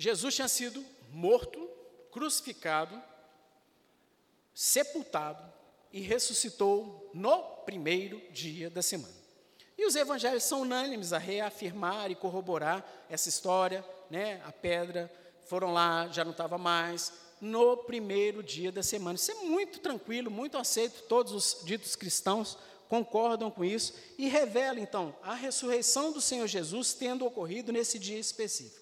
Jesus 0.00 0.34
tinha 0.34 0.48
sido 0.48 0.82
morto, 1.10 1.68
crucificado, 2.10 2.98
sepultado 4.54 5.44
e 5.92 6.00
ressuscitou 6.00 7.10
no 7.12 7.42
primeiro 7.66 8.18
dia 8.30 8.70
da 8.70 8.80
semana. 8.80 9.12
E 9.76 9.84
os 9.84 9.94
evangelhos 9.94 10.44
são 10.44 10.62
unânimes 10.62 11.12
a 11.12 11.18
reafirmar 11.18 12.10
e 12.10 12.14
corroborar 12.14 12.82
essa 13.10 13.28
história, 13.28 13.84
né? 14.08 14.40
A 14.46 14.52
pedra 14.52 15.12
foram 15.44 15.70
lá, 15.70 16.08
já 16.08 16.24
não 16.24 16.32
estava 16.32 16.56
mais, 16.56 17.12
no 17.38 17.76
primeiro 17.76 18.42
dia 18.42 18.72
da 18.72 18.82
semana. 18.82 19.16
Isso 19.16 19.32
é 19.32 19.34
muito 19.34 19.80
tranquilo, 19.80 20.30
muito 20.30 20.56
aceito, 20.56 21.02
todos 21.08 21.34
os 21.34 21.62
ditos 21.62 21.94
cristãos 21.94 22.56
concordam 22.88 23.50
com 23.50 23.62
isso 23.62 23.92
e 24.16 24.28
revela 24.28 24.80
então 24.80 25.14
a 25.22 25.34
ressurreição 25.34 26.10
do 26.10 26.22
Senhor 26.22 26.46
Jesus 26.46 26.94
tendo 26.94 27.26
ocorrido 27.26 27.70
nesse 27.70 27.98
dia 27.98 28.18
específico. 28.18 28.79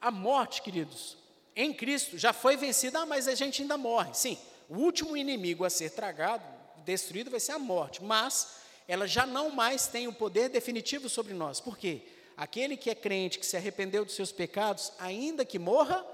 A 0.00 0.10
morte, 0.10 0.62
queridos, 0.62 1.16
em 1.56 1.72
Cristo 1.72 2.16
já 2.16 2.32
foi 2.32 2.56
vencida, 2.56 3.00
ah, 3.00 3.06
mas 3.06 3.26
a 3.26 3.34
gente 3.34 3.62
ainda 3.62 3.76
morre. 3.76 4.14
Sim, 4.14 4.38
o 4.68 4.76
último 4.76 5.16
inimigo 5.16 5.64
a 5.64 5.70
ser 5.70 5.90
tragado, 5.90 6.44
destruído, 6.84 7.30
vai 7.30 7.40
ser 7.40 7.52
a 7.52 7.58
morte, 7.58 8.02
mas 8.02 8.58
ela 8.86 9.08
já 9.08 9.26
não 9.26 9.50
mais 9.50 9.88
tem 9.88 10.06
o 10.06 10.12
poder 10.12 10.48
definitivo 10.48 11.08
sobre 11.08 11.34
nós. 11.34 11.60
Por 11.60 11.76
quê? 11.76 12.02
Aquele 12.36 12.76
que 12.76 12.90
é 12.90 12.94
crente, 12.94 13.40
que 13.40 13.46
se 13.46 13.56
arrependeu 13.56 14.04
dos 14.04 14.14
seus 14.14 14.30
pecados, 14.30 14.92
ainda 15.00 15.44
que 15.44 15.58
morra, 15.58 16.06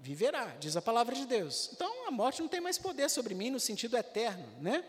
viverá, 0.00 0.56
diz 0.58 0.76
a 0.76 0.82
palavra 0.82 1.14
de 1.14 1.26
Deus. 1.26 1.70
Então 1.74 2.06
a 2.06 2.10
morte 2.10 2.40
não 2.40 2.48
tem 2.48 2.60
mais 2.60 2.78
poder 2.78 3.10
sobre 3.10 3.34
mim 3.34 3.50
no 3.50 3.60
sentido 3.60 3.98
eterno, 3.98 4.46
né? 4.62 4.82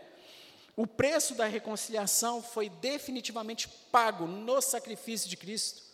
O 0.73 0.87
preço 0.87 1.35
da 1.35 1.45
reconciliação 1.45 2.41
foi 2.41 2.69
definitivamente 2.69 3.67
pago 3.91 4.25
no 4.25 4.61
sacrifício 4.61 5.27
de 5.27 5.35
Cristo 5.35 5.88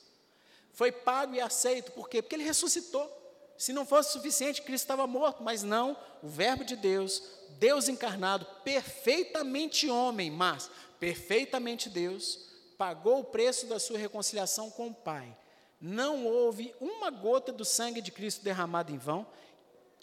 foi 0.75 0.91
pago 0.91 1.33
e 1.33 1.41
aceito. 1.41 1.91
Por 1.93 2.07
quê? 2.07 2.21
Porque 2.21 2.35
ele 2.35 2.43
ressuscitou. 2.43 3.09
Se 3.57 3.71
não 3.71 3.85
fosse 3.85 4.11
suficiente, 4.11 4.61
Cristo 4.61 4.83
estava 4.83 5.07
morto, 5.07 5.41
mas 5.41 5.63
não, 5.63 5.97
o 6.21 6.27
Verbo 6.27 6.65
de 6.65 6.75
Deus, 6.75 7.23
Deus 7.51 7.87
encarnado, 7.87 8.45
perfeitamente 8.65 9.89
homem, 9.89 10.29
mas 10.29 10.69
perfeitamente 10.99 11.89
Deus, 11.89 12.39
pagou 12.77 13.21
o 13.21 13.23
preço 13.23 13.65
da 13.67 13.79
sua 13.79 13.97
reconciliação 13.97 14.69
com 14.69 14.87
o 14.87 14.93
Pai. 14.93 15.35
Não 15.79 16.25
houve 16.25 16.75
uma 16.81 17.09
gota 17.09 17.53
do 17.53 17.63
sangue 17.63 18.01
de 18.01 18.11
Cristo 18.11 18.43
derramado 18.43 18.91
em 18.91 18.97
vão. 18.97 19.25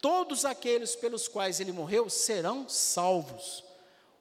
Todos 0.01 0.47
aqueles 0.47 0.97
pelos 0.97 1.29
quais 1.29 1.61
ele 1.61 1.73
morreu 1.73 2.09
serão 2.09 2.67
salvos. 2.67 3.63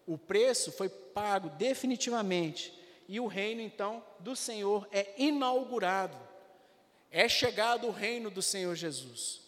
O 0.06 0.18
preço 0.18 0.72
foi 0.74 0.90
pago 0.90 1.50
definitivamente 1.52 2.78
e 3.08 3.20
o 3.20 3.28
reino 3.28 3.62
então 3.62 4.04
do 4.20 4.36
Senhor 4.36 4.86
é 4.92 5.14
inaugurado 5.18 6.31
é 7.12 7.28
chegado 7.28 7.88
o 7.88 7.92
reino 7.92 8.32
do 8.32 8.42
Senhor 8.42 8.74
Jesus, 8.74 9.42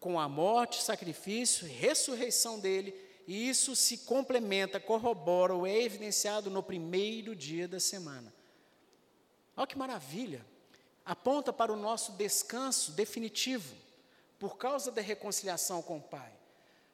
com 0.00 0.18
a 0.18 0.28
morte, 0.28 0.82
sacrifício 0.82 1.66
e 1.66 1.70
ressurreição 1.70 2.58
dele, 2.58 2.94
e 3.26 3.48
isso 3.48 3.76
se 3.76 3.98
complementa, 3.98 4.80
corrobora 4.80 5.54
ou 5.54 5.66
é 5.66 5.80
evidenciado 5.80 6.50
no 6.50 6.62
primeiro 6.62 7.36
dia 7.36 7.68
da 7.68 7.78
semana. 7.78 8.32
Olha 9.56 9.66
que 9.66 9.78
maravilha! 9.78 10.44
Aponta 11.04 11.52
para 11.52 11.72
o 11.72 11.76
nosso 11.76 12.12
descanso 12.12 12.92
definitivo, 12.92 13.74
por 14.38 14.56
causa 14.56 14.90
da 14.90 15.00
reconciliação 15.00 15.80
com 15.80 15.98
o 15.98 16.02
Pai. 16.02 16.32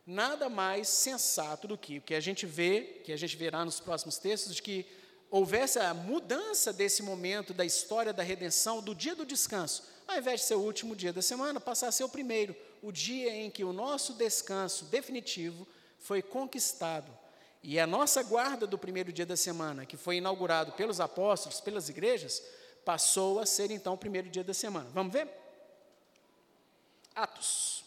Nada 0.07 0.49
mais 0.49 0.89
sensato 0.89 1.67
do 1.67 1.79
que 1.79 1.99
o 1.99 2.03
que 2.03 2.15
a 2.15 2.21
gente 2.21 2.45
vê, 2.45 3.01
que 3.05 3.13
a 3.13 3.17
gente 3.17 3.37
verá 3.37 3.65
nos 3.65 3.81
próximos 3.81 4.19
textos, 4.19 4.55
de 4.55 4.63
que 4.63 4.87
houvesse 5.31 5.79
a 5.79 5.95
mudança 5.95 6.73
desse 6.73 7.03
momento 7.03 7.55
da 7.55 7.65
história 7.65 8.13
da 8.13 8.23
redenção, 8.23 8.83
do 8.83 8.95
dia 8.95 9.17
do 9.17 9.27
descanso, 9.27 9.83
ao 10.07 10.19
invés 10.19 10.41
de 10.41 10.47
ser 10.47 10.55
o 10.55 10.61
último 10.61 10.95
dia 10.95 11.13
da 11.13 11.23
semana, 11.23 11.59
passar 11.59 11.89
a 11.89 11.93
ser 11.93 12.05
o 12.05 12.09
primeiro, 12.09 12.55
o 12.83 12.93
dia 12.93 13.35
em 13.35 13.51
que 13.51 13.65
o 13.65 13.73
nosso 13.73 14.15
descanso 14.15 14.85
definitivo 14.87 15.67
foi 15.99 16.21
conquistado. 16.21 17.11
E 17.63 17.81
a 17.81 17.87
nossa 17.87 18.23
guarda 18.23 18.67
do 18.67 18.77
primeiro 18.77 19.11
dia 19.11 19.25
da 19.25 19.37
semana, 19.37 19.87
que 19.87 19.97
foi 19.97 20.17
inaugurado 20.17 20.73
pelos 20.73 21.01
apóstolos, 21.01 21.61
pelas 21.61 21.89
igrejas, 21.89 22.43
passou 22.85 23.41
a 23.41 23.47
ser 23.47 23.71
então 23.71 23.95
o 23.95 23.99
primeiro 23.99 24.29
dia 24.29 24.45
da 24.45 24.53
semana. 24.53 24.89
Vamos 24.93 25.13
ver? 25.13 25.27
Atos. 27.15 27.83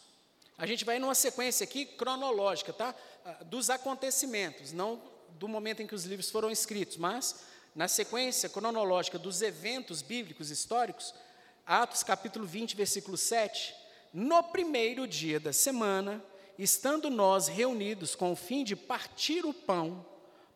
A 0.58 0.66
gente 0.66 0.84
vai 0.84 0.98
numa 0.98 1.14
sequência 1.14 1.64
aqui 1.64 1.86
cronológica, 1.86 2.74
tá? 2.74 2.96
Ah, 3.24 3.44
dos 3.44 3.70
acontecimentos, 3.70 4.72
não 4.72 5.00
do 5.38 5.48
momento 5.48 5.84
em 5.84 5.88
que 5.88 5.94
os 5.94 6.06
livros 6.06 6.32
foram 6.32 6.50
escritos, 6.50 6.98
mas 6.98 7.42
na 7.76 7.88
sequência 7.88 8.50
cronológica 8.50 9.20
dos 9.20 9.44
eventos 9.44 10.02
bíblicos 10.02 10.50
históricos, 10.50 11.14
Atos 11.68 12.02
capítulo 12.02 12.46
20, 12.46 12.78
versículo 12.78 13.18
7, 13.18 13.76
no 14.14 14.42
primeiro 14.42 15.06
dia 15.06 15.38
da 15.38 15.52
semana, 15.52 16.24
estando 16.58 17.10
nós 17.10 17.50
reunidos 17.50 18.16
com 18.16 18.32
o 18.32 18.38
fim 18.38 18.64
de 18.64 18.74
partir 18.74 19.46
o 19.46 19.54
pão, 19.54 20.06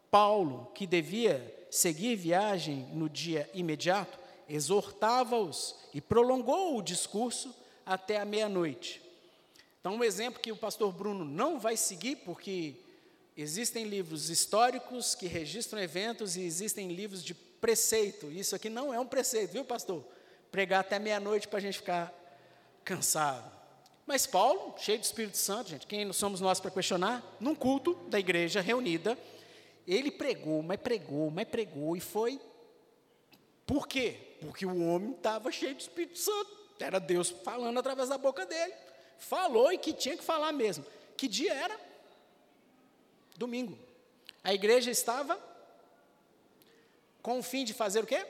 Paulo, 0.10 0.72
que 0.74 0.88
devia 0.88 1.68
seguir 1.70 2.16
viagem 2.16 2.88
no 2.94 3.10
dia 3.10 3.50
imediato, 3.54 4.18
exortava-os 4.48 5.76
e 5.94 6.00
prolongou 6.00 6.78
o 6.78 6.82
discurso 6.82 7.54
até 7.86 8.18
a 8.18 8.24
meia-noite. 8.24 9.02
Então, 9.82 9.96
um 9.96 10.06
exemplo 10.06 10.40
que 10.40 10.54
o 10.54 10.58
pastor 10.58 10.94
Bruno 10.94 11.26
não 11.26 11.60
vai 11.60 11.76
seguir, 11.76 12.16
porque 12.24 12.76
existem 13.36 13.84
livros 13.84 14.30
históricos 14.30 15.14
que 15.14 15.28
registram 15.28 15.82
eventos 15.82 16.38
e 16.38 16.42
existem 16.42 16.88
livros 16.88 17.22
de 17.22 17.34
preceito. 17.34 18.32
Isso 18.32 18.56
aqui 18.56 18.70
não 18.70 18.94
é 18.94 19.00
um 19.00 19.06
preceito, 19.06 19.52
viu, 19.52 19.66
pastor? 19.66 20.06
Pregar 20.52 20.82
até 20.82 21.00
meia-noite 21.00 21.48
para 21.48 21.60
a 21.60 21.62
gente 21.62 21.78
ficar 21.78 22.14
cansado. 22.84 23.50
Mas 24.06 24.26
Paulo, 24.28 24.76
cheio 24.78 25.00
do 25.00 25.04
Espírito 25.04 25.38
Santo, 25.38 25.70
gente, 25.70 25.88
quem 25.88 26.12
somos 26.12 26.42
nós 26.42 26.60
para 26.60 26.70
questionar? 26.70 27.24
Num 27.40 27.56
culto 27.56 27.94
da 28.10 28.20
igreja 28.20 28.60
reunida, 28.60 29.18
ele 29.88 30.12
pregou, 30.12 30.62
mas 30.62 30.80
pregou, 30.80 31.32
mas 31.32 31.48
pregou, 31.48 31.96
e 31.96 32.00
foi. 32.00 32.40
Por 33.66 33.88
quê? 33.88 34.36
Porque 34.42 34.66
o 34.66 34.86
homem 34.88 35.12
estava 35.12 35.52
cheio 35.52 35.76
do 35.76 35.80
Espírito 35.80 36.20
Santo, 36.20 36.50
era 36.80 37.00
Deus 37.00 37.30
falando 37.30 37.80
através 37.80 38.10
da 38.10 38.18
boca 38.18 38.46
dele. 38.46 38.74
Falou 39.18 39.72
e 39.72 39.78
que 39.78 39.94
tinha 39.94 40.18
que 40.18 40.24
falar 40.24 40.52
mesmo. 40.52 40.86
Que 41.16 41.28
dia 41.28 41.54
era? 41.54 41.80
Domingo. 43.38 43.78
A 44.44 44.54
igreja 44.54 44.90
estava 44.90 45.40
com 47.22 47.40
o 47.40 47.44
fim 47.44 47.64
de 47.64 47.74
fazer 47.74 48.04
o 48.04 48.08
quê? 48.08 48.26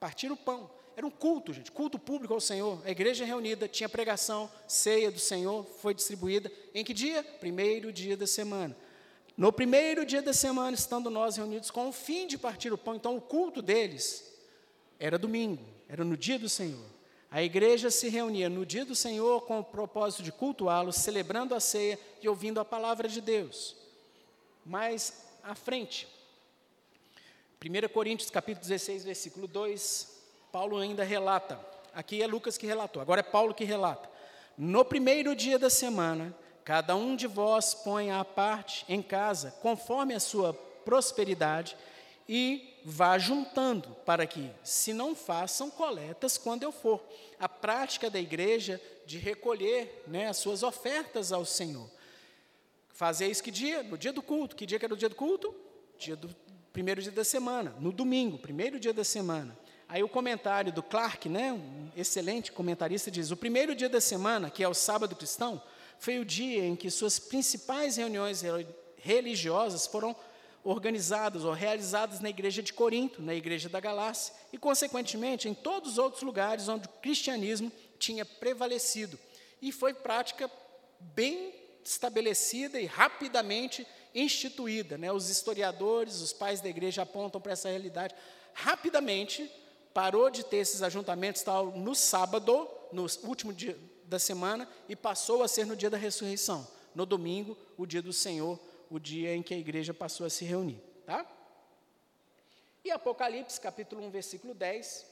Partir 0.00 0.30
o 0.30 0.36
pão. 0.36 0.75
Era 0.96 1.06
um 1.06 1.10
culto, 1.10 1.52
gente, 1.52 1.70
culto 1.70 1.98
público 1.98 2.32
ao 2.32 2.40
Senhor. 2.40 2.80
A 2.86 2.90
igreja 2.90 3.22
reunida, 3.22 3.68
tinha 3.68 3.86
pregação, 3.86 4.50
ceia 4.66 5.10
do 5.10 5.18
Senhor, 5.18 5.66
foi 5.82 5.92
distribuída. 5.92 6.50
Em 6.74 6.82
que 6.82 6.94
dia? 6.94 7.22
Primeiro 7.22 7.92
dia 7.92 8.16
da 8.16 8.26
semana. 8.26 8.74
No 9.36 9.52
primeiro 9.52 10.06
dia 10.06 10.22
da 10.22 10.32
semana, 10.32 10.74
estando 10.74 11.10
nós 11.10 11.36
reunidos 11.36 11.70
com 11.70 11.90
o 11.90 11.92
fim 11.92 12.26
de 12.26 12.38
partir 12.38 12.72
o 12.72 12.78
pão, 12.78 12.94
então 12.94 13.14
o 13.14 13.20
culto 13.20 13.60
deles 13.60 14.32
era 14.98 15.18
domingo, 15.18 15.62
era 15.86 16.02
no 16.02 16.16
dia 16.16 16.38
do 16.38 16.48
Senhor. 16.48 16.86
A 17.30 17.42
igreja 17.42 17.90
se 17.90 18.08
reunia 18.08 18.48
no 18.48 18.64
dia 18.64 18.86
do 18.86 18.94
Senhor 18.94 19.42
com 19.42 19.60
o 19.60 19.64
propósito 19.64 20.22
de 20.22 20.32
cultuá-lo, 20.32 20.94
celebrando 20.94 21.54
a 21.54 21.60
ceia 21.60 22.00
e 22.22 22.28
ouvindo 22.30 22.58
a 22.58 22.64
palavra 22.64 23.06
de 23.06 23.20
Deus. 23.20 23.76
Mais 24.64 25.26
à 25.42 25.54
frente, 25.54 26.08
1 27.62 27.88
Coríntios 27.92 28.30
capítulo 28.30 28.62
16, 28.62 29.04
versículo 29.04 29.46
2, 29.46 30.15
Paulo 30.56 30.78
ainda 30.78 31.04
relata. 31.04 31.60
Aqui 31.92 32.22
é 32.22 32.26
Lucas 32.26 32.56
que 32.56 32.66
relatou, 32.66 33.02
agora 33.02 33.20
é 33.20 33.22
Paulo 33.22 33.52
que 33.52 33.62
relata. 33.62 34.08
No 34.56 34.86
primeiro 34.86 35.36
dia 35.36 35.58
da 35.58 35.68
semana, 35.68 36.34
cada 36.64 36.96
um 36.96 37.14
de 37.14 37.26
vós 37.26 37.74
põe 37.74 38.10
à 38.10 38.24
parte 38.24 38.82
em 38.88 39.02
casa, 39.02 39.50
conforme 39.60 40.14
a 40.14 40.18
sua 40.18 40.54
prosperidade, 40.54 41.76
e 42.26 42.74
vá 42.86 43.18
juntando, 43.18 43.94
para 44.06 44.26
que 44.26 44.50
se 44.64 44.94
não 44.94 45.14
façam 45.14 45.70
coletas 45.70 46.38
quando 46.38 46.62
eu 46.62 46.72
for. 46.72 47.04
A 47.38 47.50
prática 47.50 48.08
da 48.08 48.18
igreja 48.18 48.80
de 49.04 49.18
recolher 49.18 50.04
né, 50.06 50.26
as 50.26 50.38
suas 50.38 50.62
ofertas 50.62 51.32
ao 51.32 51.44
Senhor. 51.44 51.86
Fazer 52.88 53.26
isso 53.26 53.44
que 53.44 53.50
dia? 53.50 53.82
No 53.82 53.98
dia 53.98 54.10
do 54.10 54.22
culto. 54.22 54.56
Que 54.56 54.64
dia 54.64 54.78
que 54.78 54.86
era 54.86 54.94
o 54.94 54.96
dia 54.96 55.10
do 55.10 55.16
culto? 55.16 55.54
Dia 55.98 56.16
do 56.16 56.34
primeiro 56.72 57.02
dia 57.02 57.12
da 57.12 57.24
semana, 57.24 57.74
no 57.78 57.92
domingo, 57.92 58.38
primeiro 58.38 58.80
dia 58.80 58.94
da 58.94 59.04
semana. 59.04 59.65
Aí 59.88 60.02
o 60.02 60.08
comentário 60.08 60.72
do 60.72 60.82
Clark, 60.82 61.28
né, 61.28 61.52
um 61.52 61.90
excelente 61.96 62.50
comentarista, 62.50 63.10
diz: 63.10 63.30
o 63.30 63.36
primeiro 63.36 63.74
dia 63.74 63.88
da 63.88 64.00
semana, 64.00 64.50
que 64.50 64.64
é 64.64 64.68
o 64.68 64.74
sábado 64.74 65.14
cristão, 65.14 65.62
foi 65.98 66.18
o 66.18 66.24
dia 66.24 66.64
em 66.64 66.74
que 66.74 66.90
suas 66.90 67.18
principais 67.18 67.96
reuniões 67.96 68.42
religiosas 68.96 69.86
foram 69.86 70.14
organizadas 70.64 71.44
ou 71.44 71.52
realizadas 71.52 72.18
na 72.18 72.28
igreja 72.28 72.60
de 72.60 72.72
Corinto, 72.72 73.22
na 73.22 73.34
igreja 73.34 73.68
da 73.68 73.78
Galácia 73.78 74.34
e, 74.52 74.58
consequentemente, 74.58 75.48
em 75.48 75.54
todos 75.54 75.92
os 75.92 75.98
outros 75.98 76.22
lugares 76.22 76.68
onde 76.68 76.86
o 76.86 77.00
cristianismo 77.00 77.70
tinha 78.00 78.24
prevalecido. 78.24 79.16
E 79.62 79.70
foi 79.70 79.94
prática 79.94 80.50
bem 80.98 81.54
estabelecida 81.84 82.80
e 82.80 82.86
rapidamente 82.86 83.86
instituída. 84.12 84.98
Né? 84.98 85.12
Os 85.12 85.30
historiadores, 85.30 86.20
os 86.20 86.32
pais 86.32 86.60
da 86.60 86.68
igreja 86.68 87.02
apontam 87.02 87.40
para 87.40 87.52
essa 87.52 87.68
realidade. 87.68 88.14
Rapidamente 88.52 89.48
parou 89.96 90.28
de 90.28 90.44
ter 90.44 90.58
esses 90.58 90.82
ajuntamentos 90.82 91.40
tal 91.40 91.70
no 91.70 91.94
sábado, 91.94 92.68
no 92.92 93.06
último 93.24 93.50
dia 93.50 93.78
da 94.04 94.18
semana, 94.18 94.68
e 94.90 94.94
passou 94.94 95.42
a 95.42 95.48
ser 95.48 95.64
no 95.64 95.74
dia 95.74 95.88
da 95.88 95.96
ressurreição, 95.96 96.68
no 96.94 97.06
domingo, 97.06 97.56
o 97.78 97.86
dia 97.86 98.02
do 98.02 98.12
Senhor, 98.12 98.60
o 98.90 98.98
dia 98.98 99.34
em 99.34 99.42
que 99.42 99.54
a 99.54 99.56
igreja 99.56 99.94
passou 99.94 100.26
a 100.26 100.28
se 100.28 100.44
reunir. 100.44 100.78
Tá? 101.06 101.24
E 102.84 102.90
Apocalipse, 102.90 103.58
capítulo 103.58 104.04
1, 104.04 104.10
versículo 104.10 104.52
10, 104.52 105.06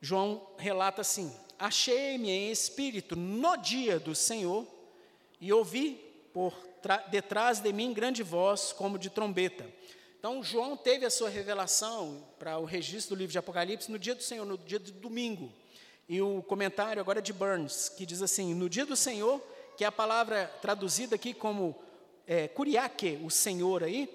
João 0.00 0.54
relata 0.56 1.02
assim: 1.02 1.30
Achei-me 1.58 2.30
em 2.30 2.50
espírito 2.50 3.14
no 3.14 3.58
dia 3.58 4.00
do 4.00 4.14
Senhor 4.14 4.66
e 5.38 5.52
ouvi 5.52 5.96
por 6.32 6.54
detrás 7.10 7.60
de 7.60 7.74
mim 7.74 7.92
grande 7.92 8.22
voz 8.22 8.72
como 8.72 8.98
de 8.98 9.10
trombeta. 9.10 9.66
Então, 10.18 10.42
João 10.42 10.76
teve 10.76 11.06
a 11.06 11.10
sua 11.10 11.28
revelação 11.28 12.24
para 12.38 12.58
o 12.58 12.64
registro 12.64 13.14
do 13.14 13.18
livro 13.18 13.32
de 13.32 13.38
Apocalipse 13.38 13.90
no 13.90 13.98
dia 13.98 14.16
do 14.16 14.22
Senhor, 14.22 14.44
no 14.44 14.58
dia 14.58 14.80
de 14.80 14.90
domingo. 14.90 15.52
E 16.08 16.20
o 16.20 16.42
comentário 16.42 17.00
agora 17.00 17.20
é 17.20 17.22
de 17.22 17.32
Burns, 17.32 17.88
que 17.88 18.04
diz 18.04 18.20
assim: 18.20 18.52
No 18.52 18.68
dia 18.68 18.84
do 18.84 18.96
Senhor, 18.96 19.40
que 19.76 19.84
é 19.84 19.86
a 19.86 19.92
palavra 19.92 20.50
traduzida 20.60 21.14
aqui 21.14 21.32
como 21.32 21.76
é, 22.26 22.50
o 23.22 23.30
Senhor 23.30 23.84
aí, 23.84 24.08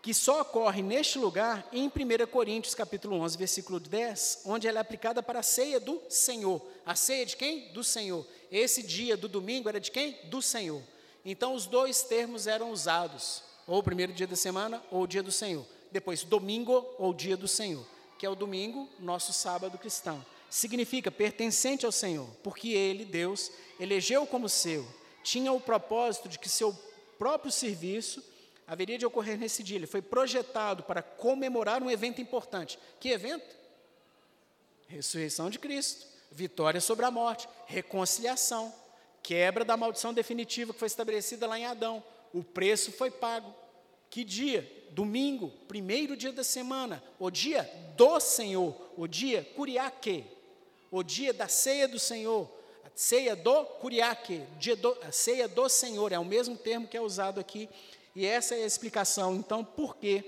que 0.00 0.14
só 0.14 0.42
ocorre 0.42 0.80
neste 0.80 1.18
lugar 1.18 1.66
em 1.72 1.88
1 1.88 2.26
Coríntios 2.30 2.74
capítulo 2.74 3.16
11, 3.20 3.36
versículo 3.36 3.80
10, 3.80 4.42
onde 4.44 4.68
ela 4.68 4.78
é 4.78 4.80
aplicada 4.80 5.22
para 5.22 5.40
a 5.40 5.42
ceia 5.42 5.80
do 5.80 6.00
Senhor. 6.08 6.62
A 6.86 6.94
ceia 6.94 7.26
de 7.26 7.36
quem? 7.36 7.72
Do 7.72 7.82
Senhor. 7.82 8.24
Esse 8.50 8.82
dia 8.82 9.16
do 9.16 9.26
domingo 9.26 9.68
era 9.68 9.80
de 9.80 9.90
quem? 9.90 10.18
Do 10.24 10.40
Senhor. 10.40 10.82
Então 11.24 11.54
os 11.54 11.66
dois 11.66 12.02
termos 12.02 12.46
eram 12.46 12.70
usados, 12.70 13.42
ou 13.66 13.78
o 13.78 13.82
primeiro 13.82 14.12
dia 14.12 14.26
da 14.26 14.36
semana 14.36 14.82
ou 14.90 15.02
o 15.02 15.06
dia 15.06 15.22
do 15.22 15.32
Senhor. 15.32 15.64
Depois, 15.90 16.24
domingo 16.24 16.86
ou 16.98 17.12
dia 17.12 17.36
do 17.36 17.46
Senhor, 17.46 17.84
que 18.18 18.26
é 18.26 18.28
o 18.28 18.34
domingo, 18.34 18.88
nosso 18.98 19.32
sábado 19.32 19.78
cristão. 19.78 20.24
Significa 20.48 21.10
pertencente 21.10 21.86
ao 21.86 21.92
Senhor, 21.92 22.28
porque 22.42 22.68
ele, 22.68 23.04
Deus, 23.04 23.50
elegeu 23.80 24.26
como 24.26 24.48
seu, 24.48 24.86
tinha 25.22 25.52
o 25.52 25.60
propósito 25.60 26.28
de 26.28 26.38
que 26.38 26.48
seu 26.48 26.76
próprio 27.18 27.52
serviço 27.52 28.22
haveria 28.66 28.98
de 28.98 29.06
ocorrer 29.06 29.38
nesse 29.38 29.62
dia. 29.62 29.76
Ele 29.76 29.86
foi 29.86 30.02
projetado 30.02 30.82
para 30.82 31.02
comemorar 31.02 31.82
um 31.82 31.90
evento 31.90 32.20
importante. 32.20 32.78
Que 33.00 33.10
evento? 33.10 33.56
Ressurreição 34.88 35.48
de 35.48 35.58
Cristo 35.58 36.12
vitória 36.32 36.80
sobre 36.80 37.04
a 37.04 37.10
morte, 37.10 37.48
reconciliação, 37.66 38.74
quebra 39.22 39.64
da 39.64 39.76
maldição 39.76 40.12
definitiva 40.12 40.72
que 40.72 40.78
foi 40.78 40.86
estabelecida 40.86 41.46
lá 41.46 41.58
em 41.58 41.66
Adão. 41.66 42.02
O 42.32 42.42
preço 42.42 42.92
foi 42.92 43.10
pago. 43.10 43.54
Que 44.10 44.24
dia? 44.24 44.70
Domingo, 44.90 45.50
primeiro 45.66 46.16
dia 46.16 46.32
da 46.32 46.44
semana, 46.44 47.02
o 47.18 47.30
dia 47.30 47.62
do 47.96 48.20
Senhor, 48.20 48.76
o 48.96 49.06
dia 49.06 49.42
curiaque, 49.56 50.24
o 50.90 51.02
dia 51.02 51.32
da 51.32 51.48
ceia 51.48 51.88
do 51.88 51.98
Senhor, 51.98 52.46
a 52.84 52.90
ceia 52.94 53.34
do 53.34 53.64
curiaque, 53.64 54.42
dia 54.58 54.76
do, 54.76 54.94
a 55.02 55.10
ceia 55.10 55.48
do 55.48 55.66
Senhor, 55.66 56.12
é 56.12 56.18
o 56.18 56.24
mesmo 56.26 56.58
termo 56.58 56.86
que 56.86 56.94
é 56.94 57.00
usado 57.00 57.40
aqui, 57.40 57.70
e 58.14 58.26
essa 58.26 58.54
é 58.54 58.64
a 58.64 58.66
explicação, 58.66 59.34
então, 59.34 59.64
por 59.64 59.96
que 59.96 60.22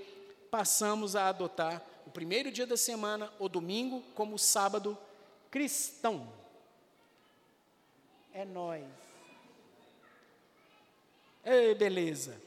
passamos 0.49 1.15
a 1.15 1.29
adotar 1.29 1.85
o 2.07 2.09
primeiro 2.09 2.49
dia 2.49 2.65
da 2.65 2.77
semana, 2.77 3.31
o 3.37 3.47
domingo, 3.47 4.03
como 4.15 4.39
sábado 4.39 4.97
cristão. 5.51 6.27
É 8.33 8.43
nós. 8.43 9.04
Ei, 11.45 11.75
beleza. 11.75 12.41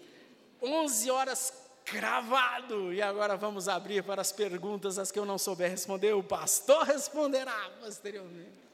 11 0.60 1.10
horas 1.10 1.52
cravado. 1.84 2.92
E 2.92 3.00
agora 3.00 3.36
vamos 3.36 3.68
abrir 3.68 4.02
para 4.02 4.20
as 4.20 4.32
perguntas, 4.32 4.98
as 4.98 5.10
que 5.10 5.18
eu 5.18 5.24
não 5.24 5.38
souber 5.38 5.70
responder, 5.70 6.12
o 6.12 6.22
pastor 6.22 6.84
responderá 6.84 7.70
posteriormente. 7.80 8.68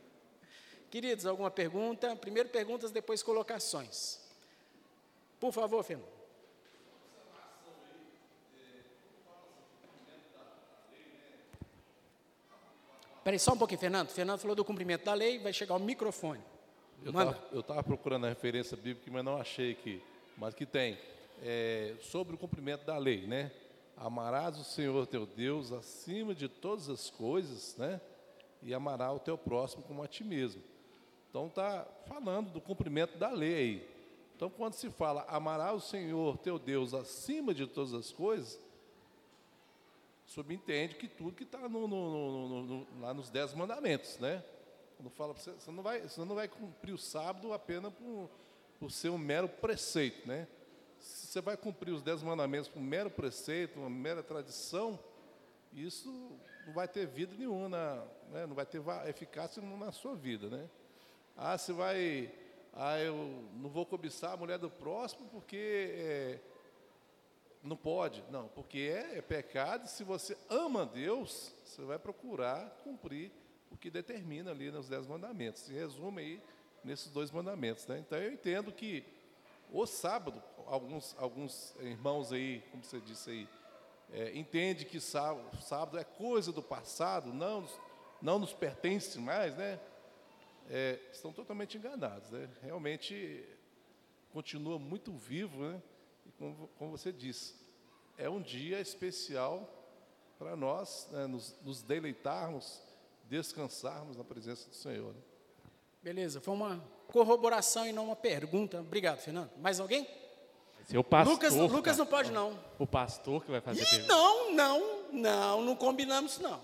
Queridos, 0.90 1.26
alguma 1.26 1.50
pergunta? 1.50 2.14
Primeiro 2.16 2.48
perguntas, 2.48 2.90
depois 2.90 3.22
colocações. 3.22 4.20
Por 5.38 5.52
favor, 5.52 5.82
Fernando. 5.84 6.14
Peraí, 13.24 13.38
só 13.38 13.52
um 13.52 13.58
pouquinho, 13.58 13.80
Fernando. 13.80 14.10
Fernando 14.10 14.38
falou 14.38 14.54
do 14.54 14.64
cumprimento 14.64 15.04
da 15.04 15.14
lei, 15.14 15.38
vai 15.38 15.52
chegar 15.52 15.74
o 15.74 15.80
microfone. 15.80 16.42
Eu 17.50 17.60
estava 17.60 17.82
procurando 17.82 18.26
a 18.26 18.28
referência 18.28 18.76
bíblica, 18.76 19.10
mas 19.10 19.24
não 19.24 19.40
achei 19.40 19.72
aqui. 19.72 20.02
Mas 20.36 20.54
que 20.54 20.66
tem. 20.66 20.98
É, 21.42 21.94
sobre 22.00 22.34
o 22.34 22.38
cumprimento 22.38 22.84
da 22.84 22.96
lei, 22.96 23.26
né? 23.26 23.50
Amarás 23.96 24.58
o 24.58 24.64
Senhor 24.64 25.06
teu 25.06 25.26
Deus 25.26 25.72
acima 25.72 26.34
de 26.34 26.48
todas 26.48 26.88
as 26.88 27.10
coisas, 27.10 27.76
né? 27.76 28.00
E 28.62 28.72
amarás 28.72 29.16
o 29.16 29.20
teu 29.20 29.36
próximo 29.36 29.82
como 29.82 30.02
a 30.02 30.08
ti 30.08 30.24
mesmo. 30.24 30.62
Então 31.28 31.46
está 31.46 31.86
falando 32.06 32.50
do 32.50 32.60
cumprimento 32.60 33.18
da 33.18 33.30
lei 33.30 33.54
aí. 33.54 33.88
Então 34.36 34.48
quando 34.50 34.74
se 34.74 34.90
fala 34.90 35.24
amarás 35.28 35.76
o 35.76 35.80
Senhor 35.80 36.38
teu 36.38 36.58
Deus 36.58 36.94
acima 36.94 37.52
de 37.52 37.66
todas 37.66 37.92
as 37.92 38.10
coisas, 38.10 38.58
subentende 40.26 40.94
que 40.94 41.06
tudo 41.06 41.32
que 41.32 41.44
está 41.44 41.68
no, 41.68 41.86
no, 41.86 42.62
no, 42.62 42.86
lá 43.00 43.12
nos 43.12 43.30
dez 43.30 43.54
mandamentos, 43.54 44.18
né? 44.18 44.42
Quando 44.96 45.10
fala 45.10 45.34
você, 45.34 45.52
você 45.52 45.70
não 45.70 45.82
vai, 45.82 46.00
você 46.00 46.24
não 46.24 46.34
vai 46.34 46.48
cumprir 46.48 46.92
o 46.92 46.98
sábado 46.98 47.52
apenas 47.52 47.92
por, 47.92 48.30
por 48.78 48.90
ser 48.90 49.10
um 49.10 49.18
mero 49.18 49.48
preceito, 49.48 50.26
né? 50.26 50.46
Se 50.98 51.26
você 51.26 51.40
vai 51.40 51.56
cumprir 51.56 51.92
os 51.92 52.02
dez 52.02 52.22
mandamentos 52.22 52.68
por 52.68 52.78
um 52.78 52.82
mero 52.82 53.10
preceito, 53.10 53.78
uma 53.78 53.90
mera 53.90 54.22
tradição, 54.22 54.98
isso 55.72 56.10
não 56.66 56.72
vai 56.72 56.88
ter 56.88 57.06
vida 57.06 57.34
nenhuma, 57.36 57.68
né? 58.30 58.46
não 58.46 58.54
vai 58.54 58.64
ter 58.64 58.80
eficácia 59.06 59.62
na 59.62 59.92
sua 59.92 60.14
vida, 60.14 60.48
né? 60.48 60.68
Ah, 61.36 61.58
você 61.58 61.72
vai, 61.72 62.32
ah, 62.72 62.98
eu 62.98 63.44
não 63.54 63.68
vou 63.68 63.84
cobiçar 63.84 64.32
a 64.32 64.36
mulher 64.36 64.58
do 64.58 64.70
próximo 64.70 65.28
porque 65.30 65.56
é, 65.94 66.40
não 67.62 67.76
pode, 67.76 68.22
não, 68.30 68.48
porque 68.48 68.92
é, 68.92 69.18
é 69.18 69.22
pecado. 69.22 69.88
Se 69.88 70.04
você 70.04 70.36
ama 70.48 70.86
Deus, 70.86 71.52
você 71.64 71.82
vai 71.82 71.98
procurar 71.98 72.70
cumprir 72.84 73.32
o 73.70 73.76
que 73.76 73.90
determina 73.90 74.52
ali 74.52 74.70
nos 74.70 74.88
dez 74.88 75.06
mandamentos. 75.06 75.62
Se 75.62 75.72
resume 75.72 76.22
aí 76.22 76.42
nesses 76.84 77.10
dois 77.10 77.30
mandamentos. 77.30 77.86
Né? 77.86 77.98
Então 77.98 78.18
eu 78.18 78.32
entendo 78.32 78.70
que 78.70 79.04
o 79.70 79.86
sábado, 79.86 80.42
alguns, 80.66 81.16
alguns 81.18 81.74
irmãos 81.80 82.32
aí, 82.32 82.62
como 82.70 82.84
você 82.84 83.00
disse 83.00 83.30
aí, 83.30 83.48
é, 84.12 84.36
entende 84.38 84.84
que 84.84 85.00
sábado, 85.00 85.56
sábado, 85.62 85.98
é 85.98 86.04
coisa 86.04 86.52
do 86.52 86.62
passado, 86.62 87.32
não, 87.32 87.66
não 88.22 88.38
nos 88.38 88.52
pertence 88.52 89.18
mais, 89.18 89.56
né? 89.56 89.80
É, 90.70 90.98
estão 91.12 91.32
totalmente 91.32 91.76
enganados. 91.76 92.30
Né? 92.30 92.48
Realmente 92.62 93.44
continua 94.32 94.78
muito 94.78 95.12
vivo, 95.12 95.62
né? 95.62 95.82
como, 96.38 96.68
como 96.78 96.90
você 96.90 97.12
disse, 97.12 97.54
é 98.16 98.28
um 98.28 98.40
dia 98.40 98.80
especial 98.80 99.68
para 100.38 100.56
nós 100.56 101.08
né, 101.10 101.26
nos, 101.26 101.54
nos, 101.62 101.82
deleitarmos, 101.82 102.80
descansarmos 103.24 104.16
na 104.16 104.24
presença 104.24 104.68
do 104.68 104.74
Senhor. 104.74 105.12
Né? 105.12 105.20
Beleza, 106.04 106.38
foi 106.38 106.52
uma 106.52 106.84
corroboração 107.06 107.86
e 107.86 107.90
não 107.92 108.04
uma 108.04 108.16
pergunta. 108.16 108.78
Obrigado, 108.78 109.20
Fernando. 109.20 109.48
Mais 109.56 109.80
alguém? 109.80 110.06
Seu 110.84 111.02
pastor. 111.02 111.32
Lucas, 111.32 111.54
Lucas 111.54 111.96
não 111.96 112.04
pode, 112.04 112.30
não. 112.30 112.58
O 112.78 112.86
pastor 112.86 113.42
que 113.42 113.50
vai 113.50 113.62
fazer 113.62 113.80
Ih, 113.80 113.86
pergunta. 113.86 114.12
Não, 114.12 114.52
não, 114.54 115.10
não, 115.10 115.62
não 115.62 115.74
combinamos, 115.74 116.38
não. 116.38 116.60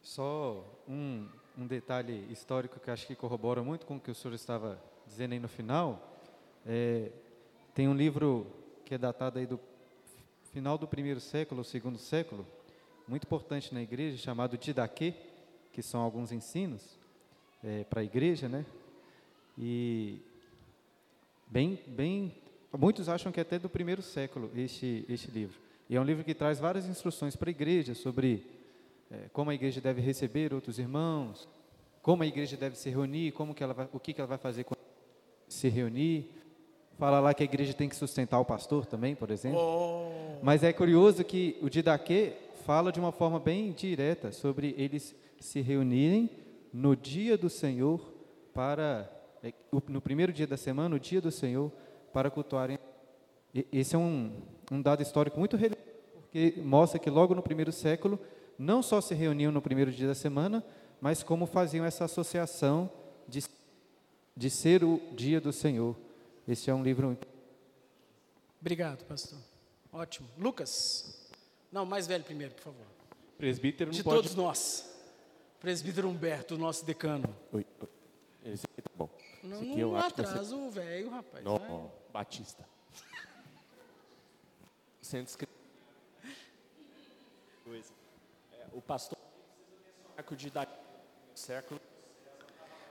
Só 0.00 0.64
um, 0.88 1.26
um 1.58 1.66
detalhe 1.66 2.28
histórico 2.30 2.78
que 2.78 2.92
acho 2.92 3.08
que 3.08 3.16
corrobora 3.16 3.60
muito 3.60 3.86
com 3.86 3.96
o 3.96 4.00
que 4.00 4.12
o 4.12 4.14
senhor 4.14 4.34
estava 4.34 4.80
dizendo 5.04 5.32
aí 5.32 5.40
no 5.40 5.48
final. 5.48 6.16
É, 6.64 7.10
tem 7.74 7.88
um 7.88 7.94
livro 7.94 8.46
que 8.84 8.94
é 8.94 8.98
datado 8.98 9.40
aí 9.40 9.46
do 9.46 9.58
final 10.52 10.78
do 10.78 10.86
primeiro 10.86 11.18
século, 11.18 11.64
segundo 11.64 11.98
século, 11.98 12.46
muito 13.08 13.24
importante 13.24 13.74
na 13.74 13.82
igreja, 13.82 14.16
chamado 14.16 14.56
Didaquê, 14.56 15.12
que 15.72 15.82
são 15.82 16.02
alguns 16.02 16.30
ensinos 16.30 16.99
é, 17.62 17.84
para 17.84 18.00
a 18.00 18.04
igreja, 18.04 18.48
né? 18.48 18.64
E 19.58 20.18
bem, 21.46 21.78
bem, 21.86 22.34
muitos 22.76 23.08
acham 23.08 23.30
que 23.30 23.40
é 23.40 23.42
até 23.42 23.58
do 23.58 23.68
primeiro 23.68 24.02
século 24.02 24.50
este 24.56 25.04
este 25.08 25.30
livro. 25.30 25.58
E 25.88 25.96
é 25.96 26.00
um 26.00 26.04
livro 26.04 26.24
que 26.24 26.34
traz 26.34 26.60
várias 26.60 26.86
instruções 26.86 27.34
para 27.34 27.50
a 27.50 27.52
igreja 27.52 27.94
sobre 27.94 28.46
é, 29.10 29.28
como 29.32 29.50
a 29.50 29.54
igreja 29.54 29.80
deve 29.80 30.00
receber 30.00 30.54
outros 30.54 30.78
irmãos, 30.78 31.48
como 32.00 32.22
a 32.22 32.26
igreja 32.26 32.56
deve 32.56 32.76
se 32.76 32.88
reunir, 32.88 33.32
como 33.32 33.54
que 33.54 33.62
ela 33.62 33.74
vai, 33.74 33.88
o 33.92 33.98
que, 33.98 34.12
que 34.12 34.20
ela 34.20 34.28
vai 34.28 34.38
fazer 34.38 34.64
quando 34.64 34.78
se 35.48 35.68
reunir. 35.68 36.30
Fala 36.96 37.18
lá 37.18 37.34
que 37.34 37.42
a 37.42 37.44
igreja 37.44 37.72
tem 37.72 37.88
que 37.88 37.96
sustentar 37.96 38.38
o 38.38 38.44
pastor 38.44 38.86
também, 38.86 39.14
por 39.14 39.30
exemplo. 39.30 39.58
Oh, 39.58 40.38
Mas 40.42 40.62
é 40.62 40.72
curioso 40.72 41.24
que 41.24 41.58
o 41.62 41.68
Didaquê 41.68 42.34
fala 42.64 42.92
de 42.92 43.00
uma 43.00 43.10
forma 43.10 43.40
bem 43.40 43.72
direta 43.72 44.30
sobre 44.32 44.74
eles 44.76 45.14
se 45.40 45.60
reunirem 45.60 46.28
no 46.72 46.94
dia 46.94 47.36
do 47.36 47.50
Senhor 47.50 48.12
para 48.52 49.10
é, 49.42 49.52
no 49.88 50.00
primeiro 50.00 50.32
dia 50.32 50.46
da 50.46 50.56
semana, 50.56 50.94
o 50.96 51.00
dia 51.00 51.20
do 51.20 51.30
Senhor, 51.30 51.72
para 52.12 52.30
cultuarem. 52.30 52.78
Esse 53.72 53.96
é 53.96 53.98
um, 53.98 54.42
um 54.70 54.80
dado 54.80 55.02
histórico 55.02 55.38
muito 55.38 55.56
relevante, 55.56 55.82
porque 56.14 56.54
mostra 56.58 56.98
que 56.98 57.10
logo 57.10 57.34
no 57.34 57.42
primeiro 57.42 57.72
século 57.72 58.18
não 58.58 58.82
só 58.82 59.00
se 59.00 59.14
reuniam 59.14 59.50
no 59.50 59.62
primeiro 59.62 59.90
dia 59.90 60.06
da 60.06 60.14
semana, 60.14 60.64
mas 61.00 61.22
como 61.22 61.46
faziam 61.46 61.84
essa 61.84 62.04
associação 62.04 62.90
de, 63.26 63.42
de 64.36 64.50
ser 64.50 64.84
o 64.84 65.00
dia 65.14 65.40
do 65.40 65.52
Senhor. 65.52 65.96
Esse 66.46 66.70
é 66.70 66.74
um 66.74 66.82
livro 66.82 67.16
obrigado, 68.60 69.04
pastor. 69.06 69.38
Ótimo. 69.92 70.28
Lucas. 70.38 71.28
Não, 71.72 71.86
mais 71.86 72.06
velho 72.06 72.22
primeiro, 72.24 72.54
por 72.54 72.64
favor. 72.64 72.86
Presbítero 73.38 73.90
não 73.90 73.96
De 73.96 74.04
pode. 74.04 74.16
todos 74.16 74.34
nós. 74.34 74.89
Presbítero 75.60 76.08
Humberto, 76.08 76.56
nosso 76.56 76.84
decano. 76.86 77.36
Oi, 77.52 77.66
oi. 77.80 77.88
Esse 78.46 78.64
aqui 78.64 78.80
tá 78.80 78.90
bom. 78.96 79.10
Não, 79.42 79.56
Esse 79.56 79.70
aqui 79.72 79.80
eu 79.80 79.88
não 79.90 79.96
acho 79.96 80.06
atrasa 80.08 80.56
o 80.56 80.70
velho, 80.70 81.10
rapaz. 81.10 81.44
Não, 81.44 81.58
vai. 81.58 81.90
Batista. 82.12 82.66
Sendo 85.02 85.26
escrito. 85.26 85.52
Coisa. 87.62 87.92
É, 88.52 88.66
o 88.72 88.80
pastor 88.80 89.18
de 90.36 90.50
da 90.50 90.66
século 91.34 91.80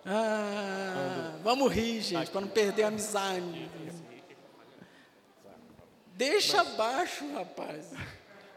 Ah, 0.06 1.40
vamos 1.44 1.72
rir, 1.72 2.02
gente, 2.02 2.30
para 2.32 2.42
não 2.42 2.50
perder 2.50 2.84
a 2.84 2.88
amizade. 2.88 3.70
Deixa 6.16 6.62
abaixo, 6.62 7.32
rapaz. 7.34 7.94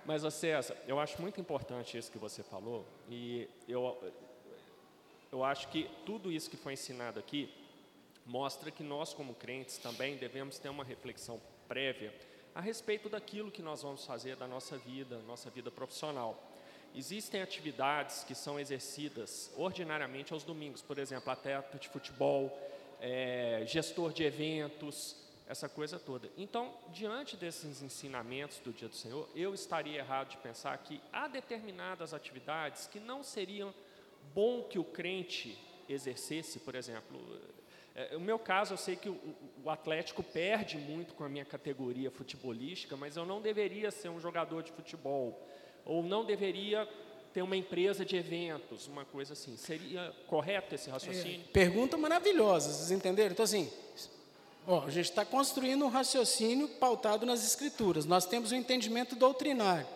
Mas, 0.05 0.23
César, 0.35 0.77
eu 0.89 0.99
acho 0.99 1.21
muito 1.23 1.41
importante 1.41 1.97
isso 1.97 2.11
que 2.11 2.19
você 2.19 2.43
falou, 2.43 2.85
e 3.09 3.49
eu, 3.69 3.97
eu 5.31 5.45
acho 5.45 5.69
que 5.69 5.89
tudo 6.05 6.33
isso 6.33 6.51
que 6.51 6.57
foi 6.57 6.73
ensinado 6.73 7.21
aqui 7.21 7.53
mostra 8.27 8.71
que 8.71 8.83
nós, 8.83 9.15
como 9.15 9.33
crentes, 9.35 9.79
também 9.79 10.17
devemos 10.17 10.59
ter 10.59 10.69
uma 10.69 10.83
reflexão 10.83 11.41
prévia 11.69 12.13
a 12.55 12.61
respeito 12.61 13.09
daquilo 13.09 13.51
que 13.51 13.63
nós 13.63 13.83
vamos 13.83 14.05
fazer 14.05 14.37
da 14.37 14.47
nossa 14.47 14.77
vida, 14.77 15.19
nossa 15.21 15.49
vida 15.51 15.71
profissional. 15.71 16.37
Existem 16.95 17.41
atividades 17.41 18.25
que 18.25 18.35
são 18.35 18.61
exercidas 18.61 19.51
ordinariamente 19.57 20.33
aos 20.33 20.45
domingos, 20.45 20.83
por 20.83 20.99
exemplo, 20.99 21.31
atleta 21.31 21.79
de 21.79 21.89
futebol, 21.89 22.53
eh, 23.01 23.63
gestor 23.67 24.13
de 24.13 24.25
eventos, 24.25 25.17
essa 25.53 25.69
coisa 25.69 25.99
toda. 25.99 26.29
Então, 26.37 26.75
diante 26.93 27.37
desses 27.37 27.83
ensinamentos 27.83 28.59
do 28.59 28.73
Dia 28.73 28.89
do 28.89 28.97
Senhor, 28.97 29.29
eu 29.37 29.55
estaria 29.55 29.99
errado 29.99 30.31
de 30.31 30.37
pensar 30.39 30.77
que 30.79 31.01
há 31.13 31.29
determinadas 31.29 32.13
atividades 32.13 32.87
que 32.87 32.99
não 32.99 33.23
seriam 33.23 33.73
bom 34.35 34.63
que 34.65 34.79
o 34.79 34.85
crente 34.85 35.57
exercesse, 35.89 36.59
por 36.59 36.75
exemplo. 36.75 37.19
eh, 37.95 38.17
O 38.17 38.21
meu 38.21 38.39
caso, 38.39 38.73
eu 38.73 38.79
sei 38.79 38.97
que 38.97 39.09
o, 39.11 39.19
o- 39.65 39.69
Atlético 39.71 40.23
perde 40.23 40.79
muito 40.79 41.13
com 41.15 41.25
a 41.25 41.29
minha 41.29 41.45
categoria 41.45 42.11
futebolística, 42.11 42.97
mas 42.97 43.17
eu 43.17 43.27
não 43.27 43.41
deveria 43.43 43.91
ser 43.91 44.09
um 44.09 44.19
jogador 44.19 44.63
de 44.63 44.73
futebol, 44.73 45.39
ou 45.85 46.03
não 46.03 46.25
deveria 46.25 46.89
ter 47.35 47.43
uma 47.43 47.57
empresa 47.57 48.05
de 48.05 48.17
eventos, 48.17 48.87
uma 48.89 49.05
coisa 49.05 49.33
assim. 49.35 49.57
Seria 49.57 50.15
correto 50.27 50.75
esse 50.75 50.89
raciocínio? 50.91 51.47
Pergunta 51.53 51.97
maravilhosa, 51.99 52.71
vocês 52.73 52.91
entenderam? 52.91 53.33
Então, 53.33 53.45
assim, 53.45 53.71
ó, 54.67 54.85
a 54.85 54.91
gente 54.91 55.11
está 55.11 55.25
construindo 55.25 55.85
um 55.85 55.89
raciocínio 55.89 56.69
pautado 56.69 57.27
nas 57.27 57.45
escrituras. 57.45 58.05
Nós 58.05 58.25
temos 58.27 58.53
um 58.53 58.57
entendimento 58.57 59.15
doutrinário. 59.15 59.87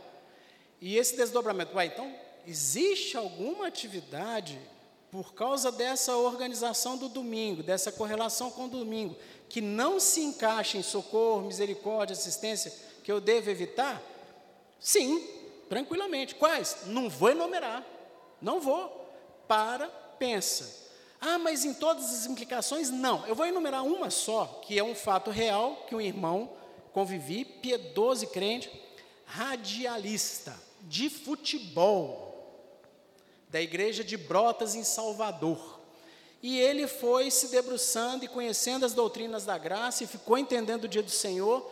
E 0.80 0.96
esse 0.96 1.16
desdobramento, 1.16 1.72
vai, 1.72 1.86
então, 1.86 2.12
existe 2.46 3.16
alguma 3.16 3.66
atividade 3.66 4.58
por 5.10 5.34
causa 5.34 5.72
dessa 5.72 6.16
organização 6.16 6.96
do 6.96 7.08
domingo, 7.08 7.62
dessa 7.62 7.90
correlação 7.90 8.50
com 8.50 8.66
o 8.66 8.68
domingo, 8.68 9.16
que 9.48 9.60
não 9.60 9.98
se 9.98 10.20
encaixa 10.20 10.76
em 10.76 10.82
socorro, 10.82 11.46
misericórdia, 11.46 12.12
assistência, 12.12 12.72
que 13.02 13.10
eu 13.10 13.20
devo 13.20 13.48
evitar? 13.48 14.02
Sim, 14.78 15.26
tranquilamente. 15.68 16.34
Quais? 16.34 16.78
Não 16.86 17.08
vou 17.08 17.30
enumerar. 17.30 17.84
Não 18.42 18.60
vou. 18.60 18.88
Para, 19.48 19.88
pensa. 20.18 20.86
Ah, 21.20 21.38
mas 21.38 21.64
em 21.64 21.74
todas 21.74 22.04
as 22.04 22.26
implicações? 22.26 22.90
Não. 22.90 23.26
Eu 23.26 23.34
vou 23.34 23.46
enumerar 23.46 23.84
uma 23.84 24.10
só, 24.10 24.60
que 24.64 24.78
é 24.78 24.84
um 24.84 24.94
fato 24.94 25.30
real, 25.30 25.84
que 25.88 25.94
um 25.94 26.00
irmão 26.00 26.50
convivi, 26.92 27.44
piedoso 27.44 28.24
e 28.24 28.28
crente, 28.28 28.70
radialista 29.24 30.54
de 30.82 31.10
futebol 31.10 32.26
da 33.48 33.60
igreja 33.60 34.04
de 34.04 34.16
Brotas 34.16 34.74
em 34.74 34.84
Salvador. 34.84 35.80
E 36.42 36.58
ele 36.58 36.86
foi 36.86 37.30
se 37.30 37.48
debruçando 37.48 38.24
e 38.24 38.28
conhecendo 38.28 38.84
as 38.84 38.92
doutrinas 38.92 39.44
da 39.44 39.58
graça 39.58 40.04
e 40.04 40.06
ficou 40.06 40.38
entendendo 40.38 40.84
o 40.84 40.88
dia 40.88 41.02
do 41.02 41.10
Senhor. 41.10 41.68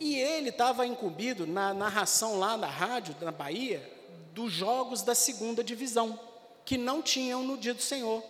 E 0.00 0.18
ele 0.18 0.50
estava 0.50 0.86
incumbido 0.86 1.46
na 1.46 1.72
narração 1.72 2.38
lá 2.38 2.56
na 2.56 2.66
rádio, 2.66 3.16
na 3.20 3.32
Bahia, 3.32 3.82
dos 4.32 4.52
jogos 4.52 5.02
da 5.02 5.14
segunda 5.14 5.64
divisão, 5.64 6.18
que 6.64 6.76
não 6.76 7.02
tinham 7.02 7.42
no 7.42 7.56
dia 7.56 7.74
do 7.74 7.82
Senhor. 7.82 8.22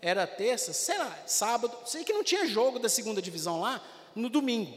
Era 0.00 0.26
terça, 0.26 0.72
sei 0.72 0.98
lá, 0.98 1.18
sábado, 1.26 1.76
sei 1.86 2.04
que 2.04 2.12
não 2.12 2.22
tinha 2.22 2.46
jogo 2.46 2.78
da 2.78 2.88
segunda 2.88 3.20
divisão 3.22 3.60
lá 3.60 3.82
no 4.14 4.28
domingo. 4.28 4.72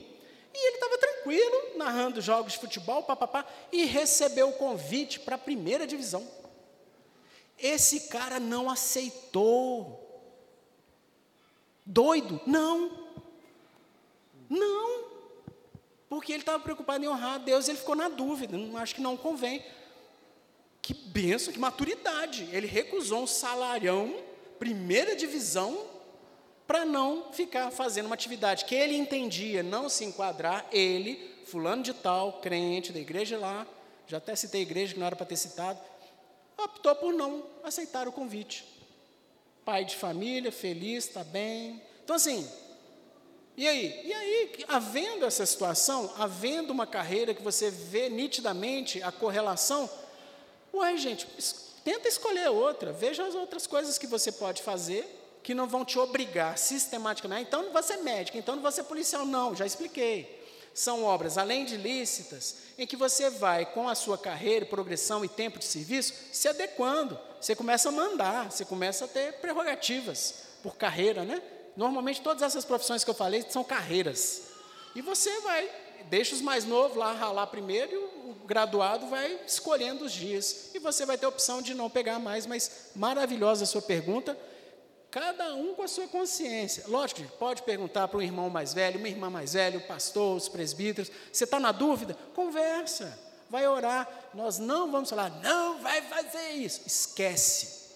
E 0.53 0.67
ele 0.67 0.75
estava 0.75 0.97
tranquilo, 0.97 1.77
narrando 1.77 2.21
jogos 2.21 2.53
de 2.53 2.59
futebol, 2.59 3.03
papapá, 3.03 3.45
e 3.71 3.85
recebeu 3.85 4.49
o 4.49 4.53
convite 4.53 5.19
para 5.19 5.35
a 5.35 5.39
primeira 5.39 5.85
divisão. 5.85 6.27
Esse 7.57 8.07
cara 8.07 8.39
não 8.39 8.69
aceitou. 8.69 10.05
Doido? 11.85 12.41
Não. 12.45 13.09
Não. 14.49 15.09
Porque 16.09 16.31
ele 16.31 16.41
estava 16.41 16.63
preocupado 16.63 17.03
em 17.03 17.07
honrar 17.07 17.35
a 17.35 17.37
Deus, 17.37 17.67
ele 17.67 17.77
ficou 17.77 17.95
na 17.95 18.09
dúvida, 18.09 18.57
acho 18.79 18.95
que 18.95 19.01
não 19.01 19.15
convém. 19.15 19.63
Que 20.81 20.93
benção, 20.93 21.53
que 21.53 21.59
maturidade. 21.59 22.49
Ele 22.51 22.65
recusou 22.65 23.23
um 23.23 23.27
salarião, 23.27 24.15
primeira 24.59 25.15
divisão, 25.15 25.87
para 26.67 26.85
não 26.85 27.31
ficar 27.33 27.71
fazendo 27.71 28.05
uma 28.05 28.13
atividade 28.13 28.65
que 28.65 28.75
ele 28.75 28.95
entendia 28.95 29.63
não 29.63 29.89
se 29.89 30.05
enquadrar, 30.05 30.67
ele, 30.71 31.33
fulano 31.45 31.81
de 31.81 31.93
tal, 31.93 32.33
crente 32.33 32.91
da 32.91 32.99
igreja 32.99 33.39
lá, 33.39 33.65
já 34.05 34.17
até 34.17 34.35
citei 34.35 34.61
a 34.61 34.63
igreja 34.63 34.93
que 34.93 34.99
não 34.99 35.07
era 35.07 35.15
para 35.15 35.25
ter 35.25 35.37
citado, 35.37 35.79
optou 36.57 36.93
por 36.95 37.13
não 37.13 37.43
aceitar 37.63 38.07
o 38.07 38.11
convite. 38.11 38.65
Pai 39.65 39.85
de 39.85 39.95
família, 39.95 40.51
feliz, 40.51 41.07
está 41.07 41.23
bem. 41.23 41.81
Então, 42.03 42.15
assim, 42.15 42.47
e 43.55 43.67
aí? 43.67 44.01
E 44.05 44.13
aí, 44.13 44.65
havendo 44.67 45.25
essa 45.25 45.45
situação, 45.45 46.13
havendo 46.17 46.71
uma 46.71 46.87
carreira 46.87 47.33
que 47.33 47.41
você 47.41 47.69
vê 47.69 48.09
nitidamente 48.09 49.01
a 49.03 49.11
correlação, 49.11 49.89
uai, 50.73 50.97
gente, 50.97 51.27
tenta 51.83 52.07
escolher 52.07 52.49
outra, 52.49 52.91
veja 52.91 53.25
as 53.25 53.35
outras 53.35 53.67
coisas 53.67 53.97
que 53.97 54.07
você 54.07 54.31
pode 54.31 54.61
fazer 54.61 55.19
que 55.43 55.53
não 55.53 55.67
vão 55.67 55.85
te 55.85 55.97
obrigar 55.97 56.57
sistematicamente. 56.57 57.45
Ah, 57.45 57.47
então 57.47 57.63
não 57.63 57.71
vai 57.71 57.83
ser 57.83 57.97
médico, 57.97 58.37
então 58.37 58.55
não 58.55 58.61
vai 58.61 58.71
ser 58.71 58.83
policial, 58.83 59.25
não, 59.25 59.55
já 59.55 59.65
expliquei. 59.65 60.37
São 60.73 61.03
obras, 61.03 61.37
além 61.37 61.65
de 61.65 61.75
lícitas, 61.75 62.55
em 62.77 62.85
que 62.85 62.95
você 62.95 63.29
vai, 63.29 63.65
com 63.65 63.89
a 63.89 63.95
sua 63.95 64.17
carreira, 64.17 64.65
progressão 64.65 65.25
e 65.25 65.27
tempo 65.27 65.59
de 65.59 65.65
serviço, 65.65 66.13
se 66.31 66.47
adequando. 66.47 67.19
Você 67.41 67.55
começa 67.55 67.89
a 67.89 67.91
mandar, 67.91 68.51
você 68.51 68.63
começa 68.63 69.05
a 69.05 69.07
ter 69.07 69.33
prerrogativas 69.39 70.43
por 70.61 70.75
carreira, 70.75 71.23
né? 71.23 71.41
Normalmente 71.75 72.21
todas 72.21 72.43
essas 72.43 72.63
profissões 72.65 73.03
que 73.03 73.09
eu 73.09 73.15
falei 73.15 73.43
são 73.49 73.63
carreiras. 73.63 74.43
E 74.95 75.01
você 75.01 75.39
vai, 75.41 75.69
deixa 76.09 76.35
os 76.35 76.41
mais 76.41 76.65
novos 76.65 76.97
lá 76.97 77.13
ralar 77.13 77.47
primeiro 77.47 77.91
e 77.91 77.97
o 77.97 78.35
graduado 78.45 79.07
vai 79.07 79.39
escolhendo 79.45 80.05
os 80.05 80.11
dias. 80.11 80.68
E 80.79 80.81
você 80.81 81.05
vai 81.05 81.17
ter 81.17 81.25
a 81.25 81.29
opção 81.29 81.61
de 81.61 81.73
não 81.73 81.89
pegar 81.89 82.19
mais, 82.19 82.45
mas 82.45 82.91
maravilhosa 82.95 83.65
a 83.65 83.67
sua 83.67 83.81
pergunta. 83.81 84.37
Cada 85.11 85.53
um 85.53 85.75
com 85.75 85.83
a 85.83 85.89
sua 85.89 86.07
consciência. 86.07 86.85
Lógico, 86.87 87.21
pode 87.37 87.63
perguntar 87.63 88.07
para 88.07 88.17
um 88.17 88.21
irmão 88.21 88.49
mais 88.49 88.73
velho, 88.73 88.97
uma 88.97 89.09
irmã 89.09 89.29
mais 89.29 89.51
velha, 89.53 89.77
o 89.77 89.87
pastor, 89.87 90.37
os 90.37 90.47
presbíteros. 90.47 91.11
Você 91.33 91.43
está 91.43 91.59
na 91.59 91.73
dúvida? 91.73 92.15
Conversa, 92.33 93.19
vai 93.49 93.67
orar. 93.67 94.07
Nós 94.33 94.57
não 94.57 94.89
vamos 94.89 95.09
falar, 95.09 95.29
não 95.41 95.79
vai 95.79 96.01
fazer 96.03 96.51
isso. 96.51 96.81
Esquece. 96.85 97.89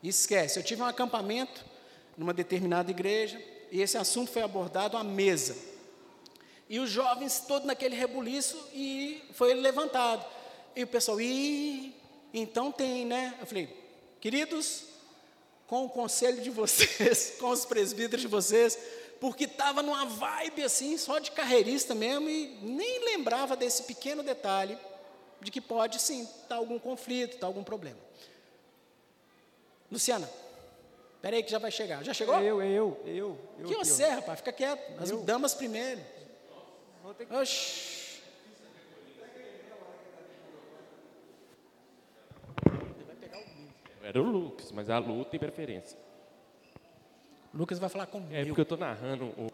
Esquece. 0.00 0.60
Eu 0.60 0.62
tive 0.62 0.80
um 0.80 0.86
acampamento 0.86 1.64
numa 2.16 2.32
determinada 2.32 2.88
igreja 2.92 3.42
e 3.72 3.82
esse 3.82 3.98
assunto 3.98 4.30
foi 4.30 4.42
abordado 4.42 4.96
à 4.96 5.02
mesa. 5.02 5.56
E 6.70 6.78
os 6.78 6.88
jovens 6.88 7.42
todos 7.48 7.66
naquele 7.66 7.96
rebuliço 7.96 8.56
e 8.72 9.20
foi 9.32 9.54
levantado. 9.54 10.24
E 10.76 10.84
o 10.84 10.86
pessoal, 10.86 11.20
ih, 11.20 12.00
Então 12.32 12.72
tem, 12.72 13.04
né? 13.04 13.36
Eu 13.40 13.46
falei, 13.46 13.68
queridos, 14.20 14.84
com 15.66 15.84
o 15.84 15.88
conselho 15.88 16.42
de 16.42 16.50
vocês, 16.50 17.34
com 17.40 17.48
os 17.50 17.64
presbíteros 17.64 18.20
de 18.20 18.28
vocês, 18.28 18.78
porque 19.20 19.44
estava 19.44 19.82
numa 19.82 20.04
vibe 20.06 20.62
assim, 20.64 20.96
só 20.98 21.18
de 21.18 21.30
carreirista 21.30 21.94
mesmo, 21.94 22.28
e 22.28 22.58
nem 22.62 23.04
lembrava 23.04 23.56
desse 23.56 23.84
pequeno 23.84 24.22
detalhe 24.22 24.78
de 25.40 25.50
que 25.50 25.60
pode 25.60 26.00
sim 26.00 26.22
estar 26.22 26.48
tá 26.48 26.54
algum 26.56 26.78
conflito, 26.78 27.34
estar 27.34 27.40
tá 27.40 27.46
algum 27.46 27.64
problema. 27.64 27.98
Luciana, 29.90 30.28
espera 31.16 31.36
aí 31.36 31.42
que 31.42 31.50
já 31.50 31.58
vai 31.58 31.70
chegar. 31.70 32.02
Já 32.02 32.14
chegou? 32.14 32.40
Eu, 32.40 32.62
eu, 32.62 33.00
eu. 33.04 33.38
eu 33.58 33.68
que 33.68 33.74
você, 33.74 34.08
rapaz? 34.08 34.38
Fica 34.38 34.52
quieto. 34.52 35.02
As 35.02 35.10
eu. 35.10 35.22
damas 35.22 35.54
primeiro. 35.54 36.00
Que... 37.18 37.34
Oxi. 37.34 37.91
Era 44.02 44.20
o 44.20 44.24
Lucas, 44.24 44.72
mas 44.72 44.90
a 44.90 44.98
Lu 44.98 45.24
tem 45.24 45.38
preferência. 45.38 45.98
Lucas 47.54 47.78
vai 47.78 47.88
falar 47.88 48.06
comigo. 48.06 48.34
É 48.34 48.44
porque 48.44 48.60
eu 48.60 48.64
estou 48.64 48.78
narrando 48.78 49.26
o 49.26 49.48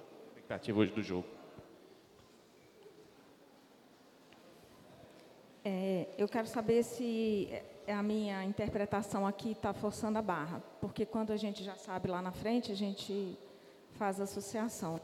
expectativa 0.48 0.78
hoje 0.78 0.92
do 0.92 1.02
jogo. 1.02 1.26
É, 5.64 6.06
eu 6.16 6.26
quero 6.26 6.46
saber 6.46 6.82
se 6.82 7.50
a 7.86 8.02
minha 8.02 8.42
interpretação 8.44 9.26
aqui 9.26 9.52
está 9.52 9.74
forçando 9.74 10.16
a 10.16 10.22
barra, 10.22 10.62
porque 10.80 11.04
quando 11.04 11.32
a 11.32 11.36
gente 11.36 11.62
já 11.62 11.74
sabe 11.74 12.08
lá 12.08 12.22
na 12.22 12.32
frente, 12.32 12.72
a 12.72 12.74
gente 12.74 13.36
faz 13.94 14.20
associação. 14.20 14.98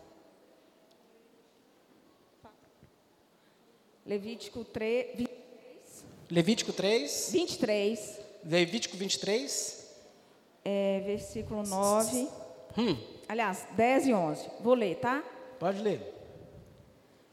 Levítico 4.06 4.64
3, 4.64 5.16
23. 5.16 6.06
Levítico 6.30 6.72
3. 6.72 7.30
23. 7.32 8.23
Levítico 8.44 8.96
23. 8.96 9.84
É, 10.64 11.02
versículo 11.04 11.62
9. 11.62 12.28
Hum. 12.76 12.96
Aliás, 13.28 13.66
10 13.76 14.06
e 14.08 14.14
11. 14.14 14.50
Vou 14.60 14.74
ler, 14.74 14.96
tá? 14.96 15.24
Pode 15.58 15.80
ler. 15.80 16.12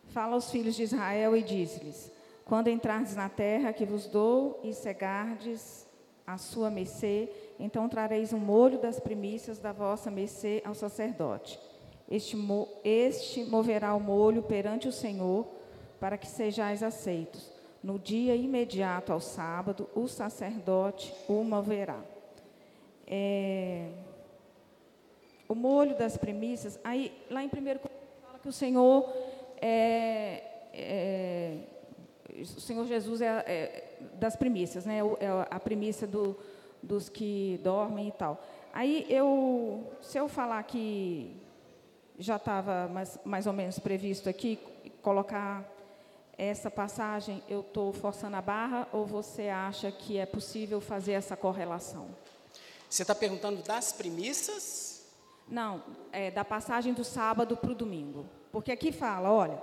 Fala 0.07 0.35
aos 0.35 0.49
filhos 0.49 0.75
de 0.75 0.83
Israel 0.83 1.35
e 1.35 1.43
diz-lhes: 1.43 2.11
quando 2.45 2.69
entrardes 2.69 3.15
na 3.15 3.29
terra 3.29 3.73
que 3.73 3.85
vos 3.85 4.07
dou 4.07 4.59
e 4.63 4.73
cegardes 4.73 5.85
a 6.25 6.37
sua 6.37 6.69
mercê, 6.69 7.29
então 7.59 7.89
trareis 7.89 8.31
um 8.31 8.37
molho 8.37 8.79
das 8.79 8.99
primícias 8.99 9.59
da 9.59 9.71
vossa 9.71 10.09
mercê 10.09 10.61
ao 10.65 10.73
sacerdote. 10.73 11.59
Este, 12.09 12.35
mo 12.35 12.67
este 12.83 13.43
moverá 13.43 13.93
o 13.95 13.99
molho 13.99 14.43
perante 14.43 14.87
o 14.87 14.91
Senhor, 14.91 15.47
para 15.99 16.17
que 16.17 16.27
sejais 16.27 16.83
aceitos. 16.83 17.50
No 17.83 17.97
dia 17.97 18.35
imediato 18.35 19.11
ao 19.11 19.19
sábado, 19.19 19.89
o 19.95 20.07
sacerdote 20.07 21.13
o 21.27 21.43
moverá. 21.43 21.99
É, 23.07 23.89
o 25.47 25.55
molho 25.55 25.97
das 25.97 26.15
primícias, 26.15 26.79
aí 26.83 27.11
lá 27.29 27.43
em 27.43 27.47
1 27.47 27.51
fala 28.21 28.39
que 28.41 28.47
o 28.47 28.53
Senhor 28.53 29.11
é, 29.61 30.43
é, 30.73 31.57
o 32.39 32.61
Senhor 32.61 32.85
Jesus 32.85 33.21
é, 33.21 33.43
é 33.45 33.97
das 34.13 34.35
primícias, 34.35 34.85
né? 34.85 34.99
É 35.19 35.27
a 35.49 35.59
primícia 35.59 36.07
do, 36.07 36.37
dos 36.81 37.09
que 37.09 37.59
dormem 37.63 38.07
e 38.07 38.11
tal. 38.11 38.41
Aí 38.73 39.05
eu, 39.09 39.85
se 40.01 40.17
eu 40.17 40.27
falar 40.27 40.63
que 40.63 41.35
já 42.17 42.37
estava 42.37 42.87
mais, 42.87 43.19
mais 43.25 43.47
ou 43.47 43.53
menos 43.53 43.77
previsto 43.79 44.29
aqui, 44.29 44.57
colocar 45.01 45.69
essa 46.37 46.71
passagem, 46.71 47.43
eu 47.47 47.61
estou 47.61 47.93
forçando 47.93 48.35
a 48.35 48.41
barra 48.41 48.87
ou 48.91 49.05
você 49.05 49.49
acha 49.49 49.91
que 49.91 50.17
é 50.17 50.25
possível 50.25 50.81
fazer 50.81 51.13
essa 51.13 51.35
correlação? 51.37 52.07
Você 52.89 53.03
está 53.03 53.15
perguntando 53.15 53.61
das 53.61 53.93
primícias? 53.93 55.03
Não, 55.47 55.83
é 56.11 56.31
da 56.31 56.43
passagem 56.43 56.93
do 56.93 57.03
sábado 57.03 57.55
para 57.55 57.71
o 57.71 57.75
domingo. 57.75 58.25
Porque 58.51 58.71
aqui 58.71 58.91
fala, 58.91 59.31
olha, 59.31 59.61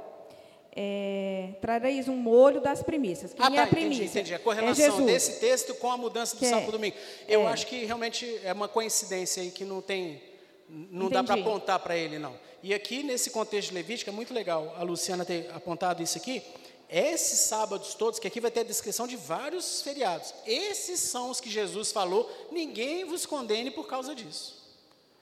é, 0.75 1.55
trareis 1.61 2.09
um 2.09 2.16
molho 2.16 2.61
das 2.61 2.83
primícias. 2.83 3.35
Quem 3.35 3.45
ah, 3.45 3.51
tá, 3.51 3.57
é 3.57 3.61
a 3.61 3.66
primícia? 3.66 4.05
Entendi, 4.05 4.19
entendi. 4.19 4.35
A 4.35 4.39
correlação 4.39 5.01
é 5.01 5.07
desse 5.07 5.41
texto 5.41 5.75
com 5.75 5.91
a 5.91 5.97
mudança 5.97 6.37
do 6.37 6.39
que 6.39 6.47
sábado 6.47 6.64
para 6.64 6.73
domingo. 6.73 6.97
Eu 7.27 7.43
é. 7.43 7.47
acho 7.47 7.66
que 7.66 7.85
realmente 7.85 8.41
é 8.45 8.53
uma 8.53 8.69
coincidência 8.69 9.43
aí 9.43 9.51
que 9.51 9.64
não 9.64 9.83
tem, 9.83 10.23
não 10.69 11.07
entendi. 11.07 11.14
dá 11.14 11.25
para 11.25 11.35
apontar 11.35 11.79
para 11.81 11.97
ele 11.97 12.19
não. 12.19 12.35
E 12.63 12.75
aqui 12.75 13.03
nesse 13.03 13.31
contexto 13.31 13.73
levítico 13.73 14.11
é 14.11 14.13
muito 14.13 14.35
legal 14.35 14.75
a 14.77 14.83
Luciana 14.83 15.25
ter 15.25 15.51
apontado 15.53 16.03
isso 16.03 16.19
aqui. 16.19 16.43
Esses 16.91 17.41
sábados 17.41 17.95
todos, 17.95 18.19
que 18.19 18.27
aqui 18.27 18.41
vai 18.41 18.51
ter 18.51 18.61
a 18.61 18.65
descrição 18.65 19.07
de 19.07 19.17
vários 19.17 19.83
feriados, 19.83 20.33
esses 20.47 21.01
são 21.01 21.31
os 21.31 21.41
que 21.41 21.51
Jesus 21.51 21.93
falou: 21.93 22.31
ninguém 22.51 23.05
vos 23.05 23.27
condene 23.27 23.71
por 23.71 23.87
causa 23.87 24.15
disso. 24.15 24.57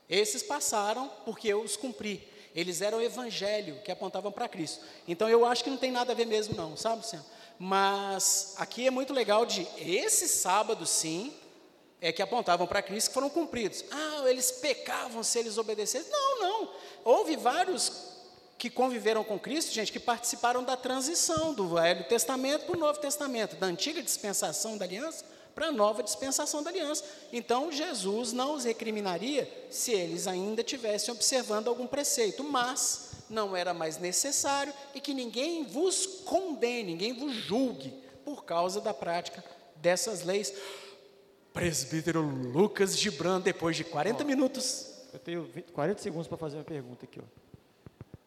Esses 0.09 0.43
passaram 0.43 1.11
porque 1.25 1.49
eu 1.49 1.61
os 1.61 1.77
cumpri. 1.77 2.27
Eles 2.55 2.81
eram 2.81 2.99
o 2.99 3.03
evangelho 3.03 3.81
que 3.85 3.91
apontavam 3.91 4.33
para 4.33 4.49
Cristo. 4.49 4.83
Então 5.07 5.29
eu 5.29 5.45
acho 5.45 5.63
que 5.63 5.69
não 5.69 5.77
tem 5.77 5.91
nada 5.91 6.13
a 6.13 6.15
ver 6.15 6.25
mesmo, 6.25 6.57
não, 6.57 6.77
sabe, 6.77 7.07
Senhor? 7.07 7.25
Mas 7.59 8.55
aqui 8.57 8.87
é 8.87 8.91
muito 8.91 9.13
legal 9.13 9.45
de 9.45 9.67
esse 9.79 10.29
sábado, 10.29 10.87
sim, 10.87 11.35
é 12.01 12.13
que 12.13 12.23
apontavam 12.23 12.67
para 12.67 12.83
Cristo 12.83 13.09
que 13.09 13.15
foram 13.15 13.29
cumpridos. 13.29 13.85
Ah, 13.91 14.23
eles 14.27 14.51
pecavam 14.51 15.23
se 15.23 15.39
eles 15.39 15.59
obedecessem. 15.59 16.11
Não, 16.11 16.41
não. 16.41 16.71
Houve 17.07 17.37
vários 17.37 17.93
que 18.59 18.69
conviveram 18.69 19.23
com 19.23 19.39
Cristo, 19.39 19.73
gente, 19.73 19.93
que 19.93 20.01
participaram 20.01 20.65
da 20.65 20.77
transição 20.77 21.55
do 21.55 21.69
Velho 21.69 22.03
Testamento 22.09 22.67
para 22.67 22.77
o 22.77 22.81
Novo 22.81 22.99
Testamento, 22.99 23.55
da 23.55 23.69
antiga 23.69 24.03
dispensação 24.03 24.77
da 24.77 24.85
aliança 24.85 25.25
para 25.55 25.69
a 25.69 25.73
nova 25.73 26.03
dispensação 26.03 26.65
da 26.65 26.71
aliança. 26.71 27.05
Então, 27.33 27.71
Jesus 27.71 28.33
não 28.33 28.55
os 28.55 28.65
recriminaria 28.65 29.49
se 29.71 29.93
eles 29.93 30.27
ainda 30.27 30.63
estivessem 30.63 31.15
observando 31.15 31.69
algum 31.69 31.87
preceito, 31.87 32.43
mas 32.43 33.11
não 33.31 33.55
era 33.55 33.73
mais 33.73 33.99
necessário 33.99 34.75
e 34.93 35.01
que 35.01 35.15
ninguém 35.15 35.63
vos 35.63 36.07
condene, 36.25 36.91
ninguém 36.91 37.13
vos 37.13 37.33
julgue 37.33 37.95
por 38.25 38.45
causa 38.45 38.81
da 38.81 38.93
prática 38.93 39.45
dessas 39.77 40.25
leis. 40.25 40.53
Presbítero 41.53 42.21
Lucas 42.21 42.99
Gibran, 42.99 43.41
depois 43.41 43.77
de 43.77 43.85
40 43.85 44.25
ó, 44.25 44.27
minutos. 44.27 44.96
Eu 45.17 45.21
tenho 45.21 45.45
20, 45.45 45.73
40 45.73 46.03
segundos 46.03 46.29
para 46.29 46.37
fazer 46.37 46.59
uma 46.59 46.65
pergunta 46.65 47.07
aqui. 47.07 47.21
Ó. 47.21 47.25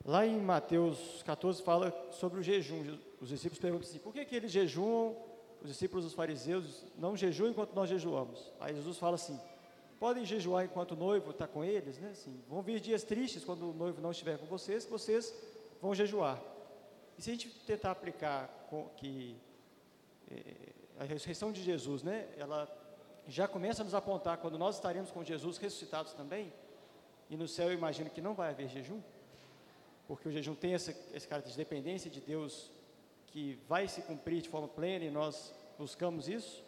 Lá 0.04 0.26
em 0.26 0.42
Mateus 0.42 1.22
14 1.24 1.62
fala 1.62 1.94
sobre 2.12 2.40
o 2.40 2.44
jejum. 2.44 2.98
Os 3.22 3.30
discípulos 3.30 3.60
perguntam 3.60 3.88
assim: 3.88 4.00
por 4.00 4.12
que, 4.12 4.26
que 4.26 4.36
eles 4.36 4.52
jejuam 4.52 5.16
os 5.62 5.70
discípulos 5.70 6.06
dos 6.06 6.14
fariseus 6.14 6.84
não 6.98 7.16
jejuam 7.16 7.52
enquanto 7.52 7.74
nós 7.74 7.90
jejuamos. 7.90 8.52
Aí 8.60 8.74
Jesus 8.74 8.98
fala 8.98 9.16
assim: 9.16 9.40
podem 10.00 10.26
jejuar 10.26 10.66
enquanto 10.66 10.94
o 10.94 10.96
noivo 10.96 11.30
está 11.30 11.48
com 11.48 11.64
eles, 11.64 12.00
né? 12.00 12.10
Assim, 12.10 12.42
vão 12.50 12.64
vir 12.64 12.80
dias 12.80 13.04
tristes 13.04 13.44
quando 13.44 13.70
o 13.70 13.74
noivo 13.74 14.02
não 14.02 14.10
estiver 14.10 14.40
com 14.40 14.48
vocês, 14.48 14.84
vocês 14.86 15.32
vão 15.80 15.94
jejuar. 15.94 16.42
E 17.20 17.22
se 17.22 17.30
a 17.30 17.34
gente 17.34 17.50
tentar 17.68 17.92
aplicar 17.92 18.48
com, 18.68 18.88
que 18.98 19.38
é, 20.32 20.44
a 21.02 21.04
ressurreição 21.04 21.52
de 21.52 21.62
Jesus, 21.62 22.02
né? 22.02 22.28
Ela 22.36 22.68
já 23.28 23.48
começa 23.48 23.84
a 23.84 23.86
nos 23.86 23.94
apontar 23.94 24.38
quando 24.38 24.58
nós 24.58 24.76
estaremos 24.76 25.12
com 25.12 25.24
Jesus 25.24 25.58
ressuscitados 25.58 26.14
também. 26.14 26.52
E 27.30 27.38
no 27.38 27.48
céu 27.48 27.68
eu 27.68 27.74
imagino 27.74 28.10
que 28.10 28.22
não 28.22 28.34
vai 28.34 28.50
haver 28.50 28.68
jejum, 28.68 29.00
porque 30.08 30.28
o 30.28 30.32
jejum 30.32 30.56
tem 30.56 30.74
essa, 30.74 30.96
esse 31.14 31.28
caráter 31.28 31.52
de 31.52 31.58
dependência 31.58 32.10
de 32.10 32.20
Deus 32.20 32.72
que 33.28 33.60
vai 33.68 33.88
se 33.88 34.02
cumprir 34.02 34.42
de 34.42 34.50
forma 34.50 34.68
plena 34.68 35.06
e 35.06 35.12
nós 35.12 35.54
buscamos 35.78 36.28
isso. 36.28 36.64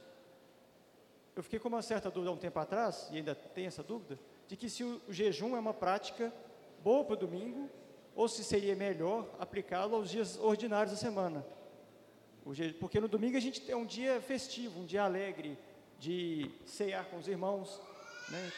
Eu 1.35 1.41
fiquei 1.41 1.59
com 1.59 1.69
uma 1.69 1.81
certa 1.81 2.11
dúvida 2.11 2.29
há 2.29 2.33
um 2.33 2.37
tempo 2.37 2.59
atrás, 2.59 3.09
e 3.11 3.17
ainda 3.17 3.33
tenho 3.33 3.67
essa 3.67 3.81
dúvida, 3.81 4.19
de 4.47 4.55
que 4.55 4.69
se 4.69 4.83
o, 4.83 5.01
o 5.07 5.13
jejum 5.13 5.55
é 5.55 5.59
uma 5.59 5.73
prática 5.73 6.31
boa 6.83 7.03
para 7.03 7.13
o 7.13 7.17
domingo, 7.17 7.69
ou 8.15 8.27
se 8.27 8.43
seria 8.43 8.75
melhor 8.75 9.27
aplicá-lo 9.39 9.95
aos 9.95 10.09
dias 10.09 10.37
ordinários 10.37 10.91
da 10.91 10.97
semana. 10.97 11.45
Porque 12.79 12.99
no 12.99 13.07
domingo 13.07 13.37
a 13.37 13.39
gente 13.39 13.61
tem 13.61 13.75
um 13.75 13.85
dia 13.85 14.19
festivo, 14.21 14.81
um 14.81 14.85
dia 14.85 15.03
alegre, 15.03 15.57
de 15.99 16.51
cear 16.65 17.05
com 17.05 17.17
os 17.17 17.27
irmãos. 17.27 17.79
Né? 18.31 18.51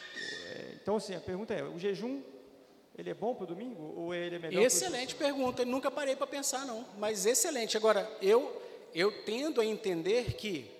É, 0.54 0.74
então, 0.80 0.96
assim, 0.96 1.14
a 1.14 1.20
pergunta 1.20 1.52
é: 1.52 1.62
o 1.64 1.78
jejum 1.78 2.22
ele 2.96 3.10
é 3.10 3.14
bom 3.14 3.34
para 3.34 3.44
o 3.44 3.46
domingo 3.46 3.92
ou 3.96 4.14
ele 4.14 4.36
é 4.36 4.38
melhor? 4.38 4.62
Excelente 4.62 5.14
pergunta. 5.14 5.62
Eu 5.62 5.66
nunca 5.66 5.90
parei 5.90 6.14
para 6.14 6.26
pensar 6.26 6.64
não, 6.64 6.86
mas 6.96 7.26
excelente. 7.26 7.76
Agora 7.76 8.10
eu 8.22 8.62
eu 8.94 9.10
tendo 9.24 9.60
a 9.60 9.64
entender 9.64 10.34
que 10.34 10.70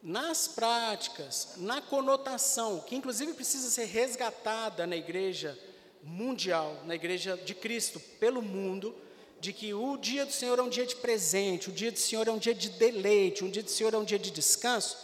nas 0.00 0.46
práticas, 0.46 1.54
na 1.56 1.82
conotação, 1.82 2.80
que 2.80 2.94
inclusive 2.94 3.32
precisa 3.34 3.68
ser 3.68 3.86
resgatada 3.86 4.86
na 4.86 4.96
igreja 4.96 5.58
mundial, 6.02 6.80
na 6.86 6.94
igreja 6.94 7.36
de 7.36 7.54
Cristo 7.54 7.98
pelo 8.20 8.40
mundo, 8.40 8.94
de 9.40 9.52
que 9.52 9.74
o 9.74 9.96
dia 9.96 10.24
do 10.24 10.32
Senhor 10.32 10.58
é 10.58 10.62
um 10.62 10.68
dia 10.68 10.86
de 10.86 10.94
presente, 10.96 11.68
o 11.68 11.72
dia 11.72 11.90
do 11.90 11.98
Senhor 11.98 12.28
é 12.28 12.30
um 12.30 12.38
dia 12.38 12.54
de 12.54 12.70
deleite, 12.70 13.44
o 13.44 13.50
dia 13.50 13.62
do 13.62 13.70
Senhor 13.70 13.92
é 13.92 13.96
um 13.96 14.04
dia 14.04 14.18
de 14.18 14.30
descanso, 14.30 14.96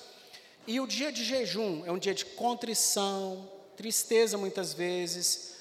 e 0.66 0.80
o 0.80 0.86
dia 0.86 1.12
de 1.12 1.24
jejum 1.24 1.84
é 1.86 1.92
um 1.92 1.98
dia 1.98 2.14
de 2.14 2.24
contrição, 2.24 3.48
tristeza 3.76 4.36
muitas 4.36 4.74
vezes, 4.74 5.56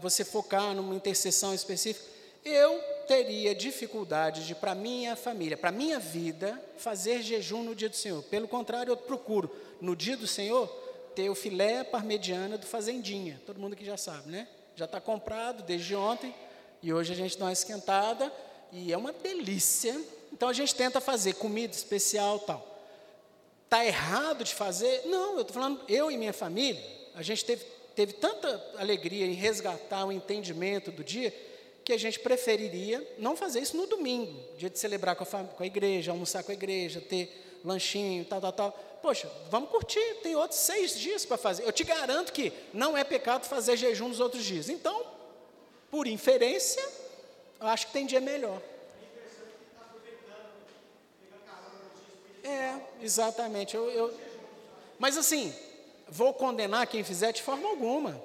você 0.00 0.24
focar 0.24 0.74
numa 0.74 0.94
intercessão 0.94 1.54
específica. 1.54 2.10
Eu 2.44 2.80
teria 3.06 3.54
dificuldade 3.54 4.46
de, 4.46 4.54
para 4.54 4.74
minha 4.74 5.14
família, 5.14 5.56
para 5.56 5.70
minha 5.70 6.00
vida, 6.00 6.60
fazer 6.76 7.22
jejum 7.22 7.62
no 7.62 7.74
dia 7.74 7.88
do 7.88 7.96
Senhor. 7.96 8.22
Pelo 8.24 8.48
contrário, 8.48 8.90
eu 8.90 8.96
procuro, 8.96 9.54
no 9.80 9.94
dia 9.94 10.16
do 10.16 10.26
Senhor, 10.26 10.66
ter 11.14 11.30
o 11.30 11.34
filé 11.34 11.84
parmegiana 11.84 12.58
do 12.58 12.66
Fazendinha. 12.66 13.40
Todo 13.46 13.60
mundo 13.60 13.76
que 13.76 13.84
já 13.84 13.96
sabe, 13.96 14.30
né? 14.30 14.48
Já 14.74 14.86
está 14.86 15.00
comprado 15.00 15.62
desde 15.62 15.94
ontem 15.94 16.34
e 16.82 16.92
hoje 16.92 17.12
a 17.12 17.16
gente 17.16 17.38
dá 17.38 17.44
uma 17.44 17.52
esquentada 17.52 18.32
e 18.72 18.92
é 18.92 18.96
uma 18.96 19.12
delícia. 19.12 20.00
Então 20.32 20.48
a 20.48 20.52
gente 20.52 20.74
tenta 20.74 21.00
fazer 21.00 21.34
comida 21.34 21.74
especial 21.74 22.40
tal. 22.40 22.71
Está 23.72 23.86
errado 23.86 24.44
de 24.44 24.54
fazer? 24.54 25.00
Não, 25.06 25.36
eu 25.36 25.40
estou 25.40 25.54
falando, 25.54 25.80
eu 25.88 26.10
e 26.10 26.18
minha 26.18 26.34
família, 26.34 26.78
a 27.14 27.22
gente 27.22 27.42
teve, 27.42 27.64
teve 27.96 28.12
tanta 28.12 28.62
alegria 28.76 29.24
em 29.24 29.32
resgatar 29.32 30.04
o 30.04 30.12
entendimento 30.12 30.90
do 30.92 31.02
dia 31.02 31.34
que 31.82 31.94
a 31.94 31.96
gente 31.96 32.20
preferiria 32.20 33.02
não 33.16 33.34
fazer 33.34 33.60
isso 33.60 33.74
no 33.74 33.86
domingo, 33.86 34.38
dia 34.58 34.68
de 34.68 34.78
celebrar 34.78 35.16
com 35.16 35.24
a, 35.24 35.44
com 35.44 35.62
a 35.62 35.66
igreja, 35.66 36.10
almoçar 36.10 36.42
com 36.42 36.50
a 36.50 36.54
igreja, 36.54 37.00
ter 37.00 37.60
lanchinho, 37.64 38.26
tal, 38.26 38.42
tal, 38.42 38.52
tal. 38.52 38.72
Poxa, 39.00 39.26
vamos 39.50 39.70
curtir, 39.70 40.16
tem 40.22 40.36
outros 40.36 40.60
seis 40.60 41.00
dias 41.00 41.24
para 41.24 41.38
fazer. 41.38 41.64
Eu 41.64 41.72
te 41.72 41.82
garanto 41.82 42.30
que 42.30 42.52
não 42.74 42.94
é 42.94 43.02
pecado 43.02 43.46
fazer 43.46 43.78
jejum 43.78 44.08
nos 44.08 44.20
outros 44.20 44.44
dias. 44.44 44.68
Então, 44.68 45.02
por 45.90 46.06
inferência, 46.06 46.86
eu 47.58 47.68
acho 47.68 47.86
que 47.86 47.94
tem 47.94 48.04
dia 48.04 48.20
melhor. 48.20 48.60
É, 52.42 52.76
exatamente. 53.00 53.76
Eu, 53.76 53.88
eu, 53.90 54.14
mas 54.98 55.16
assim, 55.16 55.54
vou 56.08 56.34
condenar 56.34 56.86
quem 56.86 57.04
fizer 57.04 57.32
de 57.32 57.42
forma 57.42 57.68
alguma 57.68 58.20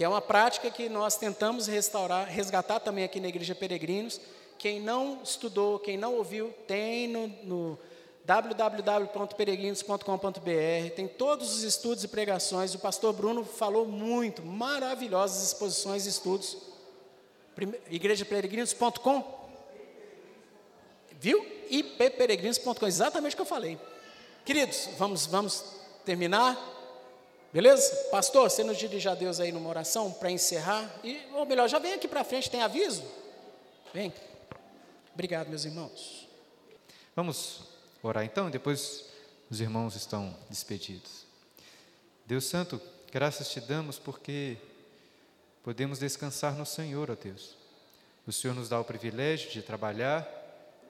que 0.00 0.04
é 0.04 0.08
uma 0.08 0.22
prática 0.22 0.70
que 0.70 0.88
nós 0.88 1.18
tentamos 1.18 1.66
restaurar, 1.66 2.26
resgatar 2.26 2.80
também 2.80 3.04
aqui 3.04 3.20
na 3.20 3.28
Igreja 3.28 3.54
Peregrinos. 3.54 4.18
Quem 4.56 4.80
não 4.80 5.20
estudou, 5.22 5.78
quem 5.78 5.98
não 5.98 6.14
ouviu, 6.14 6.54
tem 6.66 7.06
no, 7.06 7.28
no 7.44 7.78
www.peregrinos.com.br, 8.24 10.94
tem 10.96 11.06
todos 11.06 11.54
os 11.54 11.64
estudos 11.64 12.02
e 12.02 12.08
pregações. 12.08 12.74
O 12.74 12.78
pastor 12.78 13.12
Bruno 13.12 13.44
falou 13.44 13.84
muito, 13.84 14.42
maravilhosas 14.42 15.48
exposições 15.48 16.06
e 16.06 16.08
estudos. 16.08 16.56
Igrejaperegrinos.com 17.90 19.38
Viu? 21.18 21.44
ipperegrinos.com, 21.70 22.86
exatamente 22.86 23.34
o 23.34 23.36
que 23.36 23.42
eu 23.42 23.46
falei. 23.46 23.78
Queridos, 24.44 24.88
vamos, 24.98 25.26
vamos 25.26 25.64
terminar. 26.04 26.58
Beleza? 27.52 27.94
Pastor, 28.10 28.50
você 28.50 28.62
nos 28.62 28.78
dirige 28.78 29.08
a 29.08 29.14
Deus 29.14 29.40
aí 29.40 29.50
numa 29.50 29.68
oração 29.68 30.12
para 30.12 30.30
encerrar? 30.30 30.88
E, 31.02 31.20
ou 31.32 31.44
melhor, 31.44 31.68
já 31.68 31.78
vem 31.78 31.92
aqui 31.92 32.06
para 32.06 32.24
frente, 32.24 32.50
tem 32.50 32.62
aviso? 32.62 33.02
Vem. 33.92 34.12
Obrigado, 35.12 35.48
meus 35.48 35.64
irmãos. 35.64 36.28
Vamos 37.14 37.62
orar 38.02 38.24
então, 38.24 38.50
depois 38.50 39.04
os 39.50 39.60
irmãos 39.60 39.96
estão 39.96 40.34
despedidos. 40.48 41.26
Deus 42.24 42.44
Santo, 42.44 42.80
graças 43.10 43.50
te 43.50 43.60
damos 43.60 43.98
porque 43.98 44.56
podemos 45.64 45.98
descansar 45.98 46.54
no 46.54 46.64
Senhor, 46.64 47.10
ó 47.10 47.16
Deus. 47.16 47.56
O 48.26 48.32
Senhor 48.32 48.54
nos 48.54 48.68
dá 48.68 48.78
o 48.78 48.84
privilégio 48.84 49.50
de 49.50 49.60
trabalhar, 49.60 50.22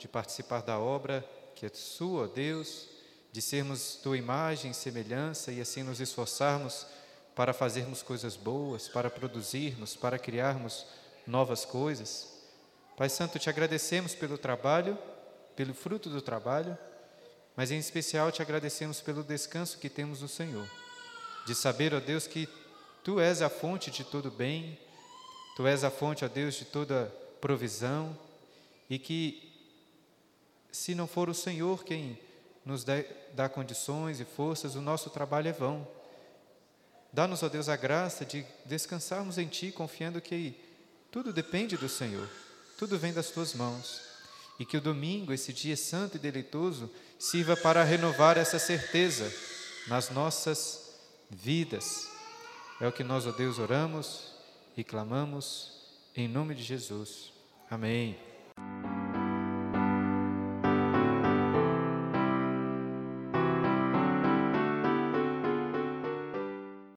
de 0.01 0.09
participar 0.09 0.63
da 0.63 0.79
obra 0.79 1.25
que 1.55 1.67
é 1.67 1.71
sua, 1.73 2.27
Deus 2.27 2.89
de 3.33 3.41
sermos 3.41 3.99
tua 4.03 4.17
imagem 4.17 4.73
e 4.73 4.75
semelhança 4.75 5.53
e 5.53 5.61
assim 5.61 5.83
nos 5.83 6.01
esforçarmos 6.01 6.87
para 7.35 7.53
fazermos 7.53 8.03
coisas 8.03 8.37
boas, 8.37 8.89
para 8.89 9.09
produzirmos, 9.09 9.95
para 9.95 10.19
criarmos 10.19 10.85
novas 11.27 11.65
coisas. 11.65 12.29
Pai 12.97 13.09
Santo, 13.09 13.39
te 13.39 13.49
agradecemos 13.49 14.15
pelo 14.15 14.37
trabalho, 14.37 14.99
pelo 15.55 15.73
fruto 15.73 16.11
do 16.11 16.21
trabalho, 16.21 16.77
mas 17.57 17.71
em 17.71 17.79
especial 17.79 18.33
te 18.33 18.43
agradecemos 18.43 19.01
pelo 19.01 19.23
descanso 19.23 19.79
que 19.79 19.89
temos 19.89 20.23
no 20.23 20.29
Senhor, 20.29 20.69
de 21.47 21.55
saber, 21.55 21.95
ó 21.95 22.01
Deus, 22.01 22.27
que 22.27 22.49
tu 23.05 23.21
és 23.21 23.43
a 23.43 23.49
fonte 23.49 23.91
de 23.91 24.05
todo 24.05 24.31
bem, 24.31 24.79
tu 25.57 25.67
és 25.67 25.85
a 25.85 25.91
fonte, 25.91 26.25
ó 26.25 26.29
Deus, 26.29 26.55
de 26.55 26.65
toda 26.65 27.07
provisão 27.41 28.19
e 28.89 28.99
que 28.99 29.50
se 30.73 30.95
não 30.95 31.07
for 31.07 31.29
o 31.29 31.35
Senhor 31.35 31.85
quem 31.85 32.19
nos 32.65 32.85
dá, 32.85 33.49
condições 33.49 34.21
e 34.21 34.25
forças, 34.25 34.75
o 34.75 34.81
nosso 34.81 35.11
trabalho 35.11 35.49
é 35.49 35.53
vão. 35.53 35.87
Dá-nos, 37.13 37.43
ó 37.43 37.49
Deus, 37.49 37.69
a 37.69 37.77
graça 37.77 38.25
de 38.25 38.45
descansarmos 38.65 39.39
em 39.39 39.49
Ti, 39.49 39.73
confiando 39.73 40.21
que 40.21 40.55
tudo 41.11 41.33
depende 41.33 41.77
do 41.77 41.89
Senhor, 41.89 42.29
tudo 42.79 42.99
vem 42.99 43.13
das 43.13 43.31
Tuas 43.31 43.55
mãos. 43.55 44.01
E 44.59 44.65
que 44.65 44.77
o 44.77 44.81
domingo, 44.81 45.33
esse 45.33 45.53
dia 45.55 45.77
santo 45.77 46.17
e 46.17 46.21
deleitoso, 46.21 46.91
sirva 47.19 47.57
para 47.57 47.83
renovar 47.83 48.37
essa 48.37 48.59
certeza 48.59 49.33
nas 49.89 50.11
nossas 50.11 50.95
vidas. 51.31 52.07
É 52.79 52.87
o 52.87 52.93
que 52.93 53.03
nós, 53.03 53.27
ó 53.27 53.33
Deus, 53.33 53.59
oramos 53.59 54.35
e 54.77 54.85
clamamos 54.85 55.73
em 56.15 56.29
nome 56.29 56.55
de 56.55 56.63
Jesus. 56.63 57.33
Amém. 57.71 58.30